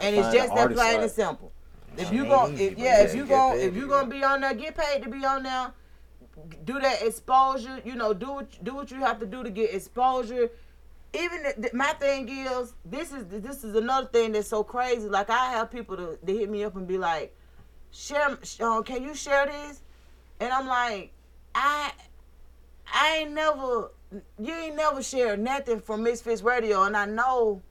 [0.00, 1.02] And it's just that artist, plain right.
[1.02, 1.52] and simple.
[1.96, 4.08] If you ain't gon' if, yeah, yeah, if you get gon' if you be gonna
[4.08, 5.72] be on there, get paid to be on there.
[6.64, 7.80] Do that exposure.
[7.84, 10.50] You know, do what do what you have to do to get exposure.
[11.14, 15.08] Even the- my thing is, this is this is another thing that's so crazy.
[15.08, 17.34] Like I have people to, to hit me up and be like,
[17.90, 19.80] share, uh, can you share this?
[20.40, 21.12] And I'm like,
[21.54, 21.92] I
[22.92, 23.90] I ain't never,
[24.38, 27.62] you ain't never shared nothing from Misfits Radio, and I know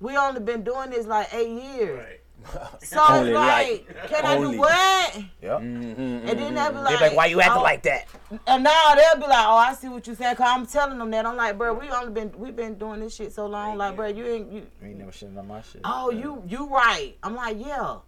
[0.00, 2.17] we only been doing this like eight years.
[2.82, 5.16] So Only it's like, like- can I do what?
[5.42, 5.60] Yep.
[5.60, 6.76] Mm-hmm, mm-hmm, and then they'll be mm-hmm.
[6.76, 8.06] They like, be like, why you acting oh, like that?
[8.32, 10.36] Oh, and now they'll be like, oh, I see what you saying.
[10.36, 11.26] Cause I'm telling them that.
[11.26, 13.76] I'm like, bro, we only been we been doing this shit so long.
[13.76, 14.66] Like, bro, you ain't you.
[14.80, 15.82] You ain't never shitting on my shit.
[15.84, 17.14] Oh, you you right.
[17.22, 17.98] I'm like, yeah.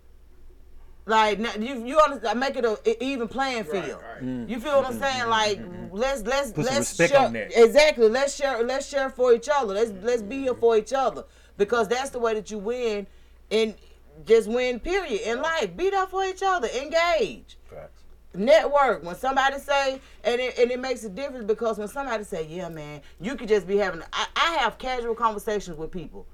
[1.07, 2.41] Like now, you you understand?
[2.41, 4.01] Make it a a even playing field.
[4.23, 4.49] Mm.
[4.49, 5.29] You feel what I'm saying?
[5.29, 5.61] Like
[5.91, 7.53] let's let's Put let's respect share on that.
[7.55, 8.09] exactly.
[8.09, 9.75] Let's share let's share for each other.
[9.75, 11.25] Let's let's be here for each other
[11.57, 13.07] because that's the way that you win
[13.51, 13.75] and
[14.24, 14.80] just win.
[14.80, 15.76] Period in life.
[15.76, 16.68] Be there for each other.
[16.68, 18.02] Engage Facts.
[18.34, 22.47] network when somebody say and it, and it makes a difference because when somebody say
[22.48, 26.26] yeah man you could just be having I, I have casual conversations with people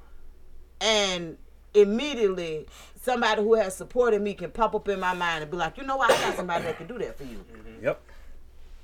[0.80, 1.36] and
[1.74, 2.66] immediately
[3.00, 5.84] somebody who has supported me can pop up in my mind and be like you
[5.84, 7.84] know what i got somebody that can do that for you mm-hmm.
[7.84, 8.02] Yep.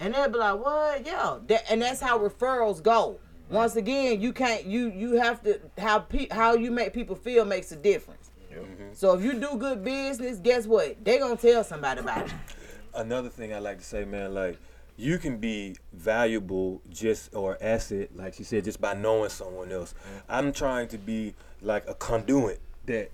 [0.00, 3.18] and they'll be like what yeah that, and that's how referrals go
[3.50, 7.44] once again you can't you you have to how pe- how you make people feel
[7.44, 8.21] makes a difference
[8.60, 8.92] Mm-hmm.
[8.92, 11.04] so if you do good business guess what?
[11.04, 12.32] They gonna tell somebody about it.
[12.94, 14.58] Another thing I like to say, man, like
[14.96, 19.94] you can be valuable just or asset, like she said, just by knowing someone else.
[19.94, 20.18] Mm-hmm.
[20.28, 23.10] I'm trying to be like a conduit that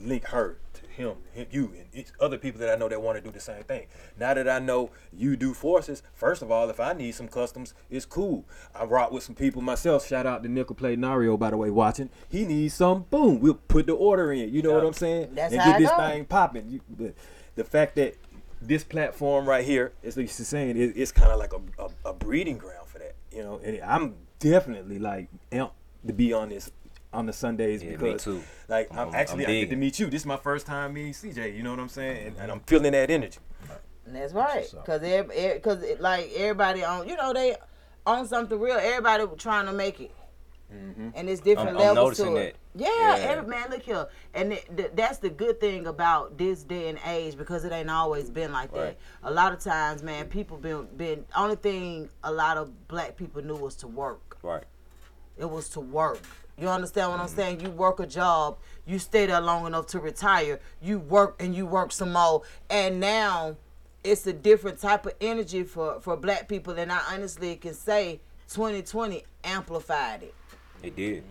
[0.00, 0.56] link her
[0.96, 3.40] him, him you, and it's other people that I know that want to do the
[3.40, 3.86] same thing.
[4.18, 7.74] Now that I know you do forces, first of all, if I need some customs,
[7.90, 8.44] it's cool.
[8.74, 10.06] I rock with some people myself.
[10.06, 12.10] Shout out to Nickel Play Nario, by the way, watching.
[12.28, 13.02] He needs some.
[13.10, 14.52] Boom, we'll put the order in.
[14.52, 15.34] You know what I'm saying?
[15.34, 15.96] That's and how get it this go.
[15.98, 16.70] thing popping.
[16.70, 17.14] You- The,
[17.56, 18.16] the fact that
[18.60, 22.12] this platform right here, as Lisa saying, it, it's kind of like a, a, a
[22.14, 23.14] breeding ground for that.
[23.30, 25.72] You know, and I'm definitely like amped
[26.06, 26.70] to be on this
[27.16, 28.42] on the Sundays Yeah, me because too.
[28.68, 30.06] like I'm, I'm- actually I'm I get to meet you.
[30.06, 31.56] This is my first time meeting CJ.
[31.56, 32.26] You know what I'm saying?
[32.28, 32.66] And, and I'm mm-hmm.
[32.66, 33.38] feeling that energy.
[34.06, 34.72] That's right.
[34.84, 37.56] Cause every, cause it, like everybody on, you know, they
[38.06, 38.76] on something real.
[38.76, 40.12] Everybody trying to make it,
[40.72, 41.08] mm-hmm.
[41.14, 42.56] and it's different I'm- I'm levels to noticing it.
[42.76, 43.24] Yeah, Yeah.
[43.30, 47.00] every man, look here, and it, th- that's the good thing about this day and
[47.06, 48.98] age because it ain't always been like that.
[49.24, 53.42] A lot of times, man, people been been only thing a lot of black people
[53.42, 54.38] knew was to work.
[54.42, 54.64] Right.
[55.38, 56.20] It was to work.
[56.58, 57.60] You understand what I'm saying?
[57.60, 58.56] You work a job,
[58.86, 62.42] you stay there long enough to retire, you work and you work some more.
[62.70, 63.56] And now
[64.02, 66.72] it's a different type of energy for, for black people.
[66.74, 68.20] And I honestly can say
[68.50, 70.34] 2020 amplified it.
[70.82, 71.24] It did.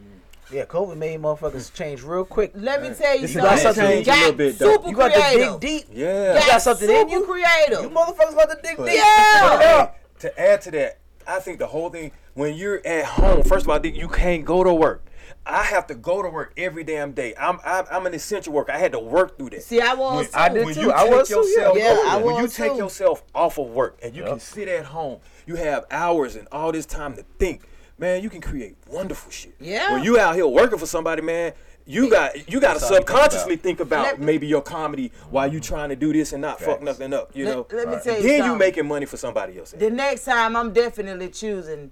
[0.51, 2.51] Yeah, COVID made motherfuckers change real quick.
[2.53, 3.49] Let me tell you This something.
[3.49, 4.73] got something Got a little bit, though.
[4.73, 5.85] super You got to dig deep.
[5.91, 6.33] Yeah.
[6.39, 7.25] You got something in you.
[7.25, 7.81] Creative.
[7.81, 8.95] You motherfuckers got to dig But- deep.
[8.95, 9.57] Yeah.
[9.87, 13.65] Hey, to add to that, I think the whole thing when you're at home, first
[13.65, 15.03] of all, you can't go to work.
[15.47, 17.33] I have to go to work every damn day.
[17.39, 18.71] I'm I'm, I'm an essential worker.
[18.71, 19.63] I had to work through that.
[19.63, 20.31] See, I was When, too.
[20.33, 20.81] I did when too.
[20.81, 21.41] You I take was too, yeah.
[21.41, 22.77] yourself, Yeah, I when you take too.
[22.77, 26.71] yourself off of work and you can sit at home, you have hours and all
[26.71, 27.61] this time to think.
[27.97, 29.55] Man, you can create wonderful shit.
[29.59, 29.93] Yeah.
[29.93, 31.53] When you out here working for somebody, man,
[31.85, 33.63] you got you got to That's think subconsciously about.
[33.63, 36.81] think about Let- maybe your comedy while you trying to do this and not fuck
[36.81, 37.31] nothing up.
[37.35, 37.67] You Let- know.
[37.71, 39.71] let me And tell you then you making money for somebody else.
[39.71, 41.91] The next time, I'm definitely choosing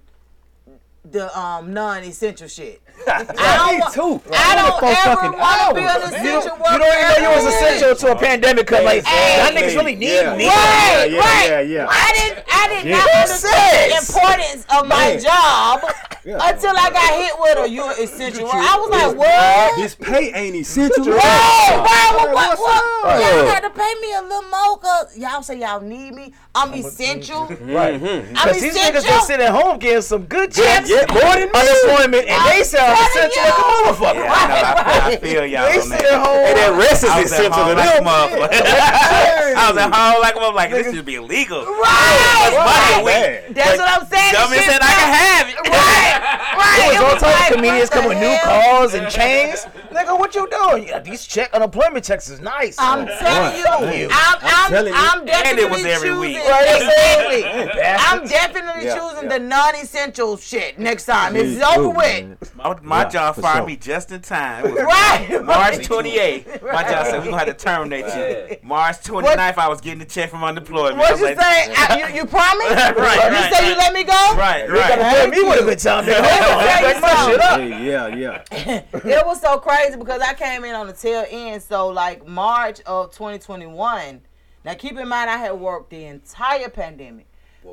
[1.10, 2.80] the um non-essential shit.
[3.06, 4.30] I Me don't, too.
[4.32, 6.04] I don't for ever want to be an hours.
[6.08, 6.78] essential You worker.
[6.78, 10.14] don't even know you was essential to a pandemic because like, y'all niggas really need
[10.14, 10.36] Yeah.
[10.36, 10.46] me.
[10.46, 11.46] Right, Yeah, right.
[11.48, 11.86] yeah, yeah.
[11.90, 12.96] I didn't, I did Yeah.
[12.98, 15.20] not understand the importance of my Man.
[15.20, 15.80] job
[16.24, 16.48] Yeah.
[16.48, 18.56] until I got hit with a you essential worker.
[18.56, 19.76] I was like, what?
[19.76, 21.04] This pay ain't essential.
[21.04, 22.10] Right, right.
[22.14, 22.84] What, what, what?
[23.04, 23.20] up?
[23.20, 26.32] Y'all got to pay me a little more cause y'all say y'all need me.
[26.54, 27.46] I'm essential.
[27.60, 28.00] Right.
[28.00, 29.02] Because these niggas essential.
[29.02, 30.88] been sitting at home getting some good checks.
[30.94, 31.58] Yeah, more than me.
[31.58, 34.24] unemployment, and they sound telling essential like a motherfucker.
[34.24, 34.62] Yeah, I know.
[34.78, 36.44] I, I feel y'all They on sit at home.
[36.46, 38.06] And that rest is I essential to like a them.
[38.06, 38.54] motherfucker.
[39.58, 40.54] I was at home like a motherfucker.
[40.54, 41.66] Like this should be illegal.
[41.66, 43.14] Right, Money a week.
[43.18, 43.52] Man.
[43.54, 44.32] That's what I'm saying.
[44.32, 45.54] Government Shit said I can have it.
[45.68, 46.94] Right, right.
[46.94, 49.64] It was all types of comedians what coming with new cars and chains.
[49.90, 50.88] Nigga, what you doing?
[50.88, 52.76] Yeah, these check unemployment checks is nice.
[52.78, 54.98] I'm telling you, I'm, I'm, telling you.
[54.98, 56.20] I'm And definitely it was every choosing.
[56.20, 56.36] week.
[56.38, 57.84] Right, Exactly.
[57.98, 59.38] I'm definitely Yeah, choosing yeah.
[59.38, 61.36] the non-essential shit next time.
[61.36, 62.56] It's Me over too, with.
[62.56, 63.66] My, my Yeah, job fired sure.
[63.66, 64.64] me just in time.
[64.74, 65.28] Right.
[65.44, 65.80] March right.
[65.80, 66.62] 28th.
[66.62, 68.56] My job said we're gonna have to terminate you.
[68.62, 70.96] March 29th, I was getting a check from unemployment.
[70.98, 71.74] What you like, say?
[71.76, 72.64] I, you, uh, you promise?
[73.04, 74.12] Right, You right, say you let me go?
[74.36, 75.30] Right, You gotta right.
[75.30, 76.22] me with a good time, nigga.
[76.24, 77.58] Hold on, Let me back my shit up.
[77.82, 78.84] Yeah, yeah.
[79.20, 81.62] it was so crazy because I came in on the tail end.
[81.62, 84.20] So like March of 2021.
[84.64, 87.26] Now keep in mind I had worked the entire pandemic.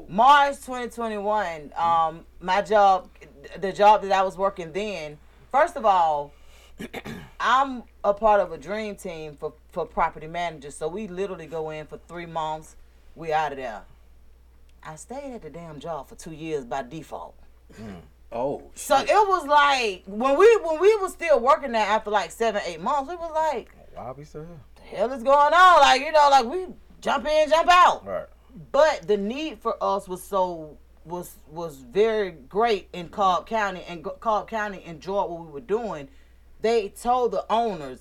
[0.07, 1.73] March 2021.
[1.75, 3.09] Um, my job,
[3.59, 5.17] the job that I was working then.
[5.51, 6.31] First of all,
[7.39, 10.75] I'm a part of a dream team for for property managers.
[10.75, 12.75] So we literally go in for three months.
[13.15, 13.83] We out of there.
[14.83, 17.35] I stayed at the damn job for two years by default.
[17.79, 18.01] Mm.
[18.33, 22.31] Oh, So it was like when we when we was still working there after like
[22.31, 24.59] seven eight months, we was like Why we still here?
[24.75, 25.81] the hell is going on?
[25.81, 26.67] Like you know, like we
[27.01, 28.05] jump in, jump out.
[28.05, 28.25] Right.
[28.71, 34.05] But the need for us was so was was very great in Cobb County, and
[34.19, 36.07] Cobb County enjoyed what we were doing.
[36.61, 37.99] They told the owners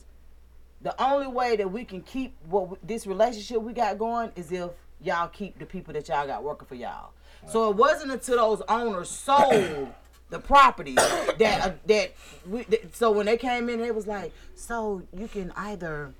[0.82, 4.70] the only way that we can keep what this relationship we got going is if
[5.02, 7.10] y'all keep the people that y'all got working for y'all.
[7.48, 9.88] So it wasn't until those owners sold
[10.28, 12.14] the property that uh, that
[12.48, 12.64] we.
[12.64, 16.12] That, so when they came in, it was like, so you can either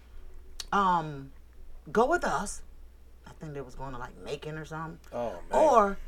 [0.72, 1.30] um
[1.92, 2.62] go with us.
[3.26, 4.98] I think they was going to like Macon or something.
[5.12, 5.60] Oh, man.
[5.60, 5.98] Or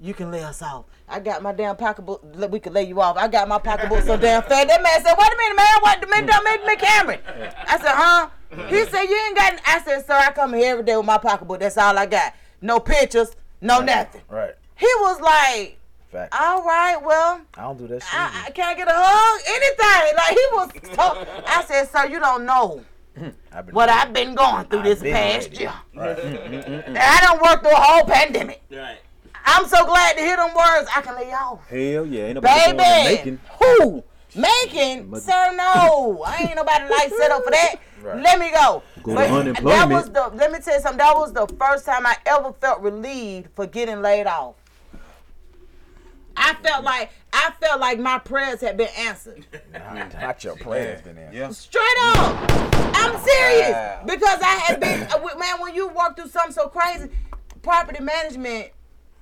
[0.00, 0.86] you can lay us off.
[1.08, 2.22] I got my damn pocketbook.
[2.50, 3.16] We could lay you off.
[3.16, 4.66] I got my pocketbook so damn fat.
[4.68, 5.80] That man said, "Wait a minute, man.
[5.80, 7.20] What the man made me Cameron?"
[7.68, 8.28] I said, "Huh?"
[8.68, 11.18] He said, "You ain't got." I said, "Sir, I come here every day with my
[11.18, 11.60] pocketbook.
[11.60, 12.34] That's all I got.
[12.60, 14.54] No pictures, no nothing." Right.
[14.76, 15.78] He was like,
[16.10, 16.34] Fact.
[16.38, 18.14] "All right, well." I don't do that shit.
[18.14, 19.40] I, I can I get a hug?
[19.46, 20.16] Anything.
[20.16, 20.96] Like he was.
[20.96, 22.82] So, I said, sir, you don't know
[23.52, 25.60] I've been what I've been going through this past there.
[25.60, 25.72] year.
[25.94, 26.18] Right.
[26.98, 28.62] I don't work through a whole pandemic.
[28.70, 28.98] Right.
[29.44, 30.88] I'm so glad to hear them words.
[30.94, 31.66] I can lay off.
[31.68, 32.24] hell yeah.
[32.26, 33.16] Ain't nobody going to Baby.
[33.16, 33.40] making.
[33.60, 34.04] Who?
[34.34, 35.08] Making?
[35.08, 36.22] But- Sir, no.
[36.26, 37.76] I ain't nobody like set up for that.
[38.02, 38.22] Right.
[38.22, 38.82] Let me go.
[39.02, 40.30] Go to But that was the.
[40.34, 40.98] Let me tell you something.
[40.98, 44.56] That was the first time I ever felt relieved for getting laid off.
[46.36, 49.46] I felt like I felt like my prayers had been answered.
[49.72, 51.30] Not your prayers, been there.
[51.32, 51.48] Yeah.
[51.50, 52.50] Straight up.
[52.96, 53.70] I'm serious.
[53.70, 54.02] Wow.
[54.06, 57.08] Because I had been, uh, man, when you work through something so crazy,
[57.62, 58.70] property management,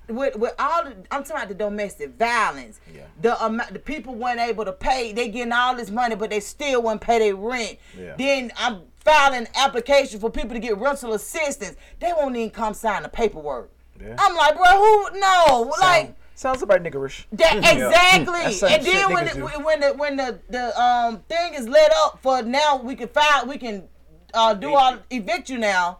[0.07, 3.03] with, with all, the, I'm talking about the domestic violence, Yeah.
[3.21, 6.39] the amount, the people weren't able to pay, they getting all this money, but they
[6.39, 7.77] still wouldn't pay their rent.
[7.97, 8.15] Yeah.
[8.17, 11.75] Then I'm filing application for people to get rental assistance.
[11.99, 13.69] They won't even come sign the paperwork.
[14.01, 14.15] Yeah.
[14.17, 15.19] I'm like, bro, who?
[15.19, 16.15] No, like.
[16.35, 17.25] Sounds about niggerish.
[17.33, 18.67] That exactly.
[18.75, 22.41] And then when the, when the when the the um thing is lit up for
[22.41, 23.87] now we can file we can
[24.33, 25.99] uh do all evict you now.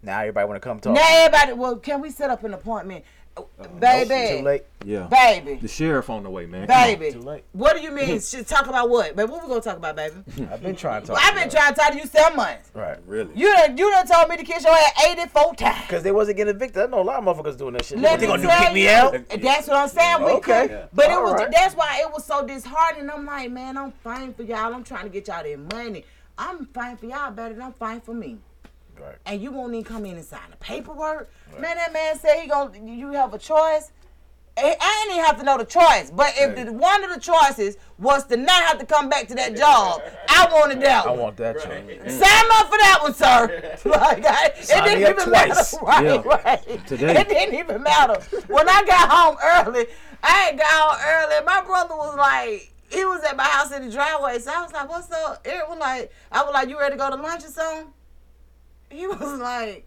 [0.00, 0.94] Now everybody want to come talk.
[0.94, 3.04] Now everybody well can we set up an appointment?
[3.36, 3.42] Uh,
[3.80, 4.38] baby.
[4.38, 4.62] Too late.
[4.84, 5.08] Yeah.
[5.10, 5.54] Baby.
[5.54, 6.68] The sheriff on the way, man.
[6.68, 7.12] Baby.
[7.12, 7.44] Too late.
[7.52, 8.20] What do you mean?
[8.20, 9.16] Should talk about what?
[9.16, 10.14] Baby, what we gonna talk about, baby?
[10.52, 11.18] I've been trying to talk.
[11.20, 12.70] I've been trying to talk to you seven months.
[12.74, 12.98] Right.
[13.06, 13.30] Really?
[13.34, 15.80] You done you done told me to kiss your ass 84 times.
[15.82, 16.82] Because they wasn't getting evicted.
[16.82, 17.98] I know a lot of motherfuckers doing that shit.
[17.98, 18.48] Let they gonna do?
[18.48, 19.12] Kick me out?
[19.28, 20.22] That's what I'm saying.
[20.24, 20.68] We Okay.
[20.68, 21.50] could, but it was right.
[21.50, 23.10] that's why it was so disheartening.
[23.10, 24.72] I'm like, man, I'm fighting for y'all.
[24.72, 26.04] I'm trying to get y'all their money.
[26.38, 28.38] I'm fighting for y'all better than I'm fighting for me.
[29.00, 29.16] Right.
[29.26, 31.30] And you won't even come in and sign the paperwork.
[31.60, 33.90] Man, that man said he gonna you have a choice.
[34.56, 37.18] I I ain't even have to know the choice, but if the, one of the
[37.18, 41.10] choices was to not have to come back to that job, I wanted that I
[41.10, 41.18] one.
[41.18, 41.64] want that choice.
[42.18, 43.78] Sign up for that one, sir.
[43.84, 45.74] like, I, it Sign didn't even twice.
[45.74, 45.84] matter.
[45.84, 46.40] Right, Yeah.
[46.44, 46.86] right.
[46.86, 47.16] Today.
[47.20, 48.20] It didn't even matter.
[48.46, 49.86] When I got home early,
[50.22, 51.44] I had got home early.
[51.44, 54.38] My brother was like, he was at my house in the driveway.
[54.38, 55.44] So I was like, what's up?
[55.44, 57.92] Eric was like, I was like, you ready to go to lunch or something?
[58.94, 59.86] He was like,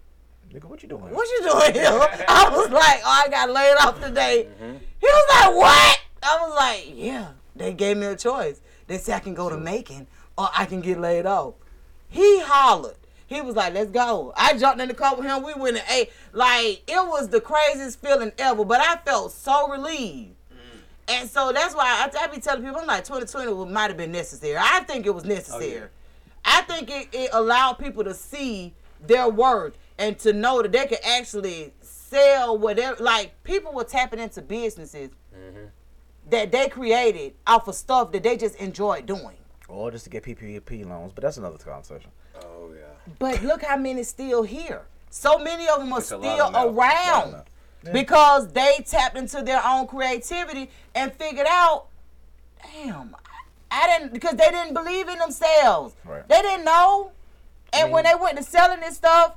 [0.54, 1.14] Nigga, what you doing?
[1.14, 1.86] what you doing here?
[2.28, 4.48] I was like, oh, I got laid off today.
[4.50, 4.78] Mm-hmm.
[5.00, 6.00] He was like, what?
[6.24, 7.30] I was like, yeah.
[7.56, 8.62] They gave me a choice.
[8.88, 10.08] They said I can go to Macon
[10.38, 11.56] or I can get laid off.
[12.10, 12.96] He hollered.
[13.28, 14.34] He was like, let's go.
[14.38, 15.44] I jumped in the car with him.
[15.44, 16.12] We went and ate.
[16.32, 20.36] Like, it was the craziest feeling ever, but I felt so relieved.
[20.52, 20.56] Mm.
[21.10, 24.14] And so that's why I, I be telling people, I'm like, 2020 might have been
[24.14, 24.58] necessary.
[24.58, 25.82] I think it was necessary.
[25.82, 25.90] Oh,
[26.46, 28.74] I think it, it allowed people to see
[29.06, 33.04] their worth and to know that they could actually sell whatever.
[33.04, 35.12] Like, people were tapping into businesses
[36.30, 39.38] that they created off of stuff that they just enjoyed doing.
[39.70, 42.12] Or just to get PPP loans, but that's another conversation.
[42.44, 43.14] Oh yeah.
[43.20, 44.86] But look how many still here.
[45.10, 46.68] So many of them are It's still of them out.
[46.68, 47.48] around Lot
[47.94, 51.88] because they tapped into their own creativity and figured out,
[52.62, 53.16] damn,
[53.72, 55.96] I didn't because they didn't believe in themselves.
[56.06, 56.28] Right.
[56.28, 57.12] They didn't know,
[57.74, 59.34] and when they went to selling this stuff,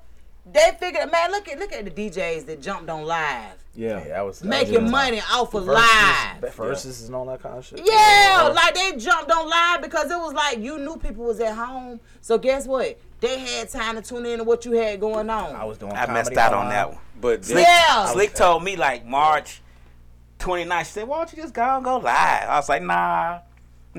[0.50, 4.04] they figured, man, look at look at the DJs that jumped on live, Yeah.
[4.06, 6.54] Yeah, I was that was making in- money off of Verzuz, live.
[6.54, 7.80] versus and all that kind of shit.
[7.84, 11.54] Yeah, like they jumped on live because it was like you knew people was at
[11.54, 12.00] home.
[12.22, 12.98] So guess what?
[13.20, 15.54] They had time to tune in to what you had going on.
[15.54, 15.92] I was doing.
[15.92, 16.98] I messed out on that one.
[17.20, 18.06] But Slick, Yeah.
[18.06, 19.60] Slick told me like March
[20.38, 20.86] 29th.
[20.86, 23.40] She said, "Why don't you just go and go live?" I was like, "Nah,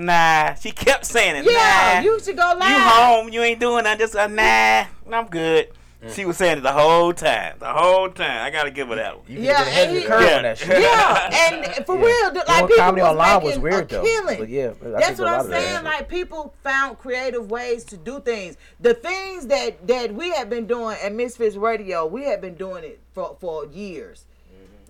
[0.06, 1.46] nah." She kept saying it.
[1.52, 2.02] yeah, nah.
[2.02, 2.70] you should go live.
[2.70, 3.30] You home?
[3.30, 4.00] You ain't doing nothing.
[4.00, 4.86] Just uh, nah.
[5.12, 5.70] I'm good.
[6.14, 7.58] She was saying it the whole time.
[7.60, 8.44] The whole time.
[8.44, 9.26] I gotta give her that one.
[9.28, 10.38] You Yeah, get ahead of and he- curve Yeah.
[10.38, 10.82] on that shit.
[10.82, 12.06] Yeah, and for Yeah.
[12.06, 14.04] real, th- like Doing people comedy was online was making weird a though.
[14.04, 14.40] killing.
[14.40, 15.84] But yeah, I That's what I'm of that saying.
[15.84, 18.58] Like people found creative ways to do things.
[18.80, 22.84] The things that that we have been doing at Misfits Radio, we have been doing
[22.84, 24.26] it for for years.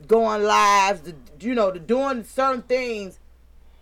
[0.08, 3.20] Going lives, the, you know, the doing certain things.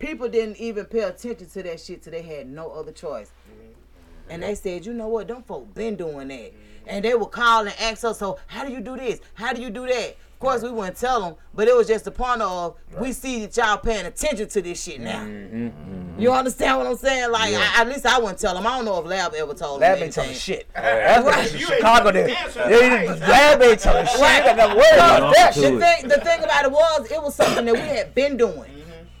[0.00, 3.30] People didn't even pay attention to that shit till they had no other choice.
[3.48, 4.30] Mm-hmm.
[4.30, 6.52] And they said, you know what, them folk been doing that.
[6.52, 6.56] Mm-hmm.
[6.86, 9.20] And they would call and ask us, so how do you do this?
[9.34, 10.16] How do you do that?
[10.32, 13.40] Of course, we wouldn't tell them, but it was just the point of we see
[13.44, 15.20] that y'all paying attention to this shit now.
[15.22, 16.18] Mm-hmm.
[16.18, 17.30] You understand what I'm saying?
[17.30, 18.66] Like, I, at least I wouldn't tell them.
[18.66, 20.56] I don't know if Lab ever told Lab them ain't telling anything.
[20.56, 20.66] shit.
[20.74, 21.36] That's Right.
[21.52, 22.30] what Chicago did.
[22.30, 24.20] Yeah, Lab ain't telling shit.
[24.20, 27.34] I got nothing No, about that the thing, the thing about it was, it was
[27.34, 28.70] something that we had been doing.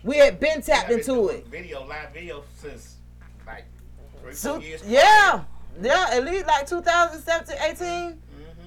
[0.02, 1.46] We had been tapped into it.
[1.48, 2.96] Video, live video since
[3.46, 3.64] like
[4.22, 4.82] three, So, four years.
[4.86, 5.44] yeah,
[5.80, 8.22] yeah, at least like 2017, 18.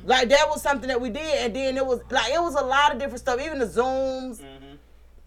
[0.05, 2.61] Like that was something that we did, and then it was like it was a
[2.61, 4.41] lot of different stuff, even the zooms,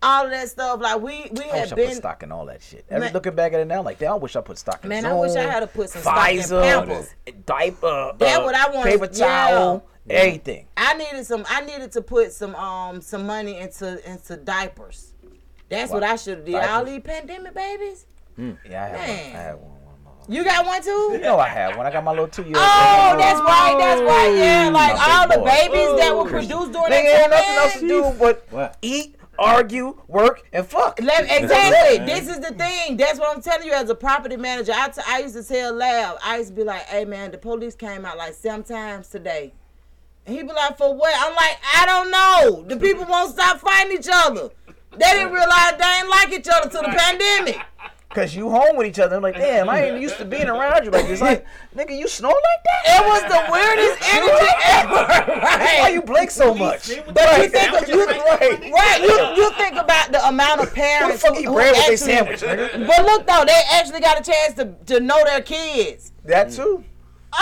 [0.02, 0.80] all of that stuff.
[0.82, 1.94] Like we we I had wish I put been.
[1.94, 2.84] stock in all that shit.
[2.90, 4.90] Every, Man- looking back at it now, like, damn, I wish I put stock in
[4.90, 7.14] Man, I wish I had to put some stock in Pampers.
[7.46, 10.14] diaper, That uh, what I wanted- paper towel, yeah.
[10.14, 10.66] everything.
[10.76, 11.44] I needed some.
[11.48, 15.14] I needed to put some um some money into into diapers.
[15.68, 16.54] That's what I should have did.
[16.56, 16.88] All Diapers.
[16.92, 18.06] these pandemic babies.
[18.36, 18.52] Hmm.
[18.68, 19.26] Yeah, I had Man.
[19.32, 19.36] one.
[19.36, 19.70] I had one.
[20.28, 20.90] You got one too?
[21.12, 21.86] You know I have one.
[21.86, 22.56] I got my little two year old.
[22.58, 24.34] Oh, that's right, that's right.
[24.36, 25.44] Yeah, like My all the boy.
[25.46, 27.80] babies that were produced during Nigga that ain't nothing else time.
[27.82, 28.76] to do but What?
[28.82, 31.00] eat, argue, work, and fuck.
[31.00, 32.06] Let- That's exactly.
[32.06, 32.96] This is the thing.
[32.96, 33.72] That's what I'm telling you.
[33.72, 36.64] As a property manager, I, t- I used to tell Lab, I used to be
[36.64, 39.52] like, "Hey man, the police came out like seven times today,"
[40.26, 42.64] and he be like, "For what?" I'm like, "I don't know.
[42.68, 44.50] The people won't stop fighting each other.
[44.92, 47.58] They didn't realize they ain't like each other till the pandemic."
[48.10, 49.16] Cause you home with each other.
[49.16, 51.20] I'm like, damn, I ain't used to being around you like this.
[51.20, 51.44] Like,
[51.76, 53.02] nigga, you snore like that?
[53.02, 55.40] It was the weirdest energy ever.
[55.42, 55.80] Right?
[55.80, 56.88] Why you blink so much?
[57.12, 59.00] But you think of, you, right, right?
[59.02, 61.96] You, you think about the amount of parents who, eat who bread with they actually-
[61.96, 62.86] sandwich, nigga?
[62.86, 66.12] But look though, they actually got a chance to, to know their kids.
[66.24, 66.84] That too.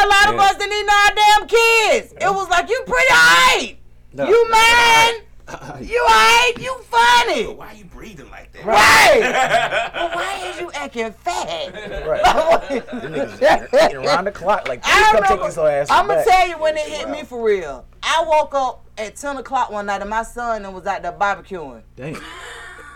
[0.03, 0.43] A lot of Yeah.
[0.43, 2.15] us didn't even know our damn kids.
[2.21, 3.79] It was like you pretty alright.
[4.12, 4.27] No.
[4.27, 5.15] You man.
[5.81, 6.53] You alright.
[6.59, 7.47] You funny.
[7.47, 8.65] Why are you breathing like that?
[8.65, 9.91] Right.
[9.95, 11.75] well, why is you acting fat?
[12.07, 12.23] Right.
[12.91, 14.69] Them niggas around the clock.
[14.69, 16.87] Like, please I come take remember, these little asses I'm gonna tell you when it
[16.87, 17.85] hit me for real.
[18.03, 21.12] I woke up at 10 o'clock one night and my son and was out there
[21.12, 21.83] barbecuing.
[21.97, 22.16] Damn.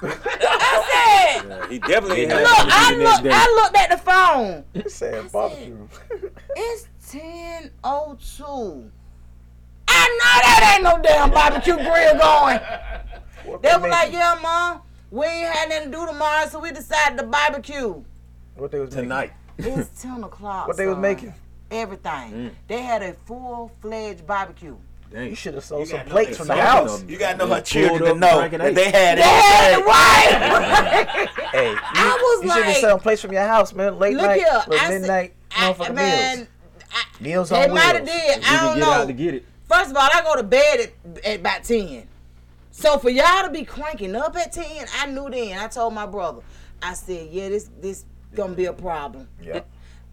[0.01, 3.35] I said, Yeah, he definitely look, had I, the look.
[3.35, 4.65] I looked at the phone.
[4.75, 5.89] You said barbecue.
[6.57, 8.91] It's 10.02.
[9.91, 12.61] I know that ain't no damn barbecue grill going.
[13.63, 17.19] They were like, yeah, mom, we ain't had nothing to do tomorrow, so we decided
[17.19, 18.03] to barbecue.
[18.57, 19.33] What they was doing tonight?
[19.57, 20.69] It's 10 o'clock.
[20.69, 21.33] What they was making?
[21.71, 22.33] Everything.
[22.33, 22.51] Mm.
[22.67, 24.77] They had a full fledged barbecue.
[25.15, 27.05] You should have sold some plates from the something house.
[27.09, 29.87] You gotta know her children to know drinking that they had They had it everything.
[29.87, 31.29] right.
[31.49, 33.99] Hey, you, I was you should have like- selling plates from your house, man.
[33.99, 36.49] Late Look night, here, like I said- midnight, I, motherfucking man, meals.
[37.21, 38.07] Meals they on might have wheels.
[38.11, 38.37] did.
[38.37, 39.41] You I can don't get know.
[39.71, 39.91] Out to get it.
[39.91, 42.07] First of all, I go to bed at, at about 10.
[42.71, 45.59] So for y'all to be cranking up at 10, I knew then.
[45.59, 46.43] I told my brother,
[46.83, 48.05] I said, yeah, this this
[48.35, 49.29] gonna be a problem.
[49.43, 49.63] Yeah.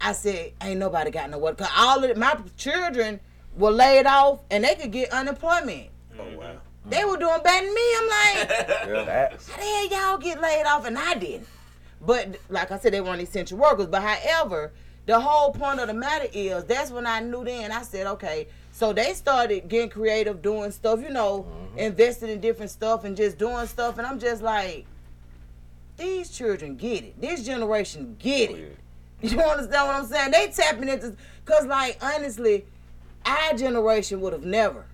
[0.01, 1.57] I said, ain't nobody got no work.
[1.57, 3.19] Cause all of my children
[3.55, 5.89] were laid off and they could get unemployment.
[6.19, 6.57] Oh wow.
[6.87, 7.95] They were doing better than me.
[7.97, 8.49] I'm like,
[9.05, 9.49] Facts.
[9.49, 11.47] how the hell y'all get laid off and I didn't?
[12.01, 13.87] But like I said, they weren't essential workers.
[13.87, 14.71] But however,
[15.05, 17.71] the whole point of the matter is that's when I knew then.
[17.71, 18.47] I said, okay.
[18.75, 21.79] So they started getting creative, doing stuff, you know, mm-hmm.
[21.79, 23.97] investing in different stuff and just doing stuff.
[23.97, 24.85] And I'm just like,
[25.95, 27.21] these children get it.
[27.21, 28.77] This generation get it.
[29.23, 30.31] Oh, you understand what I'm saying?
[30.31, 31.15] They tapping into,
[31.45, 32.65] cause like honestly,
[33.25, 34.85] our generation would have never.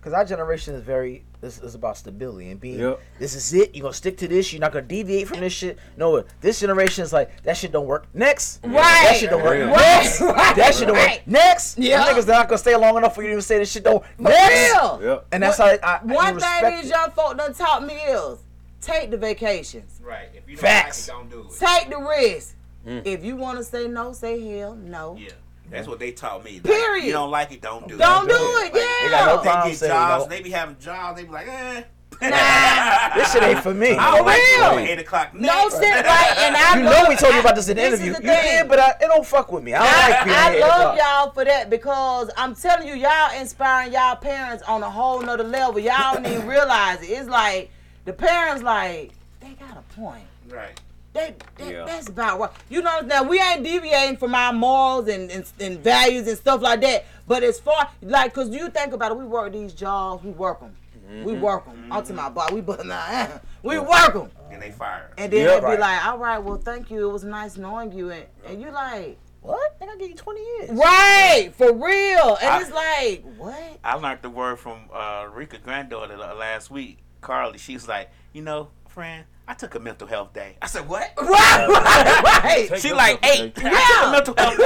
[0.00, 3.00] Because our generation is very, this is about stability and being, Yep.
[3.18, 3.74] this is it.
[3.74, 4.52] You're going to stick to this.
[4.52, 5.76] You're not going to deviate from this shit.
[5.98, 8.06] No, this generation is like, that shit don't work.
[8.14, 8.60] Next.
[8.62, 8.72] Right.
[8.72, 9.54] That shit don't work.
[9.58, 9.66] Real.
[9.66, 10.20] Next.
[10.22, 10.56] Right.
[10.56, 11.18] That shit don't Right.
[11.18, 11.26] work.
[11.26, 11.76] Next.
[11.78, 12.04] Yeah.
[12.06, 13.84] Them niggas not going to stay long enough for you to even say this shit
[13.84, 14.02] don't.
[14.16, 14.72] For Next.
[14.72, 15.00] real.
[15.02, 15.26] Yep.
[15.32, 16.94] And that's how I, I One you thing respect these it.
[16.94, 18.38] young folk done taught me is
[18.80, 20.00] take the vacations.
[20.02, 20.28] Right.
[20.34, 21.08] If you don't Facts.
[21.08, 21.58] like it, don't do it.
[21.58, 22.54] Take the risk.
[22.86, 23.02] Mm.
[23.04, 25.16] If you want to say no, say hell no.
[25.20, 25.30] Yeah.
[25.70, 26.54] That's what they taught me.
[26.54, 27.06] Like, Period.
[27.06, 27.98] You don't like it, don't do it.
[27.98, 28.32] Don't it.
[28.32, 29.40] do it, They got no yeah.
[29.42, 30.24] problem They get saying jobs.
[30.24, 30.28] no.
[30.28, 31.18] They be having jobs.
[31.18, 31.82] They be like, eh.
[33.16, 33.90] This shit ain't for me.
[33.98, 34.60] I don't like it.
[34.60, 34.70] real.
[34.70, 35.34] Over Eight o'clock.
[35.34, 35.74] No next.
[35.80, 36.34] shit, right?
[36.38, 38.20] And I You love, know we told you about this in the this is interview.
[38.20, 38.58] the You thing.
[38.60, 39.74] did, but I, it don't fuck with me.
[39.74, 40.98] I don't I, like being I at eight love o'clock.
[40.98, 45.42] y'all for that because I'm telling you, y'all inspiring y'all parents on a whole nother
[45.44, 45.80] level.
[45.80, 47.06] Y'all don't even realize it.
[47.06, 47.70] It's like
[48.04, 49.10] the parents like
[49.40, 50.24] they got a point.
[50.48, 50.80] Right.
[51.14, 51.84] They, that, Yeah.
[51.84, 52.50] That's about right.
[52.70, 56.62] You know, now we ain't deviating from our morals and, and, and values and stuff
[56.62, 57.04] like that.
[57.26, 60.60] But as far like, cause you think about it, we work these jobs, we work
[60.60, 60.74] them,
[61.24, 61.88] we work them.
[61.90, 63.28] I'm to my boss, we but nah,
[63.62, 65.12] we work them, And they fire.
[65.18, 65.76] and then Yeah, they right.
[65.76, 68.70] be like, all right, well, thank you, it was nice knowing you, and, and you
[68.70, 69.78] like, What?
[69.78, 70.70] They gonna give you 20 years.
[70.70, 73.78] right, for real, and I- it's like, what?
[73.84, 76.98] I learned the word from uh, Rika granddaughter uh, last week.
[77.20, 80.56] Carly, she's like, you know, friend, I took a mental health day.
[80.60, 81.12] I said, what?
[81.22, 82.80] Right, right, right.
[82.80, 83.54] She like mental eight.
[83.54, 83.62] day.
[83.64, 84.56] I took a mental health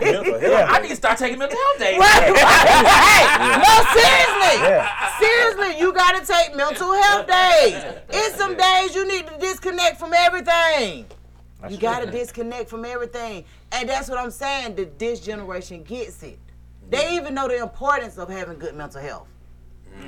[0.00, 0.12] day.
[0.12, 1.98] Mental health I need to start taking mental health days.
[1.98, 3.62] Right, right, right.
[3.62, 4.68] No, seriously.
[4.68, 5.18] Yeah.
[5.18, 7.82] Seriously, you gotta take mental health days.
[8.08, 11.06] It's some days you need to disconnect from everything.
[11.68, 13.44] You gotta disconnect from everything.
[13.72, 14.76] And that's what I'm saying.
[14.76, 16.38] That this generation gets it.
[16.88, 19.28] They even know the importance of having good mental health.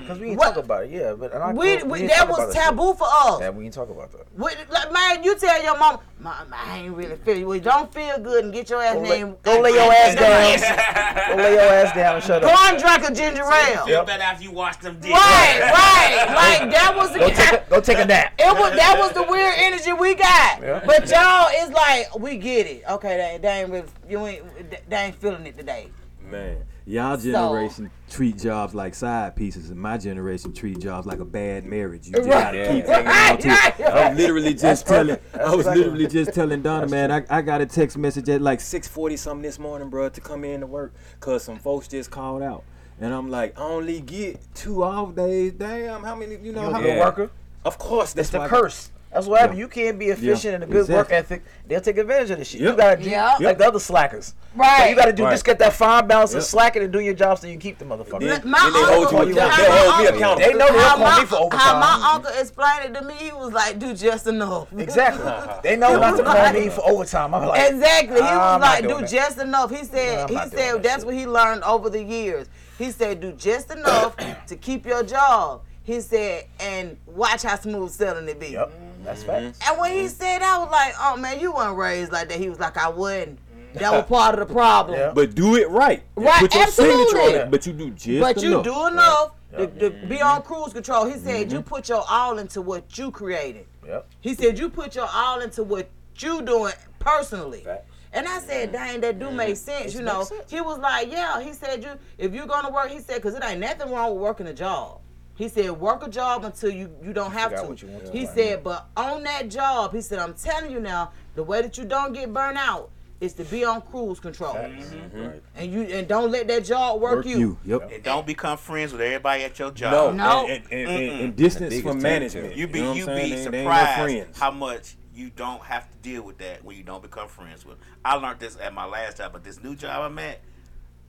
[0.01, 1.13] Because we didn't What- talk about it, yeah.
[1.15, 2.63] But and I, We, we we, that was about shit.
[2.63, 3.41] taboo for us.
[3.41, 4.27] Yeah, we didn't talk about that.
[4.37, 7.47] We- like, man, you tell your mom, Mom, I ain't really feeling.
[7.47, 9.37] Well, don't feel good and get your ass Go lay, name.
[9.43, 11.37] go lay your ass down.
[11.37, 12.73] go lay your ass down and shut Go up.
[12.73, 13.87] and drink a ginger ale.
[13.87, 15.13] Feel better after you wash them dishes.
[15.15, 16.27] Right, right.
[16.61, 18.33] Like that was the Go take a, go take a nap.
[18.39, 20.61] It was that was the weird energy we got.
[20.61, 20.83] Yeah.
[20.85, 22.83] But y'all is like, we get it.
[22.91, 24.45] Okay, they, they ain't really, you ain't
[24.91, 25.89] they ain't feeling it today.
[26.29, 26.57] Man,
[26.89, 31.65] y'all generation treat jobs like side pieces, and my generation treat jobs like a bad
[31.65, 32.07] marriage.
[32.07, 33.81] You just gotta keep hanging on to it.
[33.81, 37.43] I was literally just telling, I was exactly literally just telling Donna, man, I, I
[37.43, 40.67] got a text message at like 6:40 something this morning, bro, to come in to
[40.67, 42.65] work, cause some folks just called out,
[43.01, 45.53] and I'm like, I only get two off days.
[45.53, 46.37] Damn, how many?
[46.37, 47.05] You know, You how, good Yeah.
[47.05, 47.31] worker?
[47.65, 48.91] Of course, that's it's the why I- curse.
[49.13, 49.59] That's what happens.
[49.59, 49.65] Yeah.
[49.65, 51.43] You can't be efficient Yeah, and a good work ethic.
[51.67, 52.61] They'll take advantage of this shit.
[52.61, 52.77] You Yep.
[52.77, 53.41] gotta do Yep.
[53.41, 54.35] like the other slackers.
[54.55, 54.81] Right.
[54.83, 55.31] So you gotta do Right.
[55.31, 56.39] just get that fine balance Yep.
[56.41, 58.21] of slacking and do your job so you keep the motherfucker.
[58.21, 59.65] Then- My then they hold uncle- you accountable.
[59.65, 60.47] They hold me accountable.
[60.47, 61.61] They know they'll how call me for overtime.
[61.61, 65.33] How my uncle explained it to me, he was like, "Do just enough." Exactly.
[65.63, 67.35] They know not to call me for overtime.
[67.35, 68.21] I'm like, exactly.
[68.21, 69.09] He I'm was like, "Do that.
[69.09, 70.19] just enough." He said.
[70.21, 71.07] I'm he said that that's shit.
[71.07, 72.47] what he learned over the years.
[72.77, 74.15] He said, "Do just enough
[74.49, 78.71] to keep your job." He said, "And watch how smooth selling it be." Yep,
[79.09, 79.47] that's mm-hmm.
[79.47, 79.59] facts.
[79.67, 80.09] And when he mm-hmm.
[80.09, 82.89] said, I was like, "Oh man, you weren't raised like that." He was like, "I
[82.89, 83.79] wasn't." Mm-hmm.
[83.79, 85.15] That was part of the problem.
[85.15, 86.03] But do it right.
[86.17, 87.35] Right, Put your signature on absolutely.
[87.35, 87.51] it.
[87.51, 88.65] But you do just but you enough.
[88.65, 91.07] do enough to, to be on cruise control.
[91.07, 91.57] He said Mm-hmm.
[91.57, 93.67] you put your all into what you created.
[93.87, 94.07] Yep.
[94.21, 97.67] He said you put your all into what you doing personally.
[98.11, 99.95] And I said, dang, that do make sense.
[99.95, 101.41] You know, he was like, yeah.
[101.43, 104.23] He said, you if you're gonna work, he said, because it ain't nothing wrong with
[104.23, 105.01] working a job.
[105.39, 107.63] He said, work a job until you you don't have to.
[107.63, 108.35] you want to He learn.
[108.35, 111.85] said, but on that job, he said, I'm telling you now, the way that you
[111.85, 112.91] don't get burnt out
[113.21, 114.55] is to be on cruise control.
[114.55, 115.39] Mm-hmm.
[115.55, 117.57] And you and don't let that job work, you.
[117.65, 117.91] Yep.
[117.93, 120.17] And don't become friends with everybody at your job.
[120.17, 120.49] No.
[120.49, 122.03] And, and, and, and, and distance from tactic.
[122.03, 122.57] management.
[122.57, 125.97] You be know you be They- they no surprised how much you don't have to
[125.99, 127.77] deal with that when you don't become friends with.
[128.05, 130.41] I learned this at my last job, but this new job I'm at,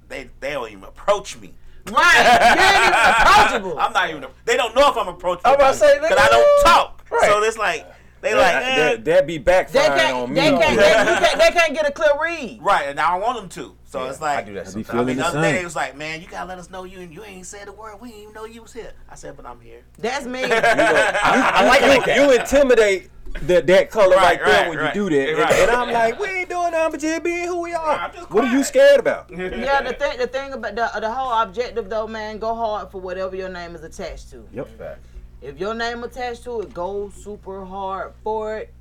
[0.08, 1.54] they they don't even approach me.
[1.92, 2.22] Right,
[2.56, 3.80] you ain't even approachable.
[3.80, 4.26] I'm not even.
[4.46, 5.50] They don't know if I'm approachable.
[5.50, 7.06] I'm about to say, because I don't talk.
[7.12, 7.30] Right.
[7.30, 7.86] So it's like
[8.22, 8.76] they like that, eh.
[8.76, 10.36] that, that be They backfiring can't, on me.
[10.42, 12.60] they, can't, they, can't, they can't get a clear read.
[12.62, 13.76] right, and I don't want them to.
[13.86, 14.90] So it's like I do that I be sometimes.
[14.90, 16.70] I feeling mean, the the other day it was like, man, you gotta let us
[16.70, 18.00] know you and you ain't said a word.
[18.02, 18.92] We didn't even know you was here.
[19.10, 19.82] I said, but I'm here.
[19.98, 20.42] That's me.
[20.44, 22.16] I like it like that.
[22.18, 23.10] You intimidate
[23.44, 24.96] that that color right, Right, there right, when right.
[24.96, 25.54] you do that, and, Right.
[25.54, 27.92] and I'm like, we ain't doing nothing but just being who we are.
[28.00, 29.30] I'm What are you scared about?
[29.36, 33.00] yeah, the thing, the thing about the the whole objective though, man, go hard for
[33.02, 34.48] whatever your name is attached to.
[34.54, 35.00] Yep.
[35.42, 38.74] If your name attached to it, go super hard for it.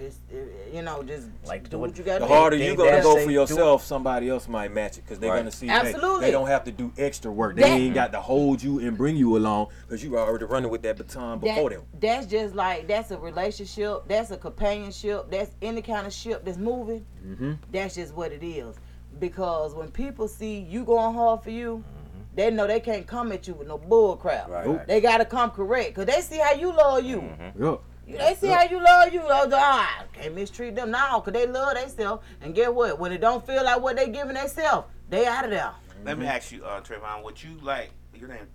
[0.00, 2.32] If it's, if, you know, just Like do do what you got to The do.
[2.32, 5.38] harder you they gonna go for yourself, somebody else might match it because they're Right.
[5.38, 5.66] gonna see.
[5.66, 6.20] hey, Absolutely.
[6.26, 7.56] they don't have to do extra work.
[7.56, 10.70] They That- ain't got to hold you and bring you along because you already running
[10.70, 11.82] with that baton That- before them.
[12.00, 14.08] That's just like that's a relationship.
[14.08, 15.30] That's a companionship.
[15.30, 17.04] That's any kind of ship that's moving.
[17.26, 17.52] Mm-hmm.
[17.72, 18.76] That's just what it is.
[19.18, 21.84] Because when people see you going hard for you,
[22.34, 24.48] they know they can't come at you with no bull crap.
[24.48, 24.86] Right.
[24.86, 25.94] They gotta come correct.
[25.94, 27.22] Cause they see how you love you.
[27.38, 27.54] Yep.
[27.58, 27.80] You-
[28.18, 29.20] They see how you love you.
[29.20, 31.20] Love, ah, can't mistreat them now.
[31.20, 32.24] Cause they love themselves.
[32.40, 32.98] And get what?
[32.98, 35.72] When it don't feel like what they giving themselves, they out of there.
[36.04, 37.90] Let me ask you, uh, Trayvon, what you like?
[38.14, 38.46] Your name,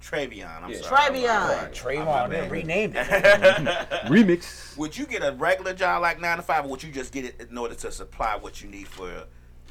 [0.00, 0.62] Treyveon.
[0.62, 0.80] I'm Yeah.
[0.80, 1.18] sorry.
[1.18, 1.70] Treyveon.
[1.72, 3.06] Trayvon, they renamed it.
[4.06, 4.76] Remix.
[4.76, 7.24] Would you get a regular job like nine to five, or would you just get
[7.24, 9.24] it in order to supply what you need for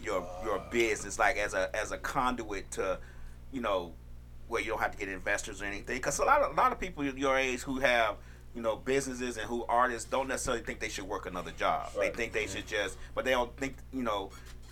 [0.04, 3.00] your your business, like as a as a conduit to,
[3.52, 3.94] you know,
[4.48, 5.98] where you don't have to get investors or anything?
[5.98, 8.16] Because a lot of a lot of people your age who have
[8.56, 11.92] you know businesses and who artists don't necessarily think they should work another job.
[12.00, 12.56] They think they mm-hmm.
[12.56, 14.32] should just, but they don't think you know.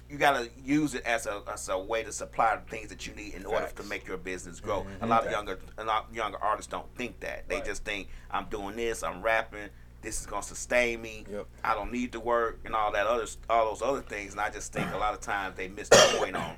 [0.09, 3.15] You gotta use it as a as a way to supply the things that you
[3.15, 4.81] need in order to make your business grow.
[4.81, 5.05] Mm-hmm.
[5.05, 7.47] A lot of younger a lot younger artists don't think that.
[7.47, 9.69] They just think I'm doing this, I'm rapping,
[10.01, 11.25] this is gonna sustain me.
[11.31, 11.47] Yep.
[11.63, 14.33] I don't need to work and all that other all those other things.
[14.33, 16.55] And I just think a lot of times they miss the point on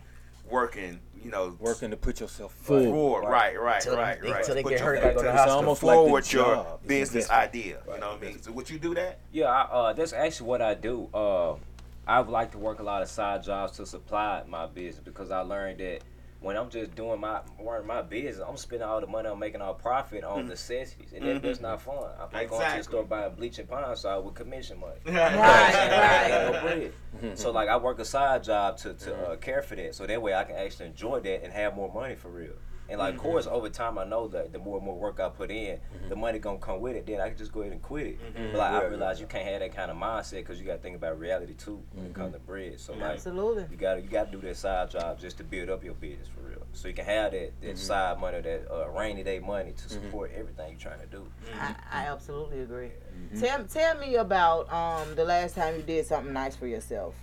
[0.50, 1.00] working.
[1.24, 2.84] You know, Working to put yourself forward.
[2.90, 3.30] forward.
[3.30, 4.44] Right, right, Till- right, they- right.
[4.44, 5.56] till they get your- hurt, they go to to- the It's hospital.
[5.58, 7.42] almost like the forward your job business investment.
[7.56, 7.78] idea.
[7.94, 8.42] You know what I mean?
[8.42, 9.20] So would you do that?
[9.32, 11.08] Yeah, I, uh, that's actually what I do.
[11.14, 11.54] Uh,
[12.06, 15.32] I would like to work a lot of side jobs to supply my business because
[15.32, 16.00] I learned that
[16.44, 19.62] when I'm just doing my running my business, I'm spending all the money I'm making
[19.62, 20.50] all profit on mm-hmm.
[20.50, 21.96] necessities, and that, that's not fun.
[22.20, 22.84] I'm like going to the Exactly.
[22.84, 25.00] store buying bleach and pine salt with commission money.
[25.06, 26.70] Right, I ain't got no.
[26.80, 27.36] Mm-hmm.
[27.36, 29.32] So like I work a side job to, to mm-hmm.
[29.32, 31.92] uh, care for that, so that way I can actually enjoy that and have more
[31.92, 32.54] money for real.
[32.90, 35.30] And like, of course, over time, I know that the more and more work I
[35.30, 36.10] put in, mm-hmm.
[36.10, 37.08] the money gonna come with it.
[37.08, 38.20] Then I can just go ahead and quit it.
[38.22, 38.52] Mm-hmm.
[38.52, 40.74] But like, I Yeah, realize you can't have that kind of mindset because you got
[40.74, 42.80] to think about reality too when it comes to bread.
[42.80, 43.66] So like, Absolutely.
[43.72, 46.42] you gotta you gotta do that side job just to build up your business for
[46.42, 46.66] real.
[46.74, 50.32] So you can have that that side money, that uh, rainy day money to support
[50.36, 51.26] everything you're trying to do.
[51.60, 52.92] I, I absolutely agree.
[53.40, 57.16] Tell tell me about um the last time you did something nice for yourself.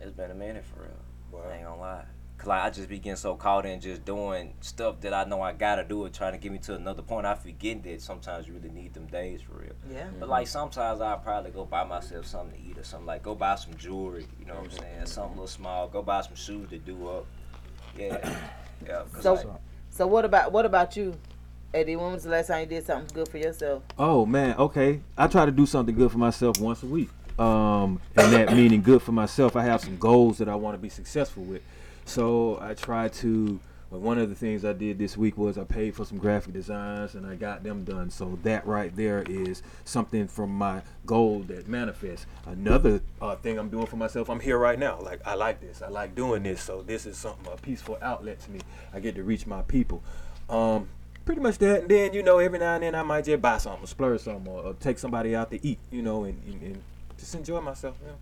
[0.00, 1.42] It's been a minute for real.
[1.44, 2.04] I ain't gonna lie.
[2.38, 5.42] Cause like I just be getting so caught in just doing stuff that I know
[5.42, 7.26] I gotta do it, trying to get me to another point.
[7.26, 9.72] I forget that sometimes you really need them days for real.
[9.92, 10.06] Yeah.
[10.20, 13.06] But like sometimes I'll probably go buy myself something to eat or something.
[13.06, 15.06] Like go buy some jewelry, you know what I'm saying?
[15.06, 15.88] Something a little small.
[15.88, 17.26] Go buy some shoes to do up.
[17.98, 18.38] Yeah.
[18.86, 19.02] Yeah.
[19.12, 19.46] 'cause So like,
[19.90, 21.16] so what about what about you,
[21.74, 21.96] Eddie?
[21.96, 23.82] When was the last time you did something good for yourself?
[23.98, 25.00] Oh man, okay.
[25.16, 27.08] I try to do something good for myself once a week.
[27.40, 29.56] Um, and that meaning good for myself.
[29.56, 31.62] I have some goals that I want to be successful with.
[32.08, 33.60] So I try to
[33.90, 36.52] But one of the things I did this week was I paid for some graphic
[36.52, 38.10] designs and I got them done.
[38.10, 42.26] So that right there is something from my goal that manifests.
[42.46, 45.00] Another uh, thing I'm doing for myself, I'm here right now.
[45.00, 45.80] Like I like this.
[45.80, 46.62] I like doing this.
[46.62, 48.60] So this is something a peaceful outlet to me.
[48.92, 50.02] I get to reach my people.
[50.50, 50.88] Um,
[51.24, 51.82] pretty much that.
[51.82, 54.52] And then you know, every now and then I might just buy something, splurge something,
[54.52, 55.78] or, or take somebody out to eat.
[55.90, 56.82] You know, and, and, and
[57.16, 57.96] just enjoy myself.
[58.04, 58.12] Yeah.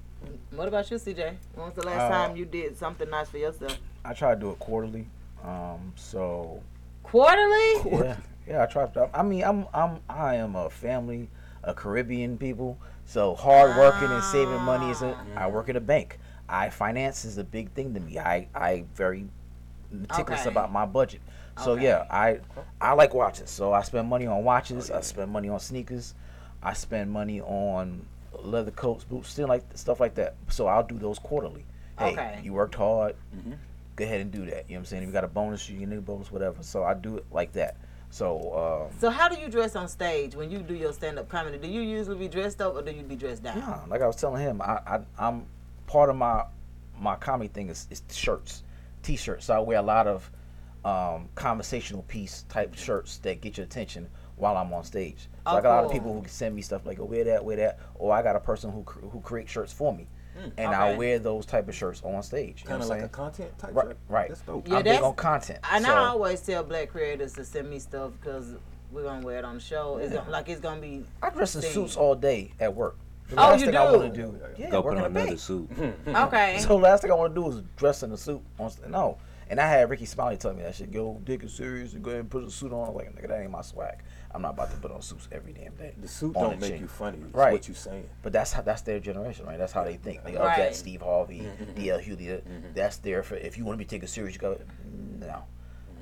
[0.51, 1.37] What about you, CJ?
[1.55, 3.79] When was the last Uh, time you did something nice for yourself?
[4.05, 5.07] I try to do it quarterly.
[5.45, 6.63] Um, so
[7.03, 8.05] Quarterly?
[8.05, 8.17] yeah,
[8.49, 8.87] yeah, I try.
[8.87, 11.29] To, I mean, I'm I'm I am a family,
[11.63, 12.79] a Caribbean people.
[13.05, 15.17] So hard working and saving money is a.
[15.37, 16.19] I work at a bank.
[16.49, 18.19] I finance is a big thing to me.
[18.19, 19.27] I I very
[19.91, 20.51] meticulous Okay.
[20.51, 21.21] about my budget.
[21.59, 21.85] So Okay.
[21.85, 22.41] yeah, I
[22.81, 23.51] I like watches.
[23.51, 24.91] So I spend money on watches.
[24.91, 26.15] I spend money on sneakers.
[26.63, 28.05] I spend money on
[28.43, 30.35] leather coats, boots, still like stuff like that.
[30.49, 31.65] So I'll do those quarterly.
[31.99, 32.41] Hey, Okay.
[32.43, 33.17] you worked hard.
[33.97, 34.47] Go ahead and do that.
[34.47, 35.03] You know what I'm saying?
[35.05, 36.63] If you got a bonus, you get a bonus, whatever.
[36.63, 37.77] So I do it like that.
[38.11, 41.29] So um, So how do you dress on stage when you do your stand up
[41.29, 41.57] comedy?
[41.59, 43.89] Do you usually be dressed up or do you be dressed down?
[43.89, 45.47] Like I was telling him, I, I I'm
[45.87, 46.45] part of my
[46.99, 48.63] my comedy thing is, is shirts,
[49.03, 49.47] t-shirts.
[49.47, 50.31] So I wear a lot of
[50.85, 55.21] um, conversational piece type shirts that get your attention while I'm on stage.
[55.23, 57.05] So Oh, I got a lot of people who can send me stuff like, oh,
[57.05, 59.93] wear that, wear that, or I got a person who cr- who create shirts for
[59.95, 60.09] me,
[60.39, 60.53] Mm.
[60.59, 60.77] and Okay.
[60.77, 62.65] I wear those type of shirts on stage.
[62.65, 63.97] Kind of I'm like a content type Right, shirt.
[64.09, 64.29] right.
[64.29, 64.71] That's dope.
[64.71, 65.61] I'm big on content.
[65.73, 68.55] And so- I always tell black creators to send me stuff because
[68.93, 69.97] we're gonna wear it on the show.
[69.97, 70.19] It's Yeah.
[70.21, 71.05] gonna, like it's gonna be.
[71.23, 71.73] I dress in seen.
[71.73, 72.97] suits all day at work.
[73.31, 73.99] The Oh, last you thing I do?
[73.99, 75.27] want to do, yeah, Go work put on a bank.
[75.27, 75.69] another suit.
[76.07, 76.59] Okay.
[76.61, 78.41] So last thing I want to do is dress in a suit.
[78.61, 79.19] On, st- no,
[79.51, 80.93] and I had Rickey Smiley tell me that shit.
[80.93, 82.89] Go, take it serious and go ahead and put a suit on.
[82.89, 83.99] I'm like, nigga, that ain't my swag.
[84.37, 85.95] I'm not about to put on suits every damn day.
[85.99, 86.81] The suit On don't make chin.
[86.83, 87.19] you funny.
[87.25, 87.53] It's right?
[87.53, 88.07] what you saying.
[88.23, 89.57] But that's how that's their generation, right?
[89.57, 90.25] That's how they think.
[90.25, 90.59] They of Right.
[90.59, 91.73] that Steve Harvey, Mm-hmm.
[91.75, 91.99] D.L.
[92.01, 92.27] Hughley.
[92.27, 94.35] that- That's there for if you want to be taken serious.
[94.35, 94.59] You go,
[95.21, 95.43] no.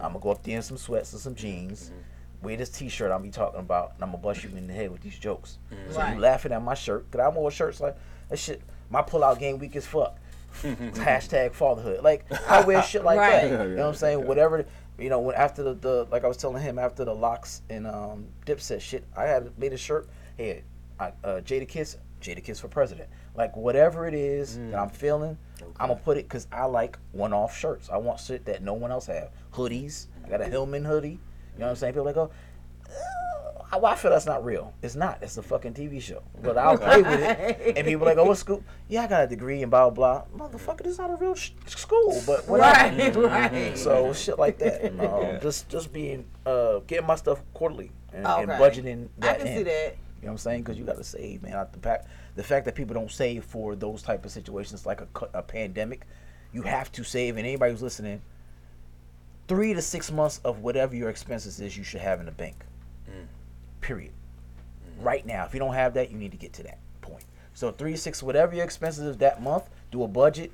[0.00, 1.90] I'm gonna go up there in some sweats and some jeans.
[1.90, 2.44] Mm-hmm.
[2.46, 4.90] Wear this T-shirt I'm be talking about, and I'm gonna bust you in the head
[4.90, 5.58] with these jokes.
[5.92, 6.14] So Right.
[6.14, 7.08] you laughing at my shirt?
[7.12, 7.96] Cause I wore shirts like
[8.30, 8.60] that shit.
[8.90, 10.18] My pull-out game weak as fuck.
[10.62, 12.02] Hashtag fatherhood.
[12.02, 13.42] Like I wear shit like Right.
[13.42, 13.50] that.
[13.50, 14.26] Yeah, You know what I'm saying?
[14.26, 14.66] Whatever.
[14.98, 17.86] You know, when after the, the like I was telling him after the Lox and
[17.86, 20.08] um, Dipset shit, I had made a shirt.
[20.36, 20.62] Hey,
[21.00, 23.08] I, uh, Jadakiss, Jada Kiss for president.
[23.34, 25.36] Like whatever it is that I'm feeling,
[25.80, 27.90] I'm gonna put it because I like one-off shirts.
[27.90, 29.30] I want shit that no one else have.
[29.52, 30.06] Hoodies.
[30.24, 31.08] I got a Hillman hoodie.
[31.08, 31.94] You know what I'm saying?
[31.94, 32.30] People like, oh,
[33.72, 34.72] well, I feel that's not real.
[34.82, 35.18] It's not.
[35.22, 36.22] It's a fucking TV show.
[36.42, 37.76] But I'll play with it.
[37.76, 38.62] And people like, oh, what school?
[38.88, 40.46] Yeah, I got a degree and blah blah blah.
[40.48, 42.22] Motherfucker, this is not a real sh- school.
[42.26, 43.22] But whatever.
[43.26, 43.78] Right, right.
[43.78, 44.82] So shit like that.
[44.82, 48.60] And, um, just just being uh, getting my stuff quarterly and, and Okay.
[48.62, 49.08] budgeting.
[49.22, 49.56] I That can in.
[49.58, 49.96] see that.
[50.20, 50.62] You know what I'm saying?
[50.62, 51.66] Because you got to save, man.
[51.72, 55.08] The fact, the fact that people don't save for those type of situations like a,
[55.34, 56.06] a pandemic,
[56.52, 57.36] you have to save.
[57.36, 58.22] And anybody who's listening,
[59.48, 62.56] three to six months of whatever your expenses is, you should have in the bank.
[63.84, 64.12] Period.
[65.00, 67.24] Right now, if you don't have that, you need to get to that point.
[67.52, 70.50] So three to six, whatever your expenses is that month, do a budget.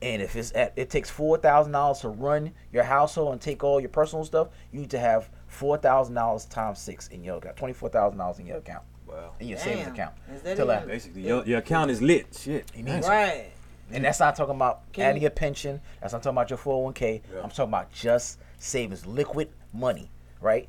[0.00, 3.64] And if it's at, it takes four thousand dollars to run your household and take
[3.64, 7.38] all your personal stuff, you need to have four thousand dollars times six in your
[7.38, 8.84] account, twenty four thousand dollars in your account.
[9.08, 9.32] Wow.
[9.40, 10.14] In your savings account.
[10.32, 12.26] Is that To even- Basically, your, your account is lit.
[12.38, 12.70] Shit.
[12.76, 13.08] You need to.
[13.08, 13.50] Right.
[13.90, 15.80] And that's not talking about Can adding you- your pension.
[16.00, 17.22] That's not talking about your 401k.
[17.42, 20.10] I'm talking about just savings, liquid money,
[20.40, 20.68] right?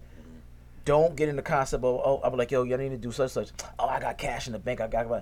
[0.90, 3.30] Don't get in the concept of, oh, I'm like, yo, you need to do such
[3.30, 3.52] such.
[3.78, 4.82] Oh, I got cash in the bank.
[4.82, 5.22] I got, my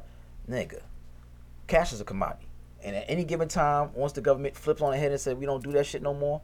[0.50, 0.80] nigga,
[1.68, 2.48] cash is a commodity.
[2.82, 5.46] And at any given time, once the government flips on the head and says we
[5.46, 6.40] don't do that shit no more,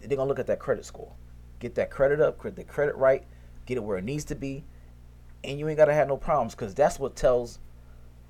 [0.00, 1.12] they're gonna look at that credit score,
[1.60, 3.22] get that credit up, get the credit right,
[3.64, 4.64] get it where it needs to be,
[5.44, 7.60] and you ain't gotta have no problems because that's what tells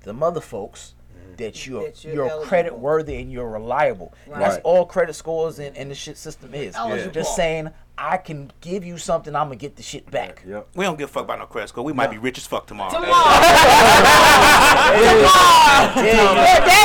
[0.01, 1.37] the mother folks mm-hmm.
[1.37, 4.13] that you're That you're you're, credit worthy and you're reliable.
[4.27, 4.41] Right.
[4.41, 6.75] That's all credit scores and, and the shit system is.
[6.75, 7.11] Eligible.
[7.11, 10.43] Just saying I can give you something, I'm gonna get the shit back.
[10.45, 10.67] Yep.
[10.75, 11.83] We don't give a fuck about no credit score.
[11.83, 12.91] We might be rich as fuck tomorrow.
[12.91, 13.05] That,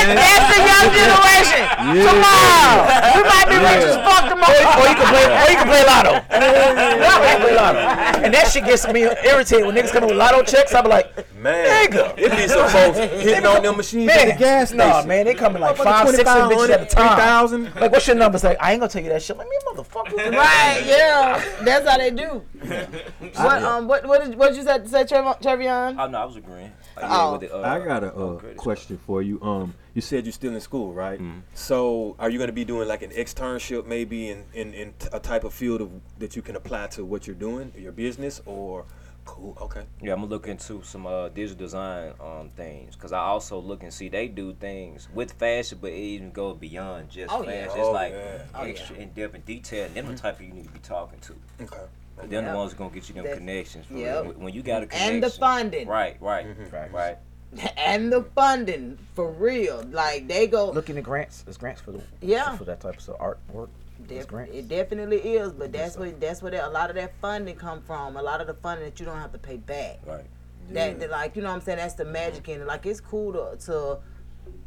[0.07, 1.63] that's the young generation.
[2.07, 4.55] Tomorrow, we might be rich as fuck tomorrow.
[4.55, 6.13] Or you can play, or you can play lotto.
[6.31, 7.79] You can play lotto.
[8.23, 10.73] And that shit gets me irritated when niggas come with lotto checks.
[10.73, 12.13] I be like, Man, Nigga.
[12.17, 14.77] it be some folks hitting on them machines at the gas station.
[14.87, 17.15] Nah, man, they coming like five, six bitches at a time.
[17.17, 17.75] 3000.
[17.81, 18.35] Like, what's your number?
[18.35, 19.37] It's like, I ain't gonna tell you that shit.
[19.37, 19.70] Like, me motherfucker.
[20.17, 22.43] Right, yeah, that's how they do.
[23.35, 25.95] What um, what what did what you said say Treyveon?
[25.97, 26.71] Oh no, I was agreeing.
[26.95, 27.31] Like, Oh.
[27.33, 29.41] with the, uh, I got a uh, question for you.
[29.41, 31.19] Um, you said you're still in school, right?
[31.19, 31.39] Mm-hmm.
[31.53, 35.07] So, are you going to be doing like an externship, maybe in, in, in t-
[35.13, 35.89] a type of field of,
[36.19, 38.85] that you can apply to what you're doing, your business, or
[39.25, 39.57] Cool.
[39.61, 39.83] Okay.
[40.01, 43.83] Yeah, I'm gonna look into some uh, digital design um, things because I also look
[43.83, 47.53] and see they do things with fashion, but it even goes beyond just Oh, fashion.
[47.53, 47.65] yeah.
[47.65, 48.41] It's Oh, like yeah.
[48.55, 48.93] Oh, yeah.
[48.97, 51.33] in depth and detail, and them the type of you need to be talking to.
[51.61, 51.77] Okay.
[52.17, 52.51] 'Cause Them Yep.
[52.51, 53.85] the ones gonna get you them That- connections.
[53.85, 54.23] For yep.
[54.23, 54.33] real.
[54.33, 55.87] When- When you got a connection, And the funding.
[55.87, 56.95] Right, right, Mm-hmm.
[56.95, 57.17] right.
[57.77, 59.83] and the funding for real.
[59.91, 60.71] Like they go.
[60.71, 61.41] Looking at grants.
[61.43, 62.57] There's grants for the Yeah.
[62.57, 63.69] for that type of stuff, artwork.
[64.19, 67.55] Def- it definitely is, but that's where that's where that, a lot of that funding
[67.55, 68.17] come from.
[68.17, 69.99] A lot of the funding that you don't have to pay back.
[70.05, 70.25] Right.
[70.71, 71.77] That, that, like you know what I'm saying.
[71.79, 72.67] That's the magic in it.
[72.67, 73.99] Like it's cool to to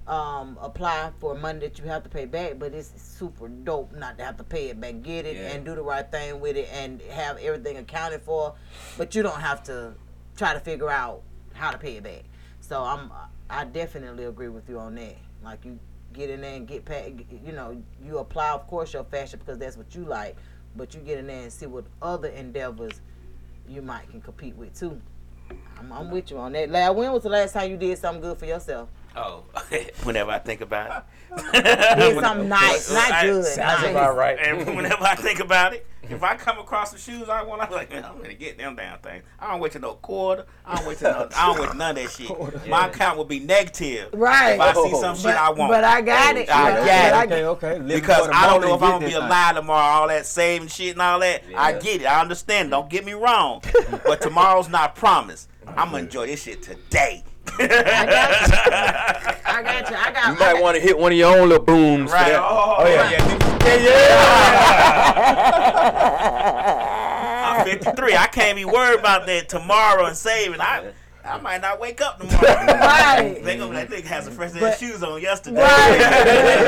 [0.06, 4.18] um, apply for money that you have to pay back, but it's super dope not
[4.18, 5.02] to have to pay it back.
[5.02, 5.52] Get it Yeah.
[5.52, 8.54] and do the right thing with it and have everything accounted for,
[8.98, 9.94] but you don't have to
[10.36, 11.22] try to figure out
[11.54, 12.24] how to pay it back.
[12.60, 13.10] So I'm
[13.48, 15.16] I definitely agree with you on that.
[15.42, 15.78] Like you
[16.14, 17.26] get in there and get paid.
[17.44, 20.36] You know, you apply of course your fashion because that's what you like,
[20.76, 23.00] but you get in there and see what other endeavors
[23.68, 25.00] you might can compete with too.
[25.78, 26.94] I'm, I'm with you on that.
[26.94, 28.88] When was the last time you did something good for yourself?
[29.16, 29.44] Oh,
[30.02, 31.06] whenever I think about
[31.52, 32.14] Did it.
[32.20, 33.44] something nice, not I- good.
[33.44, 33.90] Sounds nice.
[33.90, 34.38] about right.
[34.38, 37.70] And whenever I think about it, if I come across some shoes I want, I'm
[37.70, 39.24] like, man, I'm gonna get them damn things.
[39.40, 40.44] I don't wait to no quarter.
[40.66, 41.28] I don't wait till no.
[41.34, 42.68] I don't wait none of that shit.
[42.68, 44.10] My account will be negative.
[44.12, 44.54] Right.
[44.56, 45.70] If I see some shit I want.
[45.70, 46.50] But I got it.
[46.50, 47.44] I But got I it.
[47.44, 47.44] Okay.
[47.78, 47.94] Okay.
[47.94, 50.68] Because I don't know if I'm gonna be getting it alive tomorrow, all that saving
[50.68, 51.42] shit and all that.
[51.56, 52.04] I get it.
[52.06, 52.70] I understand.
[52.70, 53.62] Don't get me wrong.
[54.04, 55.48] but tomorrow's not promised.
[55.66, 57.24] I'm gonna enjoy this shit today.
[57.58, 59.36] I got you.
[59.46, 59.96] I got you.
[59.96, 60.32] I got.
[60.32, 62.10] You might want to hit one of your own little booms.
[62.10, 62.32] for Right.
[62.32, 62.40] that.
[62.42, 63.10] Oh, oh yeah.
[63.10, 63.20] yeah.
[67.58, 68.16] I'm 53.
[68.16, 70.60] I can't be worried about that tomorrow and saving.
[70.60, 70.92] I
[71.26, 72.38] I might not wake up tomorrow.
[72.84, 73.40] Right.
[73.42, 75.62] They gonna be like, nigga had some fresh But- shoes on yesterday.
[75.62, 75.98] Right.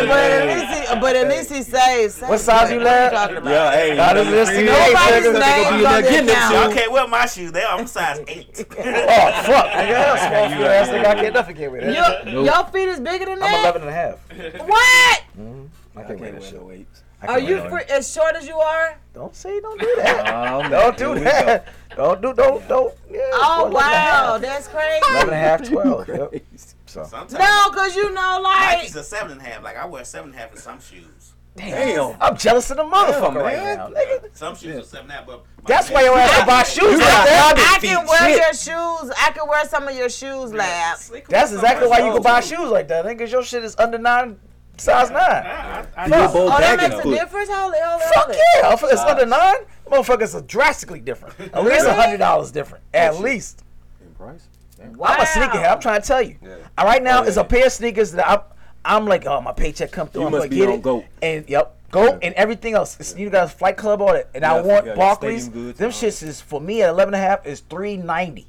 [0.08, 0.46] but, at
[0.80, 2.20] least he, but at least he saves.
[2.20, 3.12] What size you lad?
[3.44, 6.54] Yeah, hey, Now, this is Nobody's Nobody's names name on the getting account.
[6.54, 6.74] Y'all it.
[7.10, 7.52] my shoes.
[7.52, 8.64] They I'm size eight.
[8.78, 11.04] Oh fuck, nigga, that's small feet ass nigga.
[11.06, 12.24] I can't nothing get with that.
[12.26, 13.66] Your, your feet is bigger than that.
[13.66, 13.82] I'm that.
[13.82, 14.68] 11 and a half.
[14.68, 15.22] What?
[15.38, 15.98] Mm-hmm.
[15.98, 16.60] I I can't wear can't that shit.
[16.60, 17.02] no eights.
[17.02, 18.98] I Are you wear as short as you are?
[19.14, 20.26] Don't say, don't do that.
[20.64, 21.68] Um, Don't do that.
[21.96, 22.94] Don't do, don't, don't.
[23.10, 24.40] Yeah, Oh 11 wow, half.
[24.42, 25.02] that's crazy.
[25.10, 26.08] 11 and a half, 12.
[26.08, 26.42] Yep.
[26.86, 27.04] So.
[27.04, 29.62] Sometimes No, cause you know, like Nike's a seven and a half.
[29.64, 31.32] Like I wear seven and a half in some shoes.
[31.56, 32.16] Damn.
[32.20, 33.76] I'm jealous of the motherfucker right man.
[33.78, 33.88] now.
[33.88, 34.28] Nigga.
[34.36, 35.26] Some shoes are seven and a half.
[35.26, 37.26] But That's man- why your ass can buy shoes You like got
[37.56, 37.74] that.
[37.76, 38.36] I feet, can wear shit.
[38.36, 39.12] your shoes.
[39.18, 40.98] I can wear some of your shoes, lab.
[41.30, 43.20] That's exactly why you can buy shoes like that, nigga.
[43.20, 44.38] Cause your shit is under nine,
[44.78, 45.20] size nine.
[45.20, 47.14] I, I, You're Oh, that makes a foot.
[47.18, 47.48] difference.
[47.48, 48.40] How, it, hold it, Fuck hold it.
[48.56, 49.56] yeah, if it's under nine.
[49.90, 51.38] Motherfuckers are drastically different.
[51.54, 52.82] At least a hundred dollars different.
[52.92, 53.62] At least.
[54.04, 54.48] In price?
[54.96, 55.06] Wow.
[55.10, 55.72] I'm a sneakerhead.
[55.72, 56.36] I'm trying to tell you.
[56.42, 56.56] Yeah.
[56.76, 57.28] Uh, Right now, Oh, yeah.
[57.28, 58.40] it's a pair of sneakers that I'm.
[58.84, 60.22] I'm like, oh, my paycheck come through.
[60.22, 60.82] You I'm must gonna be get on it.
[60.82, 61.04] GOAT.
[61.22, 62.96] And yep, go and everything else.
[63.00, 65.50] It's, you got Flight Club on it, and I want Barclays.
[65.50, 68.46] Them and shits is for me at 11 and a half is 390.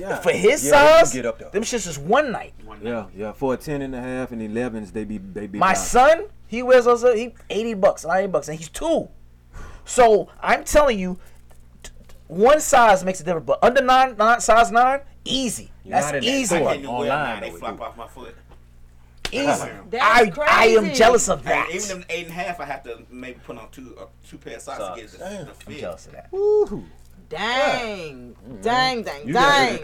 [0.00, 0.22] God.
[0.22, 0.70] For his yeah,
[1.00, 1.50] size, get up there.
[1.50, 2.54] them shits is one night.
[2.82, 3.32] Yeah, yeah.
[3.32, 5.58] For a ten and a a half and 11s, they be they be.
[5.58, 5.82] My down.
[5.82, 7.04] son, he wears those.
[7.04, 9.08] uh, He 80 bucks, 90 bucks, and he's two.
[9.84, 11.18] So I'm telling you,
[11.82, 13.46] t- t- one size makes a difference.
[13.46, 15.70] But under nine, nine size nine, easy.
[15.84, 16.54] You're That's in that easy.
[16.56, 16.68] I store.
[16.70, 17.52] can't even wear Online, mine.
[17.52, 18.34] They flop off my foot.
[19.32, 19.46] Easy.
[19.90, 21.68] That's I, I am jealous of And that.
[21.72, 24.38] even them eight and a half, I have to maybe put on two uh, two
[24.38, 25.78] pair of socks to get it to, to I'm fit.
[25.80, 26.28] jealous of that.
[26.32, 26.84] Woo.
[27.30, 29.78] Dang, dang, dang, You dang.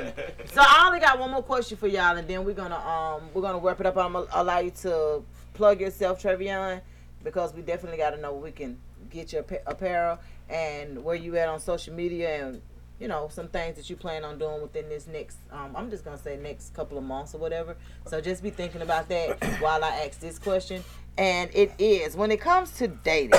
[0.46, 3.40] so I only got one more question for y'all, and then we're gonna um we're
[3.42, 3.96] gonna wrap it up.
[3.96, 5.22] I'm gonna allow you to
[5.54, 6.80] plug yourself, Treyveon,
[7.22, 8.76] because we definitely got to know we can
[9.10, 10.18] get your apparel
[10.50, 12.60] and where you at on social media and
[12.98, 16.04] you know some things that you plan on doing within this next um I'm just
[16.04, 17.76] gonna say next couple of months or whatever.
[18.08, 20.82] So just be thinking about that while I ask this question.
[21.16, 23.38] And it is when it comes to dating.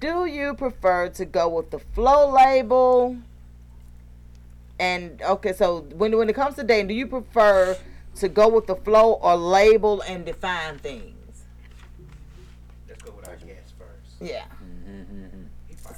[0.00, 3.16] Do you prefer to go with the flow label?
[4.78, 7.76] And okay, so when when it comes to dating, do you prefer
[8.16, 11.42] to go with the flow or label and define things?
[12.88, 14.16] Let's go with our guest first.
[14.20, 14.44] Yeah.
[14.88, 15.42] Mm-hmm.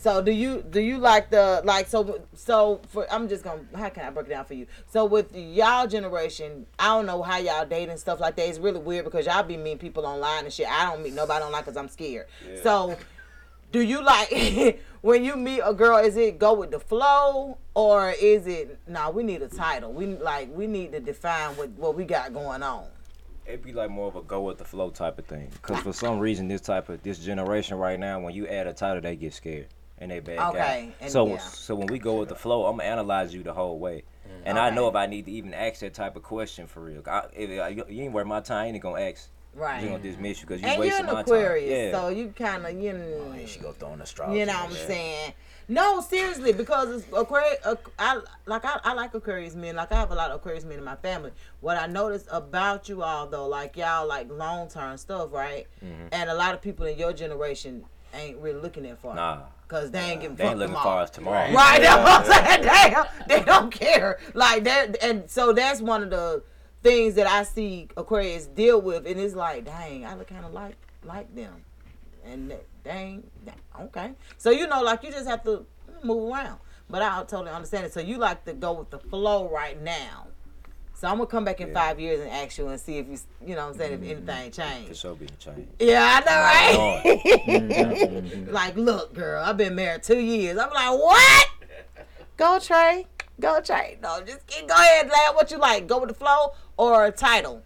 [0.01, 3.91] So do you do you like the like so so for I'm just gonna how
[3.91, 4.67] can I break it down for you?
[4.87, 8.49] So with y'all generation, I don't know how y'all date and stuff like that.
[8.49, 10.69] It's really weird because y'all be meeting people online and shit.
[10.71, 12.29] I don't meet nobody online because I'm scared.
[12.63, 12.97] So
[13.73, 15.99] do you like when you meet a girl?
[15.99, 19.11] Is it go with the flow or is it nah?
[19.11, 19.93] We need a title.
[19.93, 22.87] We like we need to define what what we got going on.
[23.47, 25.51] It'd be like more of a go with the flow type of thing.
[25.63, 25.83] Cause ah.
[25.83, 29.01] for some reason, this type of this generation right now, when you add a title,
[29.01, 29.67] they get scared
[29.99, 30.95] and they back Okay, out.
[31.01, 31.39] and So yeah.
[31.39, 34.05] so when we go with the flow, I'm gonna analyze you the whole way,
[34.45, 34.61] and mm.
[34.61, 37.03] I know if I need to even ask that type of question for real.
[37.07, 39.83] I, if I, you ain't worth my time, I ain't gonna ask Right.
[39.83, 41.79] You gonna dismiss you because you and you're an Aquarius, time.
[41.79, 41.93] Yeah.
[41.93, 43.35] so you kind of you know.
[43.47, 44.39] she go throwing astrology.
[44.41, 44.87] You know what I'm Yeah.
[44.87, 45.33] saying?
[45.69, 47.59] No, seriously, because it's Aquarius.
[47.99, 49.77] I like I, I like Aquarius men.
[49.77, 51.33] Like I have a lot of Aquarius men in my family.
[51.61, 55.67] What I noticed about you all though, like y'all like long term stuff, right?
[55.85, 56.09] Mhm.
[56.13, 59.15] And a lot of people in your generation ain't really looking that far.
[59.15, 59.39] Nah.
[59.69, 60.91] Cause they ain't giving They ain't looking tomorrow.
[60.97, 61.53] far as tomorrow.
[61.53, 62.63] Right, that's what I'm saying.
[62.65, 64.19] Damn, they don't care.
[64.35, 66.43] Like that, and so that's one of the
[66.83, 70.53] things that I see Aquarius deal with, and it's like, dang, I look kind of
[70.53, 71.65] like like them,
[72.25, 72.55] and
[72.85, 73.55] dang, dang,
[73.87, 74.13] okay.
[74.39, 75.65] So you know, like you just have to
[76.05, 76.59] move around.
[76.89, 77.93] But I totally understand it.
[77.93, 80.27] So you like to go with the flow right now.
[80.95, 83.17] So I'm gonna come back in five years and ask you and see if you,
[83.47, 84.97] you know, what I'm saying if anything For changed.
[85.01, 85.69] sure being changed.
[85.79, 87.21] Yeah, I know, right?
[87.47, 88.53] Mhm.
[88.53, 90.59] like, look, girl, I've been married two years.
[90.59, 91.49] I'm like, what?
[92.37, 93.07] Go Trey,
[93.41, 93.99] go Trey.
[94.03, 95.35] No, just keep, go ahead, lad.
[95.35, 95.87] What you like?
[95.87, 97.63] Go with the flow or a title?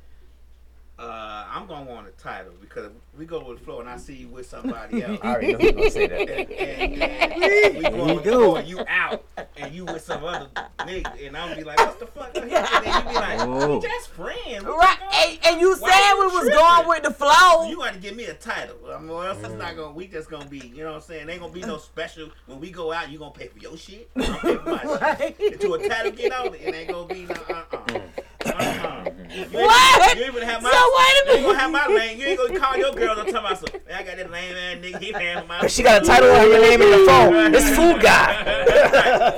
[0.99, 4.15] Uh, I'm gonna want a title because we go with the flow and I see
[4.15, 5.19] you with somebody else.
[5.23, 6.31] I already know you gonna say that.
[6.31, 8.39] And, and, and we There go you with the go.
[8.41, 9.25] flow and you out
[9.57, 10.49] and you with some other
[10.81, 12.37] nigga and I'm gonna be like, what the fuck?
[12.37, 14.65] And then you be like, we just friends.
[14.65, 16.59] What Right, and, and you Why said you we was tripping?
[16.59, 17.69] going with the flow.
[17.69, 18.77] You got to give me a title.
[18.93, 19.93] I mean, or else it's not gonna.
[19.93, 20.59] We just gonna be.
[20.59, 21.29] You know what I'm saying?
[21.29, 22.29] Ain't gonna be no special.
[22.47, 24.11] When we go out, you gonna pay for your shit.
[24.17, 25.53] I'm pay for my shit.
[25.55, 27.35] Until a title get on it, it ain't gonna be no.
[27.35, 27.77] Uh uh.
[27.77, 28.01] Uh-uh.
[28.45, 30.17] You ain't, What?
[30.17, 30.71] You ain't gonna have my.
[30.71, 32.19] So wait a You ain't gonna have my lane.
[32.19, 33.81] You ain't gonna call your girl and talk about some.
[33.89, 34.99] Man, I got that lame ass nigga.
[35.01, 35.61] He paying for my.
[35.63, 37.55] But she got a title on your name in the phone.
[37.55, 38.45] It's food guy.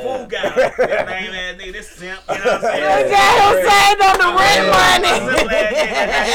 [0.02, 0.50] Fool guy.
[0.50, 1.72] That lame ass nigga.
[1.72, 2.20] This simp.
[2.28, 3.06] You know what I'm saying?
[3.06, 5.14] You got him saying on the rent money.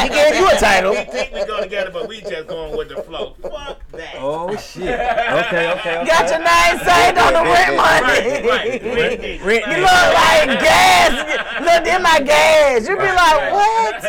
[0.02, 0.92] She gave you a title.
[0.92, 3.36] We think we go together, but we just going with the flow.
[3.42, 4.16] Fuck that.
[4.18, 4.84] Oh shit.
[4.84, 6.06] Okay, okay, okay.
[6.06, 8.08] Got your name saved on the rent money.
[8.08, 8.84] Right, right.
[8.84, 9.42] Rent it.
[9.42, 11.62] Rent You look like gas.
[11.62, 12.88] Look, in my gas.
[12.88, 14.06] You be like, what?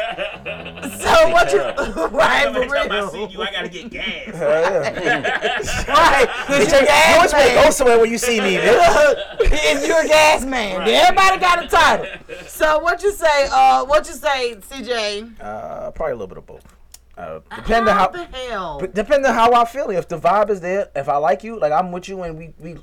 [1.02, 1.58] So what you?
[2.16, 3.08] right for time I real.
[3.10, 4.28] see you, I gotta get gas.
[5.88, 7.64] Right, cause Bitch, you you gas always man.
[7.64, 9.36] go somewhere when you see me, bitch.
[9.40, 12.06] if you're a gas man, everybody got a title.
[12.46, 13.48] So what you say?
[13.52, 15.40] Uh, what you say, CJ?
[15.40, 16.62] Uh, probably a little bit of both.
[17.16, 18.78] Uh, depending How how, the hell?
[18.80, 19.90] but depending on how I feel.
[19.90, 22.54] If the vibe is there, if I like you, like I'm with you and we
[22.58, 22.76] we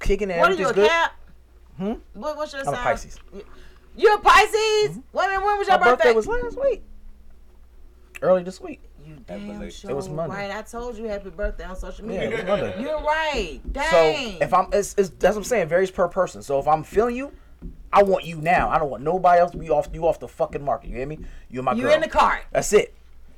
[0.00, 0.88] kicking it, What are you everything's a good.
[0.90, 1.12] cap?
[1.78, 1.92] Hmm?
[2.20, 2.84] What, what's your I'm a sign?
[2.84, 3.18] Pisces.
[3.96, 4.98] You're a Pisces.
[5.12, 6.12] When, when was your My birthday birthday?
[6.14, 6.82] was last week.
[8.22, 8.80] Early this week.
[9.04, 10.34] You damn It sure was Monday.
[10.34, 12.38] Right, I told you happy birthday on social Yeah, media.
[12.38, 12.74] it was Monday.
[12.82, 13.60] You're right.
[13.90, 14.14] So
[14.44, 15.68] if I'm, it's, it's that's what I'm saying.
[15.68, 16.42] Varies per person.
[16.42, 17.32] So if I'm feeling you,
[17.92, 18.70] I want you now.
[18.70, 20.88] I don't want nobody else to be off you off the fucking market.
[20.90, 21.18] You hear me?
[21.50, 21.92] You're my you girl.
[21.94, 22.44] in the cart.
[22.50, 22.94] That's it.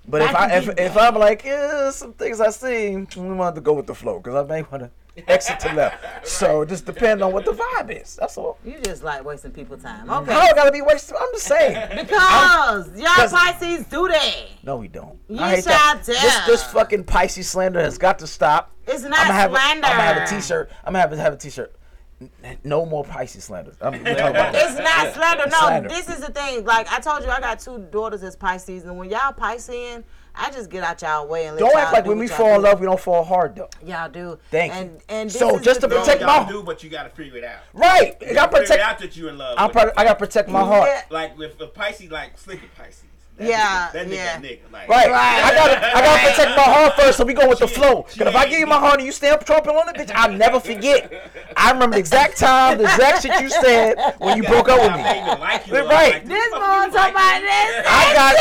[0.08, 3.60] But if I if, if I'm like yeah, some things I see, we want to
[3.60, 4.90] go with the flow because I may want to
[5.28, 6.26] exit to left.
[6.28, 8.16] So it just depends on what the vibe is.
[8.16, 8.58] That's all.
[8.64, 10.08] You just like wasting people's time.
[10.08, 10.32] Okay.
[10.32, 11.16] I don't gotta be wasting.
[11.20, 11.76] I'm just saying.
[12.06, 14.34] Because y'all 'cause- Pisces do that.
[14.62, 15.18] No, we don't.
[15.28, 16.02] You I hate that.
[16.04, 18.72] This this fucking Pisces slander has got to stop.
[18.86, 19.86] It's not I'm gonna have, slander.
[19.86, 20.70] I'm gonna have a T-shirt.
[20.84, 21.74] I'm gonna have, have a T-shirt.
[22.20, 23.72] N- No more Pisces slander.
[23.80, 24.54] I'm gonna about that.
[24.54, 25.50] It's not slander.
[25.50, 25.88] No, Slander.
[25.88, 26.64] this is the thing.
[26.64, 30.02] Like I told you, I got two daughters as Pisces, and when y'all Piscean,
[30.34, 32.26] I just get out y'all way and let Don't y'all act like do when we
[32.26, 33.68] fall in love, we don't fall hard though.
[33.84, 34.38] Y'all do.
[34.50, 34.78] Thank you.
[34.80, 37.36] and, And this So is just to protect y'all my- do, but you gotta figure
[37.38, 37.60] it out.
[37.74, 38.16] Right.
[38.20, 38.82] You I gotta gotta figure protect.
[38.82, 39.54] out that you in love.
[39.58, 40.88] I'm pro- I gotta protect my heart.
[40.88, 41.02] Yeah.
[41.10, 43.04] Like with a Pisces, like slicker Pisces.
[43.38, 44.40] That Yeah, nigga, that nigga, yeah.
[44.40, 44.58] nigga.
[44.72, 45.10] Like, Right.
[45.10, 48.02] I gotta I gotta protect my heart first, so we go with the flow.
[48.04, 50.32] Cause if I give you my heart and you stand trumping on it, bitch, I'll
[50.32, 51.12] never forget.
[51.56, 54.92] I remember the exact time, the exact shit you said when you broke up with
[54.92, 55.02] me.
[55.04, 55.74] I like you.
[55.74, 56.14] Right.
[56.14, 57.86] Like, This boy talking about this.
[57.86, 58.36] I got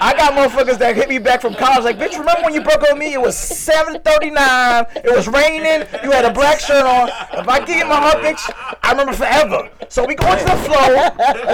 [0.00, 2.82] I got motherfuckers that hit me back from college like, bitch, remember when you broke
[2.82, 3.12] up with me?
[3.12, 7.08] It was 739, it was raining, you had a black shirt on.
[7.38, 8.40] If I give you my heart, bitch,
[8.82, 9.68] I remember forever.
[9.88, 10.94] So we go into the flow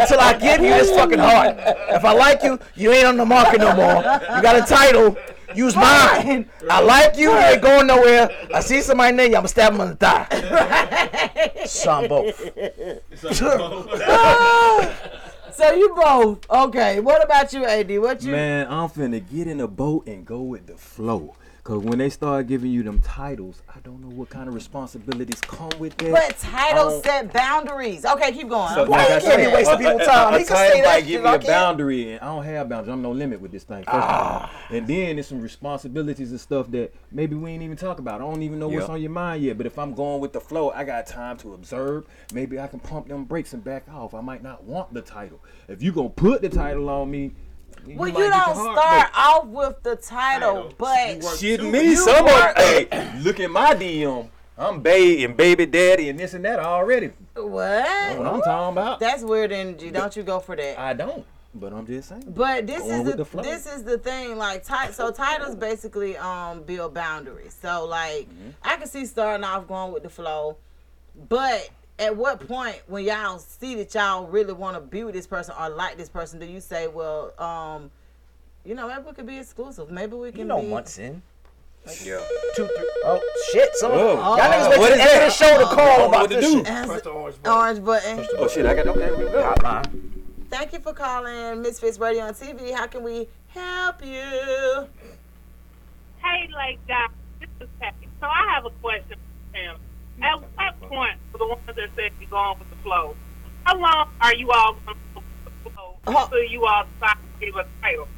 [0.00, 1.56] until I give you this fucking heart.
[1.58, 3.96] If I like you, you ain't on the market no more.
[3.96, 5.16] You got a title.
[5.54, 6.50] Use mine.
[6.68, 7.30] I like you.
[7.30, 8.28] You ain't going nowhere.
[8.52, 9.36] I see somebody near you.
[9.36, 10.26] I'ma stab him on the thigh.
[11.66, 12.40] Some both.
[15.56, 16.98] So you both okay?
[16.98, 17.88] What about you, Ad?
[18.00, 18.32] What you?
[18.32, 21.36] Man, I'm finna get in a boat and go with the flow.
[21.64, 25.40] Cause when they start giving you them titles, I don't know what kind of responsibilities
[25.40, 26.12] come with that.
[26.12, 28.04] But titles set boundaries.
[28.04, 28.74] Okay, keep going.
[28.74, 30.34] So, Why like you I can't be said, wasting people's time?
[30.34, 32.44] A, He can title say that might give I me a boundary, and I don't
[32.44, 32.92] have boundaries.
[32.92, 33.82] I'm no limit with this thing.
[33.82, 34.44] First Ah.
[34.44, 37.98] of all, and then there's some responsibilities and stuff that maybe we ain't even talk
[37.98, 38.16] about.
[38.16, 39.56] I don't even know what's on your mind yet.
[39.56, 42.04] But if I'm going with the flow, I got time to observe.
[42.34, 44.12] Maybe I can pump them brakes and back off.
[44.12, 45.40] I might not want the title.
[45.68, 47.32] If you gonna put the title on me.
[47.86, 49.26] Well, you don't heart start broke.
[49.26, 53.50] off with the title, but Shit, you- me, you some work- of hey, look at
[53.50, 54.28] my DM.
[54.56, 57.10] I'm baby and baby daddy and this and that already.
[57.34, 57.50] What?
[57.84, 59.00] That's what I'm talking about.
[59.00, 59.90] That's weird energy.
[59.90, 60.78] Don't you go for that?
[60.78, 61.24] I don't.
[61.56, 62.24] But I'm just saying.
[62.28, 64.38] But this Going is the, the this is the thing.
[64.38, 67.56] Like, ti- so titles basically um build boundaries.
[67.60, 68.50] So like, Mm-hmm.
[68.62, 70.56] I can see starting off going with the flow,
[71.28, 75.26] but at what point when y'all see that y'all really want to be with this
[75.26, 77.90] person or like this person, do you say, well, um,
[78.64, 79.90] you know, maybe we could be exclusive.
[79.90, 80.40] Maybe we can.
[80.40, 81.22] You know, be, months in.
[82.02, 82.18] Yeah.
[82.56, 82.90] Two, three.
[83.04, 83.20] Oh
[83.52, 83.68] shit!
[83.74, 84.14] Some Whoa.
[84.14, 86.36] y'all niggas wait What the end of the show to call don't about what to
[86.36, 86.64] this do.
[86.64, 86.86] shit.
[86.86, 87.10] Press the
[87.50, 88.26] orange button.
[88.38, 88.64] Oh shit!
[88.64, 89.10] I got okay.
[89.10, 89.54] We go.
[89.54, 90.10] Hotline.
[90.48, 92.72] Thank you for calling Misfits Radio and TV.
[92.72, 94.88] How can we help you?
[96.22, 97.10] Hey, like guys,
[97.40, 98.08] this is Patty.
[98.18, 99.18] So I have a question
[99.52, 99.76] for him.
[100.22, 103.14] At what point, for the ones that said you're going with the flow,
[103.64, 107.16] how long are you all going to go with the flow until you all decide
[107.40, 108.08] to give a title?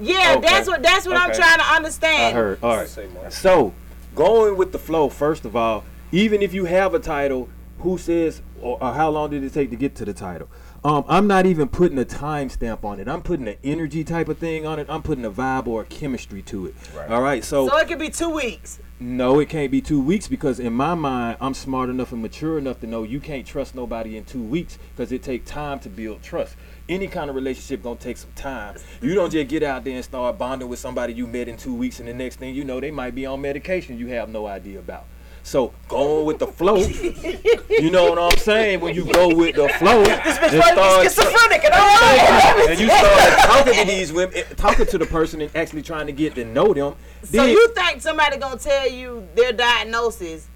[0.00, 0.46] Yeah, Okay.
[0.46, 2.36] that's what that's what I'm trying to understand.
[2.36, 2.58] I heard.
[2.62, 3.32] All right.
[3.32, 3.72] So,
[4.14, 7.48] going with the flow, first of all, even if you have a title,
[7.78, 10.48] who says or, or how long did it take to get to the title?
[10.84, 13.06] Um, I'm not even putting a timestamp on it.
[13.06, 14.88] I'm putting an energy type of thing on it.
[14.90, 16.74] I'm putting a vibe or a chemistry to it.
[17.08, 17.44] All right.
[17.44, 18.80] So, So it could be two weeks.
[18.98, 22.58] no, it can't be two weeks because in my mind, I'm smart enough and mature
[22.58, 25.88] enough to know you can't trust nobody in two weeks because it takes time to
[25.88, 26.56] build trust.
[26.88, 28.74] Any kind of relationship gonna take some time.
[29.00, 31.74] You don't just get out there and start bonding with somebody you met in two
[31.74, 34.48] weeks, and the next thing you know, they might be on medication you have no
[34.48, 35.04] idea about.
[35.44, 38.80] So going with the flow, you know what I'm saying?
[38.80, 41.80] When you go with the flow, This bitch and might be start- schizophrenic and all
[41.80, 42.66] right.
[42.70, 46.06] and you start talking to these women, eh, talking to the person, and actually trying
[46.06, 46.94] to get to know them.
[47.24, 50.46] So then- you think somebody gonna tell you their diagnosis?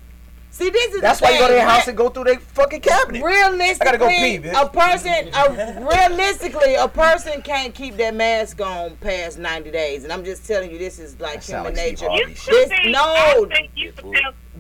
[0.57, 1.57] See, this is That's the why you go to thing.
[1.59, 3.23] their house and go through their fucking cabinet.
[3.23, 4.63] Realistically, I gotta go pee, bitch.
[4.63, 10.13] a person, a, realistically, a person can't keep their mask on past ninety days, and
[10.13, 12.09] I'm just telling you, this is like human sound like Steve nature.
[12.09, 13.93] Harvey This, think- no, you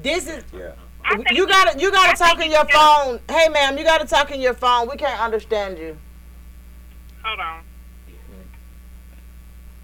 [0.02, 0.44] this is.
[0.52, 0.72] Yeah.
[1.30, 3.18] You gotta, you gotta talk in your phone.
[3.30, 4.88] Hey, ma'am, you gotta talk in your phone.
[4.90, 5.96] We can't understand you.
[7.24, 7.62] Hold on.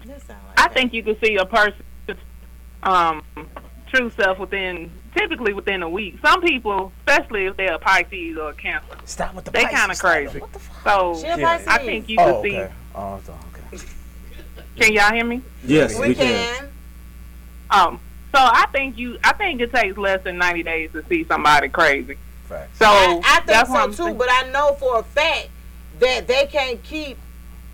[0.05, 0.17] Like
[0.57, 0.73] I that.
[0.73, 1.81] think you can see a person,
[2.83, 3.23] um,
[3.93, 6.17] true self within, typically within a week.
[6.23, 9.77] Some people, especially if they're a Pisces or a Cancer, Stop with the they Pisces
[9.79, 10.11] kind of stuff.
[10.11, 10.41] crazy.
[10.83, 11.45] So She a Yeah.
[11.47, 11.67] Pisces.
[11.67, 12.57] I think you can Oh, see.
[12.57, 12.71] okay.
[12.95, 13.37] Oh, so-
[13.73, 13.83] okay.
[14.79, 15.41] Can y'all hear me?
[15.63, 16.55] Yes, we, we can.
[16.55, 16.69] can.
[17.69, 17.99] Um.
[18.35, 19.19] So I think you.
[19.23, 22.17] I think it takes less than ninety days to see somebody crazy.
[22.49, 22.79] Facts.
[22.79, 24.17] So I, I think that's so I'm too, saying.
[24.17, 25.49] but I know for a fact
[25.99, 27.17] that they can't keep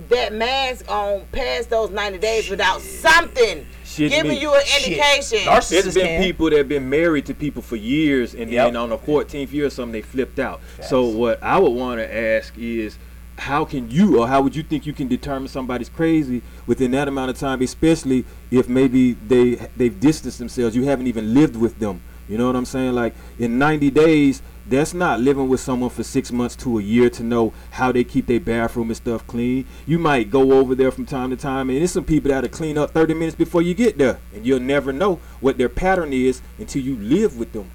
[0.09, 4.39] that mask on past those 90 days without something Shit giving me.
[4.41, 4.87] you an Shit.
[4.93, 5.39] indication.
[5.39, 6.23] Narcissists It's been can.
[6.23, 8.67] people that have been married to people for years, and Yep.
[8.67, 10.61] then on the 14th year or something, they flipped out.
[10.87, 12.97] So what I would want to ask is,
[13.39, 17.07] how can you, or how would you think you can determine somebody's crazy within that
[17.07, 21.79] amount of time, especially if maybe they they've distanced themselves, you haven't even lived with
[21.79, 22.01] them.
[22.27, 22.93] You know what I'm saying?
[22.93, 27.09] Like in 90 days, that's not living with someone for six months to a year
[27.11, 29.65] to know how they keep their bathroom and stuff clean.
[29.85, 32.77] You might go over there from time to time, and there's some people that'll clean
[32.77, 36.41] up 30 minutes before you get there, and you'll never know what their pattern is
[36.57, 37.71] until you live with them.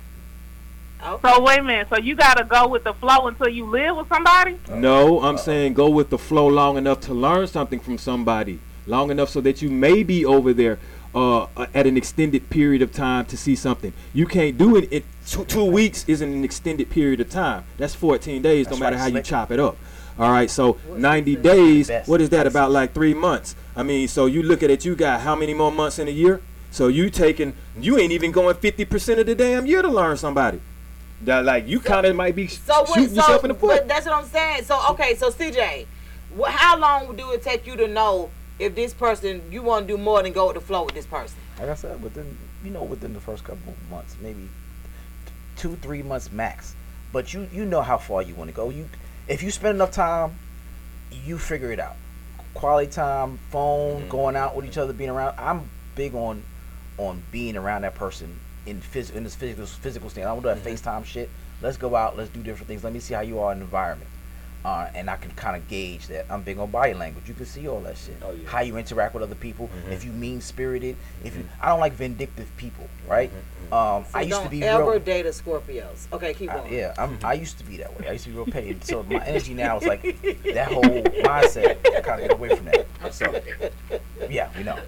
[1.23, 1.89] So wait a minute.
[1.91, 4.59] So you gotta go with the flow until you live with somebody.
[4.71, 9.11] No, I'm saying go with the flow long enough to learn something from somebody, long
[9.11, 10.79] enough so that you may be over there
[11.15, 13.93] uh, at an extended period of time to see something.
[14.12, 14.89] You can't do it.
[14.91, 17.65] it two, two weeks isn't an extended period of time.
[17.79, 19.77] That's 14 days, That's no matter right, how you chop it up.
[20.19, 21.91] All right, so 90 days.
[22.07, 22.47] What is that?
[22.47, 23.57] About like three months.
[23.75, 24.85] I mean, so you look at it.
[24.85, 26.41] You got how many more months in a year?
[26.71, 27.55] So you taking?
[27.79, 30.61] You ain't even going 50% of the damn year to learn somebody.
[31.23, 32.95] That like you kind of might be So what?
[33.01, 33.79] shooting yourself So in the foot.
[33.81, 34.65] but that's what I'm saying.
[34.65, 35.87] So okay, so CJ,
[36.39, 39.97] wh- how long do it take you to know if this person you want to
[39.97, 41.39] do more than go with the flow with this person?
[41.59, 44.49] Like I said, within you know within the first couple of months, maybe
[45.57, 46.75] two three months max.
[47.13, 48.71] But you you know how far you want to go.
[48.71, 48.89] You
[49.29, 50.39] if you spend enough time,
[51.25, 51.97] you figure it out.
[52.55, 54.09] Quality time, phone, mm-hmm.
[54.09, 54.81] going out with each mm-hmm.
[54.81, 55.39] other, being around.
[55.39, 56.43] I'm big on
[56.99, 60.29] on being around that person in phys- in this physical physical stand.
[60.29, 60.69] I don't do that mm-hmm.
[60.69, 61.31] FaceTime shit.
[61.63, 62.17] Let's go out.
[62.17, 62.85] Let's do different things.
[62.85, 64.11] Let me see how you are in the environment.
[64.65, 66.24] Uh, and I can kind of gauge that.
[66.31, 67.28] I'm big on body language.
[67.28, 68.16] You can see all that shit.
[68.23, 69.69] Oh, how you interact with other people.
[69.69, 69.93] Mm-hmm.
[69.93, 70.97] If you mean spirited.
[71.23, 71.62] If you, mm-hmm.
[71.65, 72.89] I don't like vindictive people.
[73.07, 73.31] Right.
[73.31, 75.01] Mm-hmm, um, So I used don't to be ever real.
[75.01, 76.11] date a Scorpios.
[76.15, 76.73] Okay, keep I- going.
[76.73, 78.09] yeah, I'm, I used to be that way.
[78.09, 78.74] I used to be real petty.
[78.82, 80.03] So my energy now is like
[80.55, 81.78] that whole mindset.
[81.95, 82.86] I kind of get away from that.
[83.12, 83.39] So
[84.31, 84.78] yeah, we know.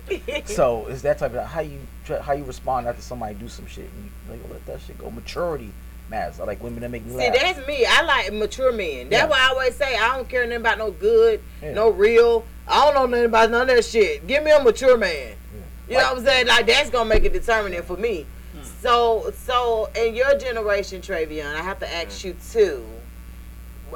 [0.47, 1.81] So it's that type of how you
[2.23, 3.91] how you respond after somebody do some shit.
[3.91, 5.11] And you like let that shit go.
[5.11, 5.73] Maturity
[6.11, 6.41] matters.
[6.41, 7.35] I like women that make me See, laugh.
[7.35, 7.85] that's me.
[7.87, 9.09] I like mature men.
[9.09, 9.29] That's Yeah.
[9.29, 11.73] why I always say I don't care nothing about no good, Yeah.
[11.73, 12.45] no real.
[12.69, 14.27] I don't know nothing about none of that shit.
[14.27, 15.35] Give me a mature man.
[15.89, 16.47] You know what I'm saying?
[16.49, 18.27] Like that's gonna make it determinant for me.
[18.53, 18.63] Hmm.
[18.83, 22.85] So, so in your generation, Treyveon, I have to ask you too.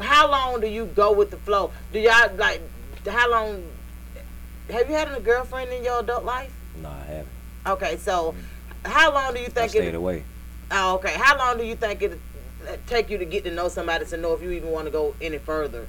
[0.01, 1.73] How long do you go with the flow?
[1.93, 2.61] Do y'all like
[3.09, 3.65] how long?
[4.71, 6.53] Have you had a girlfriend in your adult life?
[6.81, 7.29] No, I haven't.
[7.67, 8.33] Okay, so
[8.85, 8.89] mm.
[8.89, 9.59] how long do you think?
[9.59, 9.95] I think stayed it?
[9.95, 10.23] away.
[10.71, 11.15] Oh, okay.
[11.15, 12.19] How long do you think it
[12.69, 14.91] uh, take you to get to know somebody to know if you even want to
[14.91, 15.87] go any further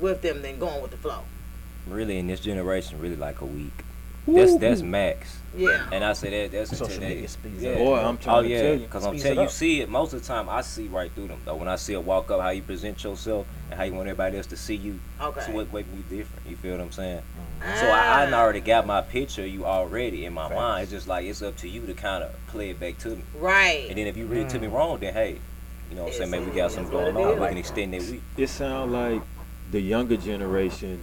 [0.00, 1.24] with them than going with the flow?
[1.86, 3.84] Really, in this generation, really like a week.
[4.26, 5.37] That's that's max.
[5.56, 5.88] Yeah.
[5.90, 7.70] And I say that that's Social until they, media speeds yeah.
[7.70, 7.78] up.
[7.78, 8.78] Boy, I'm trying oh, to yeah, tell you.
[8.80, 10.48] Because I'm telling you, see it most of the time.
[10.48, 11.56] I see right through them though.
[11.56, 14.36] When I see a walk up, how you present yourself and how you want everybody
[14.36, 14.98] else to see you.
[15.20, 15.40] Okay.
[15.40, 16.46] So what make me different?
[16.48, 17.22] You feel what I'm saying?
[17.60, 17.78] Mm-hmm.
[17.80, 18.34] So I, I Ah.
[18.34, 19.42] already got my picture.
[19.42, 20.82] Of you already in my mind.
[20.82, 23.22] It's just like it's up to you to kind of play it back to me.
[23.38, 23.86] Right.
[23.88, 24.72] And then if you read it to me Mm.
[24.74, 25.38] wrong, then hey,
[25.90, 26.30] you know what I'm saying?
[26.30, 27.40] Maybe we got something going on.
[27.40, 28.22] We can extend that week.
[28.36, 29.22] It sounds like
[29.70, 31.02] the younger generation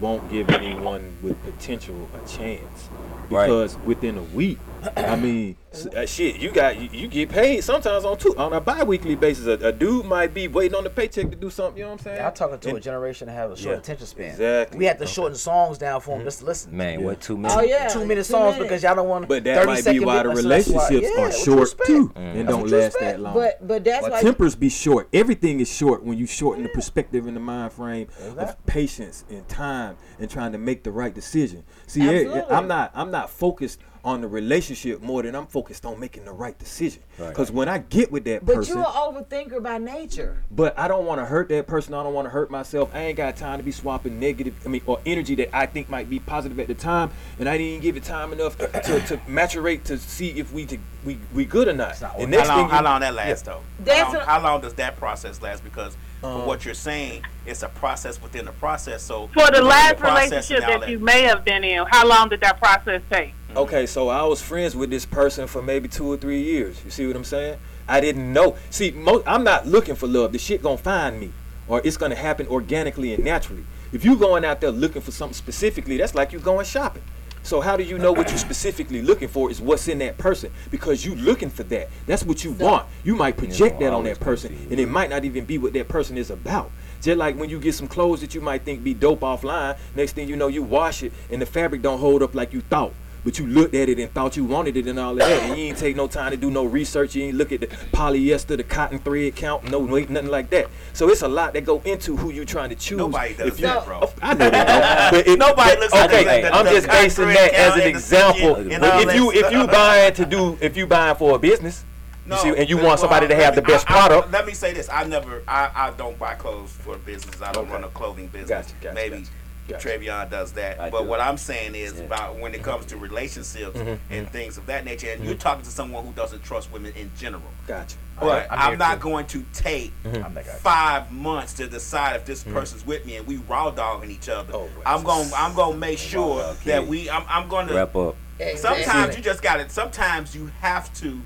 [0.00, 2.88] won't give anyone with potential a chance
[3.30, 3.46] Right.
[3.46, 4.58] because within a week,
[4.96, 5.56] I mean,
[5.96, 9.46] uh, shit, you got you, you get paid sometimes on two on a bi-weekly basis.
[9.46, 11.78] A, a dude might be waiting on the paycheck to do something.
[11.78, 12.24] You know what I'm saying?
[12.24, 14.30] I'm talking to a generation that have a short Yeah, attention span.
[14.30, 14.78] exactly.
[14.78, 15.12] We had to Okay.
[15.12, 16.76] shorten songs down for them just listen.
[16.76, 17.56] Man, what two Two- minutes?
[17.58, 18.62] Oh, yeah, two minute two songs minutes.
[18.62, 19.28] because y'all don't want.
[19.28, 21.32] But that 30 might be second why the bit- so that's why- relationships yeah, are
[21.32, 22.16] short too, Mm.
[22.16, 23.12] and That's don't what you last expect.
[23.16, 23.34] that long.
[23.34, 24.22] But but that's But why.
[24.22, 25.08] tempers be short.
[25.12, 28.42] Everything is short when you shorten the perspective and the mind frame Exactly.
[28.44, 31.64] of patience and time and trying to make the right decision.
[31.86, 32.02] See,
[32.48, 36.32] I'm not I'm not focused on the relationship more than I'm focused on making the
[36.32, 37.02] right decision.
[37.18, 37.28] Right.
[37.28, 40.42] Because when I get with that person but person, you're an overthinker by nature.
[40.50, 41.92] but I don't want to hurt that person.
[41.92, 42.90] I don't want to hurt myself.
[42.94, 45.90] I ain't got time to be swapping negative, I mean, or energy that I think
[45.90, 49.16] might be positive at the time, and I didn't give it time enough to, to
[49.28, 52.00] maturate to see if we to, we we good or not.
[52.00, 52.30] not And working.
[52.30, 53.60] next how long, thing how long that lasts though?
[53.80, 55.62] That's How long, a- how long does that process last?
[55.64, 59.02] Because For what you're saying, it's a process within the process.
[59.02, 62.06] So For the last process relationship and all that you may have been in, how
[62.06, 63.30] long did that process take?
[63.48, 63.58] Mm-hmm.
[63.58, 66.84] Okay, so I was friends with this person for maybe two or three years.
[66.84, 67.58] You see what I'm saying?
[67.88, 68.56] I didn't know.
[68.70, 70.32] See, mo- I'm not looking for love.
[70.32, 71.32] The shit gonna find me,
[71.68, 73.64] or it's gonna happen organically and naturally.
[73.92, 77.02] If you going out there looking for something specifically, that's like you going shopping.
[77.48, 80.52] So how do you know what you're specifically looking for is what's in that person?
[80.70, 81.88] Because you're looking for that.
[82.04, 82.86] That's what you want.
[83.04, 85.88] You might project that on that person, and it might not even be what that
[85.88, 86.70] person is about.
[87.00, 90.12] Just like when you get some clothes that you might think be dope offline, next
[90.12, 92.92] thing you know, you wash it and the fabric don't hold up like you thought.
[93.28, 95.58] But you looked at it and thought you wanted it and all of that, and
[95.58, 97.14] you ain't take no time to do no research.
[97.14, 100.68] You ain't look at the polyester, the cotton thread count, no weight, nothing like that.
[100.94, 102.96] So it's a lot that go into who you trying to choose.
[102.96, 104.10] Nobody does If you- that, bro.
[104.22, 105.18] I know that, bro.
[105.18, 107.82] But it- Nobody but- looks at okay, the- the- I'm just basing that as an
[107.82, 108.54] example.
[108.64, 111.84] But if you if you buying to do if you buying for a business,
[112.26, 114.32] you see, and you want somebody to well, have the best I- I- product.
[114.32, 117.42] let me say this: I never, I, I don't buy clothes for business.
[117.42, 118.48] I don't run a clothing business.
[118.48, 119.30] Gotcha, gotcha, Maybe gotcha.
[119.76, 120.80] Treyveon does that.
[120.80, 121.08] I but do.
[121.08, 124.84] what I'm saying is about when it comes to relationships Mhm, and things of that
[124.84, 127.42] nature, and you're talking to someone who doesn't trust women in general.
[127.66, 127.96] Gotcha.
[128.18, 129.02] But I'm I'm, not too.
[129.04, 130.52] going to take I'm that guy.
[130.54, 132.52] five months to decide if this Mm-hmm.
[132.54, 134.52] person's with me and we raw dogging each other.
[134.54, 135.30] Oh, I'm going.
[135.36, 137.08] I'm going to make sure dog that we.
[137.10, 138.16] I'm, I'm going to Wrap up.
[138.56, 141.20] Sometimes you just got to Sometimes you have to,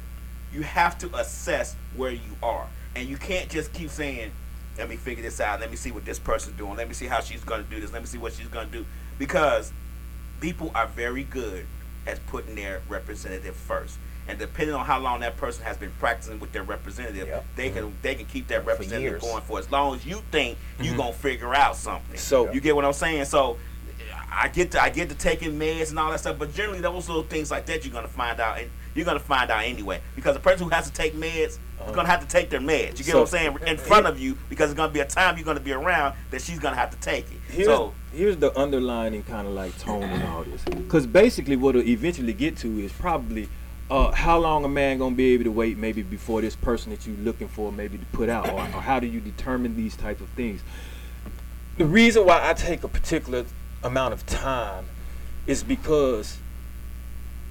[0.53, 2.67] you have to assess where you are,
[2.97, 4.31] and you can't just keep saying,
[4.79, 5.61] "Let me figure this out.
[5.61, 6.77] Let me see what this person's doing.
[6.77, 7.93] Let me see how she's gonna do this.
[7.93, 8.85] Let me see what she's gonna do."
[9.19, 9.73] Because
[10.41, 11.67] people are very good
[12.07, 16.41] at putting their representative first, and depending on how long that person has been practicing
[16.41, 17.45] with their representative, Yep.
[17.57, 17.97] they can mm-hmm.
[18.03, 19.23] they can keep that representative years.
[19.23, 20.97] going for as long as you think you're mm-hmm.
[20.97, 22.19] gonna figure out something.
[22.19, 23.27] So- you get what I'm saying?
[23.27, 23.59] So.
[24.35, 27.07] I get to I get to taking meds and all that stuff, but generally those
[27.07, 30.35] little things like that you're gonna find out, and you're gonna find out anyway because
[30.35, 31.59] the person who has to take meds is
[31.93, 32.99] gonna have to take their meds.
[32.99, 33.59] You get what I'm saying?
[33.67, 36.43] In front of you because it's gonna be a time you're gonna be around that
[36.43, 37.39] she's gonna have to take it.
[37.49, 40.63] Here's, so here's the underlining kind of like tone in all this.
[40.65, 43.49] Because basically, what it'll eventually get to is probably
[43.91, 47.07] uh, how long a man gonna be able to wait maybe before this person that
[47.07, 50.21] you're looking for maybe to put out, or, or how do you determine these types
[50.21, 50.63] of things?
[51.79, 53.45] The reason why I take a particular
[53.83, 54.85] amount of time
[55.47, 56.39] is because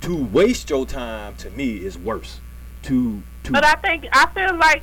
[0.01, 2.39] to waste your time to me is worse.
[2.83, 4.81] To to But I think I feel like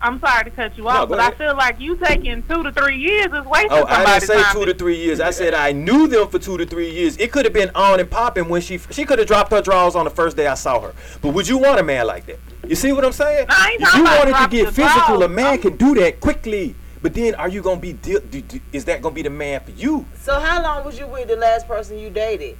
[0.00, 2.72] I'm sorry to cut you off, go but I feel like you taking two to
[2.72, 4.54] three years is wasting Oh, I didn't say time.
[4.54, 5.20] two to three years.
[5.20, 7.16] I said I knew them for two to three years.
[7.16, 9.94] It could have been on and popping when she she could have dropped her drawers
[9.94, 10.94] on the first day I saw her.
[11.20, 12.38] But would you want a man like that?
[12.66, 13.46] You see what I'm saying?
[13.48, 16.20] I ain't if you about wanted to get the physical, a man can do that
[16.20, 16.74] quickly.
[17.00, 17.92] But then, are you gonna be?
[17.92, 20.04] Deal, do, do, is that gonna be the man for you?
[20.20, 22.56] So how long was you with the last person you dated?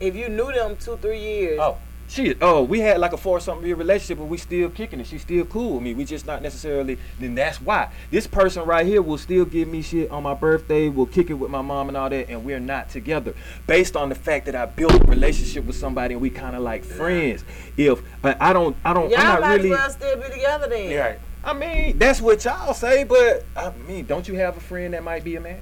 [0.00, 1.58] If you knew them two, three years.
[1.60, 2.34] Oh, she.
[2.40, 5.06] Oh, we had like a four something year relationship, but we still kicking it.
[5.06, 5.94] She's still cool with me.
[5.94, 6.98] We just not necessarily.
[7.18, 10.88] Then that's why this person right here will still give me shit on my birthday.
[10.88, 13.34] Will kick it with my mom and all that, and we're not together
[13.66, 16.62] based on the fact that I built a relationship with somebody and we kind of
[16.62, 17.44] like friends.
[17.76, 19.72] If but I don't, I don't, Y'all I'm not might really.
[19.72, 20.90] as well still be together then.
[20.90, 21.16] Yeah.
[21.42, 25.04] I mean, that's what y'all say, but I mean, don't you have a friend that
[25.04, 25.60] might be a man?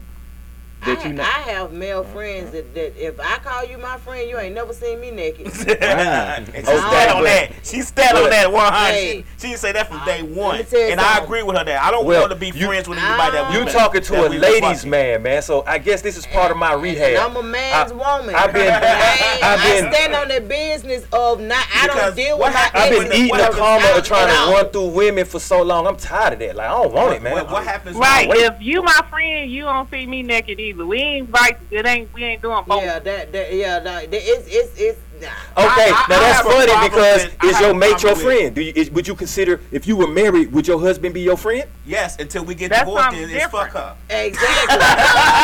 [0.84, 1.22] That I, you know.
[1.22, 4.72] I have male friends that, that if I call you my friend, you ain't never
[4.72, 5.46] seen me naked.
[5.82, 7.52] and she stand on that.
[7.62, 8.92] She stand on that 100.
[8.96, 10.64] She, she say that from day one.
[10.64, 12.88] tell you And I agree with her that I don't Well, want to be friends
[12.88, 13.52] with anybody that ah.
[13.52, 15.42] You met- talking to a ladies man, man.
[15.42, 17.10] So I guess this is part of my rehab.
[17.10, 18.34] And I'm a man's I- woman.
[18.34, 21.66] I've been- I, ain't- I've I been- stand on the business of not.
[21.74, 24.88] I don't deal with my I've been eating the karma of trying to run through
[24.88, 25.86] women for so long.
[25.86, 26.56] I'm tired of that.
[26.56, 27.32] Like I don't want it, man.
[27.34, 27.96] What, what happens?
[27.96, 28.28] Right.
[28.30, 30.71] If you my friend, you don't see me naked either.
[30.76, 31.56] We ain't right.
[31.70, 32.12] It ain't.
[32.14, 32.82] We ain't doing both.
[32.82, 34.98] Yeah, that, that yeah, that, it's it's it's.
[35.22, 35.28] Nah.
[35.56, 38.54] Okay, I- I now that's funny because with- is your mate your problem with- friend?
[38.56, 41.36] Do you is, would you consider if you were married, would your husband be your
[41.36, 41.64] friend?
[41.86, 43.96] Yes, until we get That's divorced, something then it's fuck different.
[44.10, 44.16] her.
[44.26, 44.78] Exactly.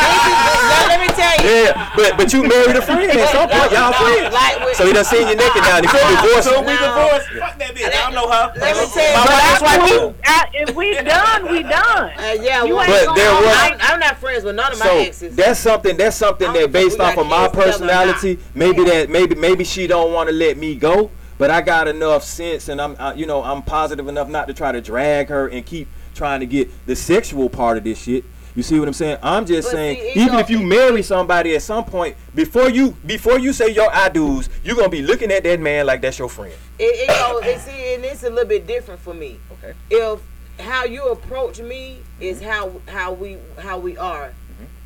[0.68, 1.50] Now, let me tell you.
[1.50, 4.34] Yeah, but but you married a friend at some point, y'all friends.
[4.34, 5.76] Like with- So he done seen you naked now.
[5.78, 7.28] and If you divorce So we divorced.
[7.38, 7.86] Fuck that bitch.
[7.86, 8.52] I don't know her.
[8.56, 9.14] Let me tell you.
[9.14, 10.14] My wife is I- right too.
[10.24, 12.10] I, if we done, we done.
[12.18, 14.78] Uh, yeah, You ain't But gonna there was- I'm, I'm not friends with none of
[14.78, 15.36] my so exes.
[15.36, 18.38] that's something that's something that based off of my kids together or personality.
[18.54, 22.24] Maybe that maybe maybe she don't want to let me go, but I got enough
[22.24, 25.48] sense and I'm uh, you know I'm positive enough not to try to drag her
[25.48, 28.24] and keep trying to get the sexual part of this shit.
[28.54, 29.18] You see what I'm saying?
[29.22, 32.92] I'm just But saying, see, even if you marry somebody at some point, before you
[33.06, 36.18] before you say your I do's, you're gonna be looking at that man like that's
[36.18, 36.52] your friend.
[36.78, 39.38] it, it goes, it, see, and it's a little bit different for me.
[39.52, 39.74] Okay.
[39.90, 40.20] If
[40.58, 44.32] how you approach me is how how we how we are.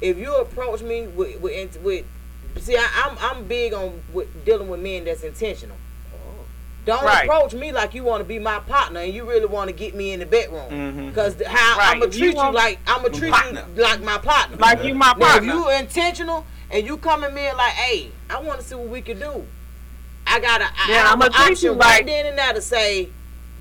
[0.02, 2.04] If you approach me with with, with
[2.60, 5.76] see, I, I'm I'm big on with dealing with men that's intentional.
[6.14, 6.44] Oh.
[6.84, 7.24] Don't Right.
[7.24, 9.94] approach me like you want to be my partner and you really want to get
[9.94, 10.68] me in the bedroom.
[10.70, 11.08] Mm-hmm.
[11.08, 11.88] Because how Right.
[11.90, 13.66] I'm gonna If you treat you, like I'm gonna treat Partner.
[13.76, 14.56] you like my partner.
[14.56, 18.40] Like you my Now, if you intentional and you come at me like, hey, I
[18.40, 19.46] want to see what we can do.
[20.26, 22.52] I got a, I Yeah, have I'ma an treat you right like- then and there
[22.54, 23.08] to say,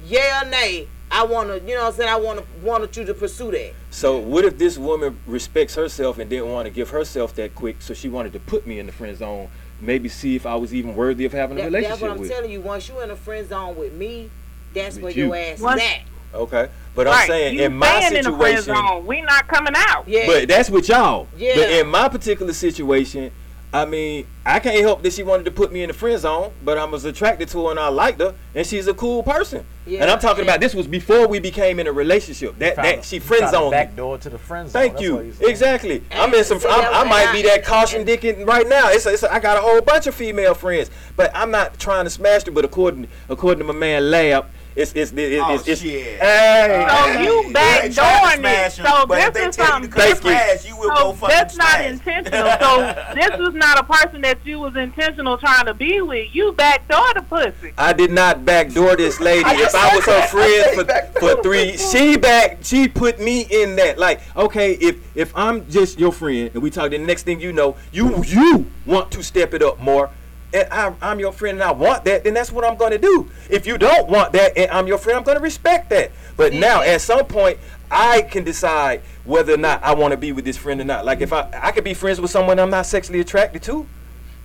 [0.05, 0.87] yeah or nay.
[1.11, 2.09] I want to, you know what I'm saying?
[2.09, 3.73] I want to wanted you to pursue that.
[3.89, 7.81] So what if this woman respects herself and didn't want to give herself that quick,
[7.81, 9.49] so she wanted to put me in the friend zone,
[9.81, 12.19] maybe see if I was even worthy of having a That- that's relationship what I'm
[12.19, 12.31] with.
[12.31, 12.61] telling you.
[12.61, 14.29] Once you're in a friend zone with me,
[14.73, 15.25] that's With where you.
[15.25, 16.01] your ass is at.
[16.33, 19.05] Okay, but I'm saying you in my staying in the friend situation, zone.
[19.05, 20.07] We not coming out.
[20.07, 20.27] Yeah.
[20.27, 21.27] but that's with y'all.
[21.37, 21.55] Yeah.
[21.55, 23.31] But in my particular situation,
[23.73, 26.51] I mean, I can't help that she wanted to put me in the friend zone,
[26.63, 29.65] but I was attracted to her and I liked her, and she's a cool person.
[29.85, 32.59] Yeah, and I'm talking about this was before we became in a relationship.
[32.59, 33.71] That that she friend zoned me.
[33.71, 34.73] Back door to the friend zone.
[34.81, 35.15] Thank That's you.
[35.15, 35.49] what he's saying.
[35.49, 36.03] Exactly.
[36.11, 36.59] I'm in some.
[36.69, 38.89] I'm, I might be that caution dicking right now.
[38.89, 41.79] It's, a, it's a, I got a whole bunch of female friends, but I'm not
[41.79, 42.53] trying to smash them.
[42.53, 46.19] But according according to my man Lab, it's it's it's, Oh, it's, it's shit.
[46.19, 46.85] Hey.
[46.89, 48.39] So Hey, you ain't backdooring trying to it.
[48.39, 50.69] smash 'em, So but this they is tell you something to come Thank you.
[50.69, 51.85] you will So go fucking that's not smash.
[51.85, 52.51] intentional.
[52.61, 56.33] So this was not a person that you was intentional trying to be with.
[56.33, 57.73] You backdoor the pussy.
[57.77, 59.49] I did not backdoor this lady.
[59.49, 63.97] if I was her friend for, for three, she back, she put me in that.
[63.99, 67.41] Like, okay, if if I'm just your friend and we talk, then the next thing
[67.41, 70.09] you know, you you want to step it up more.
[70.53, 72.97] And I, I'm your friend and I want that, then that's what I'm going to
[72.97, 73.29] do.
[73.49, 76.11] If you don't want that and I'm your friend, I'm going to respect that.
[76.35, 77.57] But now, at some point,
[77.89, 81.05] I can decide whether or not I want to be with this friend or not.
[81.05, 83.85] Like, if I I could be friends with someone I'm not sexually attracted to.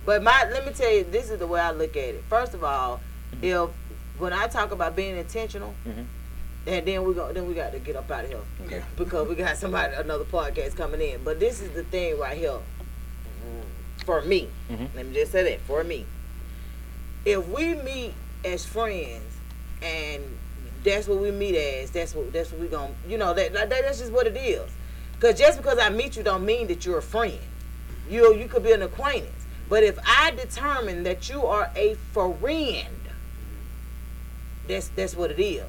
[0.05, 2.23] But my let me tell you, this is the way I look at it.
[2.29, 3.01] First of all,
[3.41, 3.69] if
[4.17, 6.05] when I talk about being intentional, Mhm.
[6.67, 8.81] and then we go, then we got to get up out of here Okay.
[8.95, 11.21] because we got somebody another podcast coming in.
[11.23, 12.57] But this is the thing right here
[14.07, 14.47] for me.
[14.71, 14.87] Mhm.
[14.95, 16.05] Let me just say that for me.
[17.25, 18.13] If we meet
[18.45, 19.25] as friends
[19.81, 20.23] and
[20.85, 23.69] that's what we meet as, that's what that's what we gonna, you know, that, that
[23.69, 24.71] that's just what it is.
[25.19, 27.37] Cause just because I meet you don't mean that you're a friend.
[28.09, 29.33] You you could be an acquaintance.
[29.67, 32.87] But if I determine that you are a friend,
[34.69, 35.65] that's that's what it is.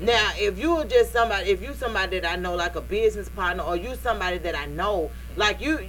[0.00, 3.28] Now, if you are just somebody, if you somebody that I know, like a business
[3.28, 5.86] partner, or you somebody that I know, like you,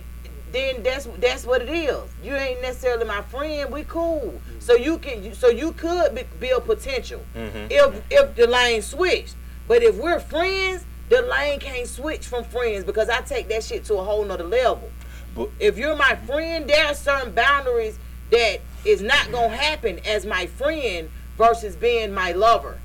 [0.51, 2.01] then that's that's what it is.
[2.23, 3.71] You ain't necessarily my friend.
[3.71, 4.41] We cool.
[4.59, 7.67] So you can, so you could be, build potential Mhm.
[7.69, 9.35] if if the lane switched.
[9.67, 13.85] But if we're friends, the lane can't switch from friends because I take that shit
[13.85, 14.89] to a whole nother level.
[15.35, 17.97] But- if you're my friend, there are certain boundaries
[18.31, 22.77] that is not gonna happen as my friend versus being my lover.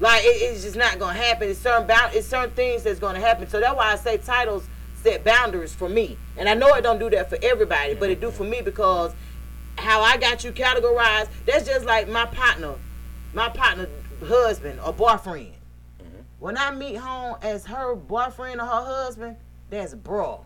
[0.00, 1.48] Like it- it's just not gonna happen.
[1.50, 3.48] It's certain bound, it's certain things that's gonna happen.
[3.50, 4.64] So that's why I say titles
[5.02, 6.16] set boundaries for me.
[6.36, 9.12] And I know it don't do that for everybody, but it do for me because
[9.76, 11.28] how I got you categorized.
[11.46, 12.74] That's just like my partner,
[13.32, 13.88] my partner
[14.24, 15.52] husband or boyfriend.
[16.02, 16.20] Mm-hmm.
[16.40, 19.36] When I meet home as her boyfriend or her husband,
[19.70, 20.44] that's bro.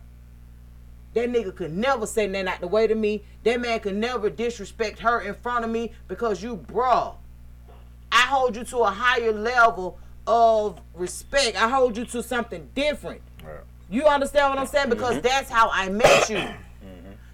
[1.15, 3.23] That nigga could never say nothing out the way to me.
[3.45, 7.17] That man could never disrespect her in front of me because you bro.
[8.11, 11.61] I hold you to a higher level of respect.
[11.61, 13.23] I hold you to something different.
[13.93, 14.89] You understand what I'm saying?
[14.89, 15.23] Because Mhm.
[15.23, 16.43] that's how I met you.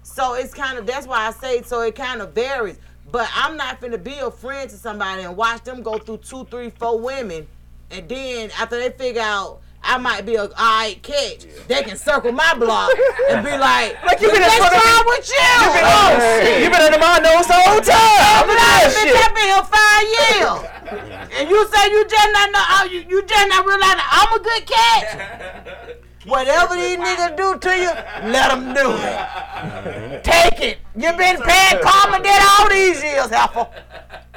[0.03, 2.77] So it's kind of that's why I say so it kind of varies.
[3.11, 6.45] But I'm not finna be a friend to somebody and watch them go through two,
[6.51, 7.47] three, four women,
[7.89, 12.33] and then after they figure out I might be a alright catch, they can circle
[12.33, 12.91] my block
[13.29, 15.35] and be like, Like, you been in "What's front me- wrong with you?
[15.39, 16.63] You been- oh Hey, shit!
[16.63, 17.95] you been under my nose the whole time.
[17.95, 19.15] I'm Look at like, that bitch, shit.
[19.23, 23.23] I've been here five years, and you say you just not know, oh, you, you
[23.23, 25.87] just not realize I'm a good catch.
[26.25, 27.91] Whatever these niggas do to you,
[28.29, 30.23] let them do it.
[30.23, 30.77] Take it.
[30.95, 33.67] You've been paying karma debt all these years, heifer.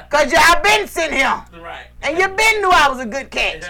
[0.09, 1.43] Cause you, I been sitting here.
[1.59, 1.87] Right.
[2.03, 3.65] And you've been knew I was a good catch.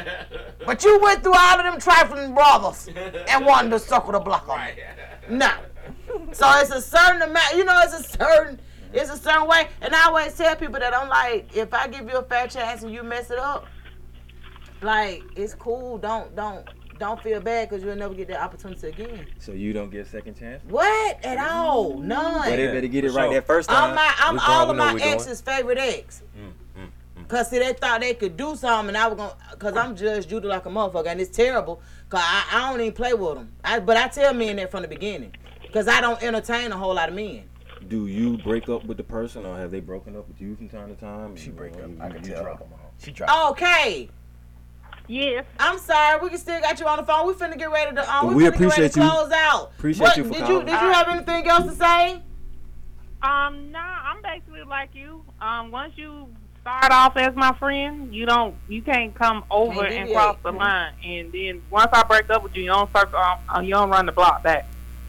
[0.65, 2.90] But you went through all of them trifling brothers
[3.30, 4.73] and wanted to circle the block on me.
[5.30, 5.52] No.
[6.34, 8.60] So it's a certain amount, you know, it's a certain,
[8.91, 9.69] it's a certain way.
[9.81, 12.84] And I always tell people that I'm like, if I give you a fair chance
[12.84, 13.65] and you mess it up,
[14.81, 15.98] like it's cool.
[15.98, 16.68] Don't don't
[16.99, 19.26] don't feel bad because you'll never get that opportunity again.
[19.40, 20.64] So you don't get a second chance?
[20.68, 21.98] What at all?
[21.98, 22.49] None.
[22.49, 23.34] But they better get it right sure.
[23.34, 23.90] that first time.
[23.90, 25.14] I'm my, I'm all of my we doing.
[25.14, 26.22] ex's favorite ex.
[26.38, 26.52] Mm,
[27.28, 30.30] Cause see, they thought they could do something, and I was gonna, cause I'm judged
[30.30, 31.82] Judy like a motherfucker, and it's terrible.
[32.10, 33.52] Cause I, I don't even play with them.
[33.64, 35.34] I, but I tell men that from the beginning,
[35.72, 37.44] cause I don't entertain a whole lot of men.
[37.88, 40.70] Do you break up with the person, or have they broken up with you from
[40.70, 41.36] time to time?
[41.36, 41.90] She break up.
[41.99, 42.44] I can you tell.
[42.44, 42.91] drop 'em off.
[43.03, 43.52] She dropped.
[43.52, 44.10] Okay.
[45.07, 45.45] Yes.
[45.59, 47.27] I'm sorry, we can still got you on the phone.
[47.27, 49.09] We finna get ready to, um, we, We finna get ready appreciate to you.
[49.09, 49.71] close out.
[49.77, 50.65] Appreciate What- you for did you calling.
[50.65, 52.21] did you have anything else to say?
[53.21, 55.23] Um, nah, I'm basically like you.
[55.41, 56.27] Um, once you
[56.61, 60.15] start off as my friend, you don't, you can't come over Can't and deviate.
[60.15, 60.57] cross the Mhm.
[60.59, 60.93] line.
[61.05, 63.19] And then once I break up with you, you don't circle,
[63.49, 64.67] um, you don't run the block back.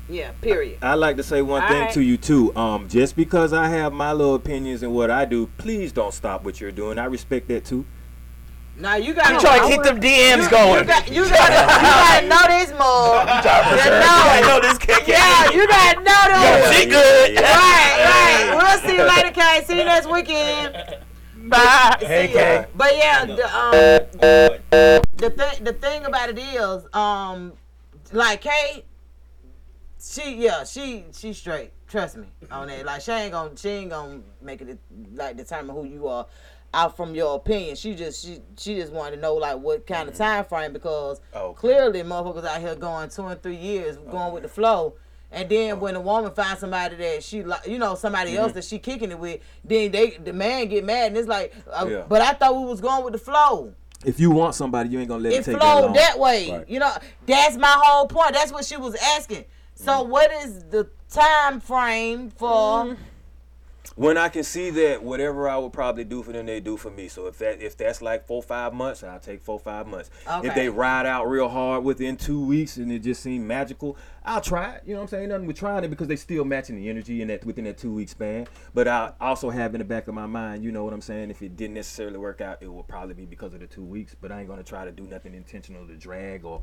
[0.09, 0.31] Yeah.
[0.43, 0.79] Period.
[0.83, 1.93] I like to say one All thing right.
[1.95, 2.55] to you too.
[2.57, 6.45] Um, just because I have my little opinions and what I do, please don't stop
[6.45, 6.99] what you're doing.
[6.99, 7.85] I respect that too.
[8.77, 10.81] Now you got You trying to keep them DMs going.
[10.81, 13.29] You got, you got, you gotta know this mug.
[13.29, 15.07] You I know this cat.
[15.07, 16.77] Yeah, you gotta know Yo, this.
[16.77, 17.37] she good.
[17.37, 18.51] Right, right.
[18.65, 19.63] We'll see you later, Kay.
[19.65, 20.75] See you next weekend.
[21.49, 21.97] Bye.
[22.01, 22.67] Hey, Kay.
[22.75, 27.53] But yeah, the, um, the thing, the thing about it is, um,
[28.13, 28.85] like Kay,
[30.01, 31.71] she, yeah, she, she straight.
[31.87, 32.85] Trust me on that.
[32.85, 34.79] Like she ain't gonna, she ain't gonna make it
[35.15, 36.27] like determine who you are
[36.75, 37.77] out from your opinion.
[37.77, 41.21] She just, she, she just wanted to know like what kind of time frame because
[41.35, 41.59] Okay.
[41.59, 44.95] clearly motherfuckers out here going two and three years going with the flow.
[45.33, 48.55] And then when a woman finds somebody that she like, you know, somebody else Mhm.
[48.57, 51.87] that she kicking it with, then they the man get mad and it's like, uh,
[51.89, 52.03] Yeah.
[52.09, 53.73] but I thought we was going with the flow.
[54.05, 55.93] If you want somebody, you ain't gonna let it, It take flowed that, long.
[55.95, 56.51] that way.
[56.51, 56.69] Right.
[56.69, 56.93] You know,
[57.27, 58.35] that's my whole point.
[58.35, 59.45] That's what she was asking.
[59.75, 60.11] So Mm-hmm.
[60.11, 62.97] what is the time frame for?
[63.97, 66.91] When I can see that whatever I would probably do for them, they do for
[66.91, 67.07] me.
[67.07, 70.11] So if that if that's like four five months, I'll take four five months.
[70.29, 70.49] Okay.
[70.49, 74.41] If they ride out real hard within two weeks and it just seemed magical, I'll
[74.41, 74.83] try it.
[74.85, 75.23] You know what I'm saying?
[75.25, 77.79] Ain't Nothing with trying it because they still matching the energy in that within that
[77.79, 78.49] two week span.
[78.75, 81.31] But I also have in the back of my mind, you know what I'm saying?
[81.31, 84.17] If it didn't necessarily work out, it will probably be because of the two weeks.
[84.21, 86.63] But I ain't gonna try to do nothing intentional to drag or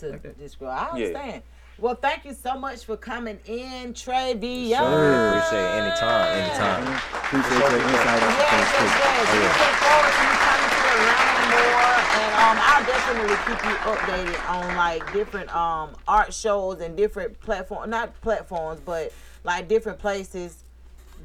[0.00, 0.38] to like that.
[0.38, 0.70] this girl.
[0.70, 1.40] I Yeah.
[1.78, 1.82] Understand.
[1.82, 4.78] Well, thank you so much for coming in, Treyveon.
[4.78, 5.28] Sir.
[5.28, 5.70] Appreciate it.
[5.78, 7.00] Anytime, anytime.
[7.14, 9.32] Appreciate your insight on some Yes, yes, yes.
[9.32, 11.88] Oh, We look forward to you coming to Atlanta more,
[12.18, 17.38] and um, I'll definitely keep you updated on like different um art shows and different
[17.40, 19.12] platform, not platforms, but
[19.44, 20.64] like different places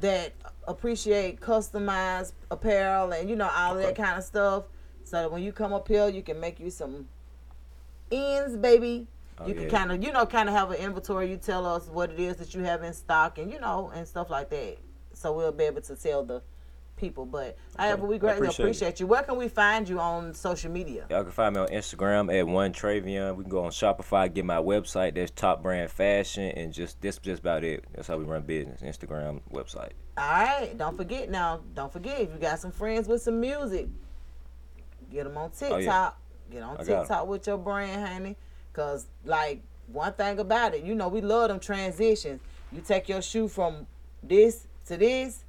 [0.00, 0.32] that
[0.66, 4.64] appreciate customized apparel and you know all of that kind of stuff.
[5.04, 7.08] So that when you come up here, you can make you some
[8.10, 9.06] ends, baby.
[9.38, 9.68] Oh, you can yeah.
[9.68, 11.30] kind of, you know, kind of have an inventory.
[11.30, 14.06] You tell us what it is that you have in stock, and you know, and
[14.06, 14.78] stuff like that.
[15.12, 16.42] So we'll be able to tell the
[16.96, 17.26] people.
[17.26, 19.06] But however, we greatly appreciate appreciate, you.
[19.06, 21.06] Where can we find you on social media?
[21.10, 23.36] Y'all can find me on Instagram at one Treyveon.
[23.36, 25.14] We can go on Shopify, get my website.
[25.14, 27.84] That's Top Brand Fashion, and just this just about it.
[27.94, 28.82] That's how we run business.
[28.82, 29.92] Instagram, website.
[30.16, 31.60] All right, don't forget now.
[31.74, 33.88] Don't forget if you got some friends with some music,
[35.10, 35.72] get them on TikTok.
[35.72, 36.10] Oh, yeah.
[36.52, 36.84] Get on I.
[36.84, 38.36] TikTok with your brand, honey.
[38.74, 42.40] Cause like one thing about it, you know, we love them transitions.
[42.72, 43.86] You take your shoe from
[44.22, 45.44] this to this.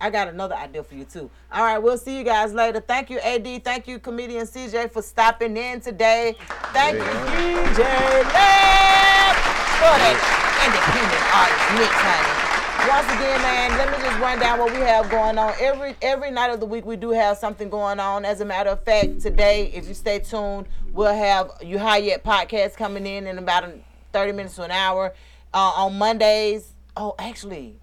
[0.00, 1.28] I got another idea for you too.
[1.52, 2.80] All right, we'll see you guys later.
[2.80, 3.62] Thank you, AD.
[3.62, 6.36] Thank you, comedian CJ, for stopping in today.
[6.72, 7.84] Thank you, DJ
[8.32, 9.36] Lab,
[9.76, 10.16] for that
[10.64, 12.29] independent artist mix, honey.
[12.90, 15.54] Once again, man, let me just run down what we have going on.
[15.60, 18.24] Every every night of the week, we do have something going on.
[18.24, 22.24] As a matter of fact, today, if you stay tuned, we'll have you high yet
[22.24, 23.72] podcast coming in in about
[24.12, 25.14] 30 minutes to an hour.
[25.54, 27.76] Uh, on Mondays, oh, actually,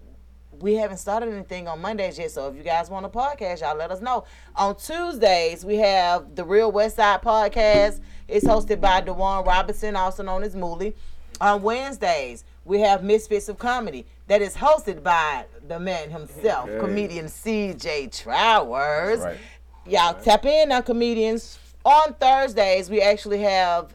[0.60, 2.30] we haven't started anything on Mondays yet.
[2.30, 4.24] So if you guys want a podcast, y'all let us know.
[4.56, 10.22] On Tuesdays, we have the Real West Side podcast It's hosted by Dewan Robinson, also
[10.22, 10.92] known as Mooly.
[11.40, 16.78] On Wednesdays, we have Misfits of Comedy that is hosted by the man himself, Okay.
[16.78, 19.20] comedian CJ Trowers.
[19.20, 19.38] Right.
[19.86, 21.58] Y'all tap in now, comedians.
[21.84, 23.94] On Thursdays, we actually have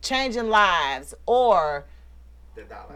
[0.00, 1.84] Changing Lives or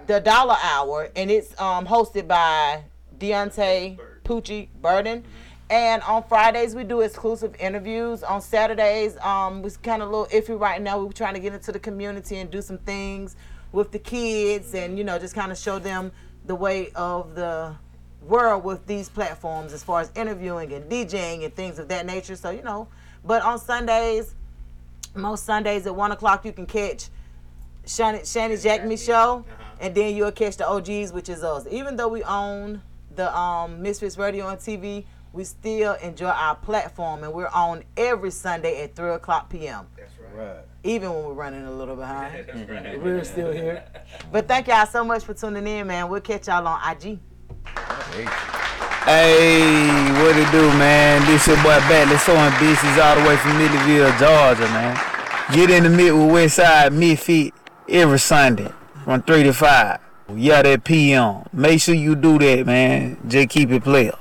[0.07, 2.85] the Dollar Hour, and it's um, hosted by
[3.19, 5.25] Deontay Poochie Burden.
[5.69, 8.23] And on Fridays we do exclusive interviews.
[8.25, 10.99] On Saturdays, um, it's kind of a little iffy right now.
[11.03, 13.37] We're trying to get into the community and do some things
[13.73, 16.11] with the kids, and you know, just kind of show them
[16.51, 17.73] the way of the
[18.23, 22.35] world with these platforms as far as interviewing and DJing and things of that nature.
[22.35, 22.89] So you know,
[23.25, 24.35] but on Sundays,
[25.15, 27.09] most Sundays at one o'clock you can catch
[27.87, 29.45] Shani, Shani Jack Me show,
[29.81, 31.69] and then you'll catch the OGs, which is us.
[31.71, 32.83] Even though we own
[33.15, 38.33] the um, Misfits Radio and TV, we still enjoy our platform, and we're on every
[38.33, 39.87] Sunday at three o'clock p.m.
[39.97, 40.65] That's right.
[40.83, 42.73] Even when we're running a little behind, mm-hmm.
[42.73, 43.03] right.
[43.03, 43.85] we're still here.
[44.33, 46.09] But thank y'all so much for tuning in, man.
[46.09, 47.19] We'll catch y'all on IG.
[49.05, 51.25] Hey, what it do, man?
[51.27, 54.99] This your boy Batley sewing business all the way from Millville, Georgia, man.
[55.53, 57.53] Get in the mid with Westside Misfit
[57.89, 58.73] every Sunday
[59.05, 60.01] from 3 to 5.
[60.37, 61.43] Yeah, that PM.
[61.53, 63.19] Make sure you do that, man.
[63.27, 64.15] Just keep it player.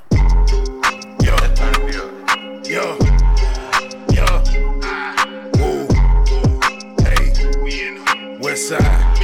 [8.70, 9.18] Side,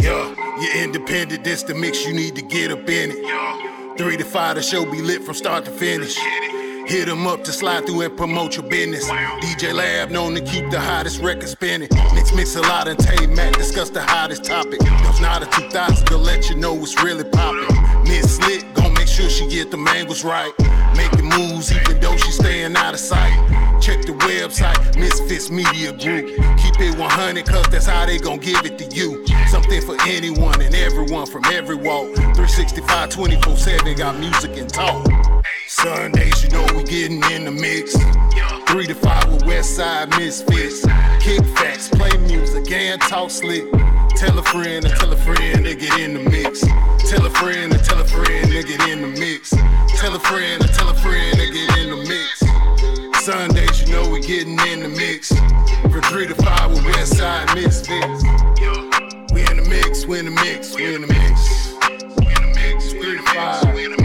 [0.00, 3.98] yo, you're independent, this the mix, you need to get up in it.
[3.98, 6.16] Three to five, the show be lit from start to finish.
[6.86, 9.10] Hit 'em up to slide through and promote your business.
[9.40, 11.88] DJ Lab known to keep the hottest record spinning.
[12.14, 14.78] Mix mix a lot and Tay Mac discuss the hottest topic.
[14.78, 17.66] There's not a 2000 to let you know it's really popping.
[18.04, 20.52] Miss Slick gon' make sure she get the angles right.
[20.94, 23.73] Making moves even though she staying out of sight.
[23.84, 26.28] Check the website, Misfits Media Group.
[26.56, 29.26] Keep it 100 cause that's how they gon' give it to you.
[29.48, 32.14] Something for anyone and everyone from every walk.
[32.16, 35.06] 365 24 7 got music and talk.
[35.68, 37.92] Sundays, you know we getting in the mix.
[38.72, 40.86] Three to five with Westside Misfits.
[41.22, 43.70] Kick facts, play music, and talk slick.
[44.16, 46.62] Tell a friend and tell a friend to get in the mix.
[47.10, 49.50] Tell a friend and tell a friend to get in the mix.
[50.00, 52.43] Tell a friend and tell a friend to get in the mix.
[53.24, 55.30] Sundays, you know we getting in the mix.
[55.30, 58.22] From three to five with Westside Misfits.
[59.32, 61.72] We in the mix, we in the mix, we in the mix.
[62.18, 64.03] We in the mix, three to five.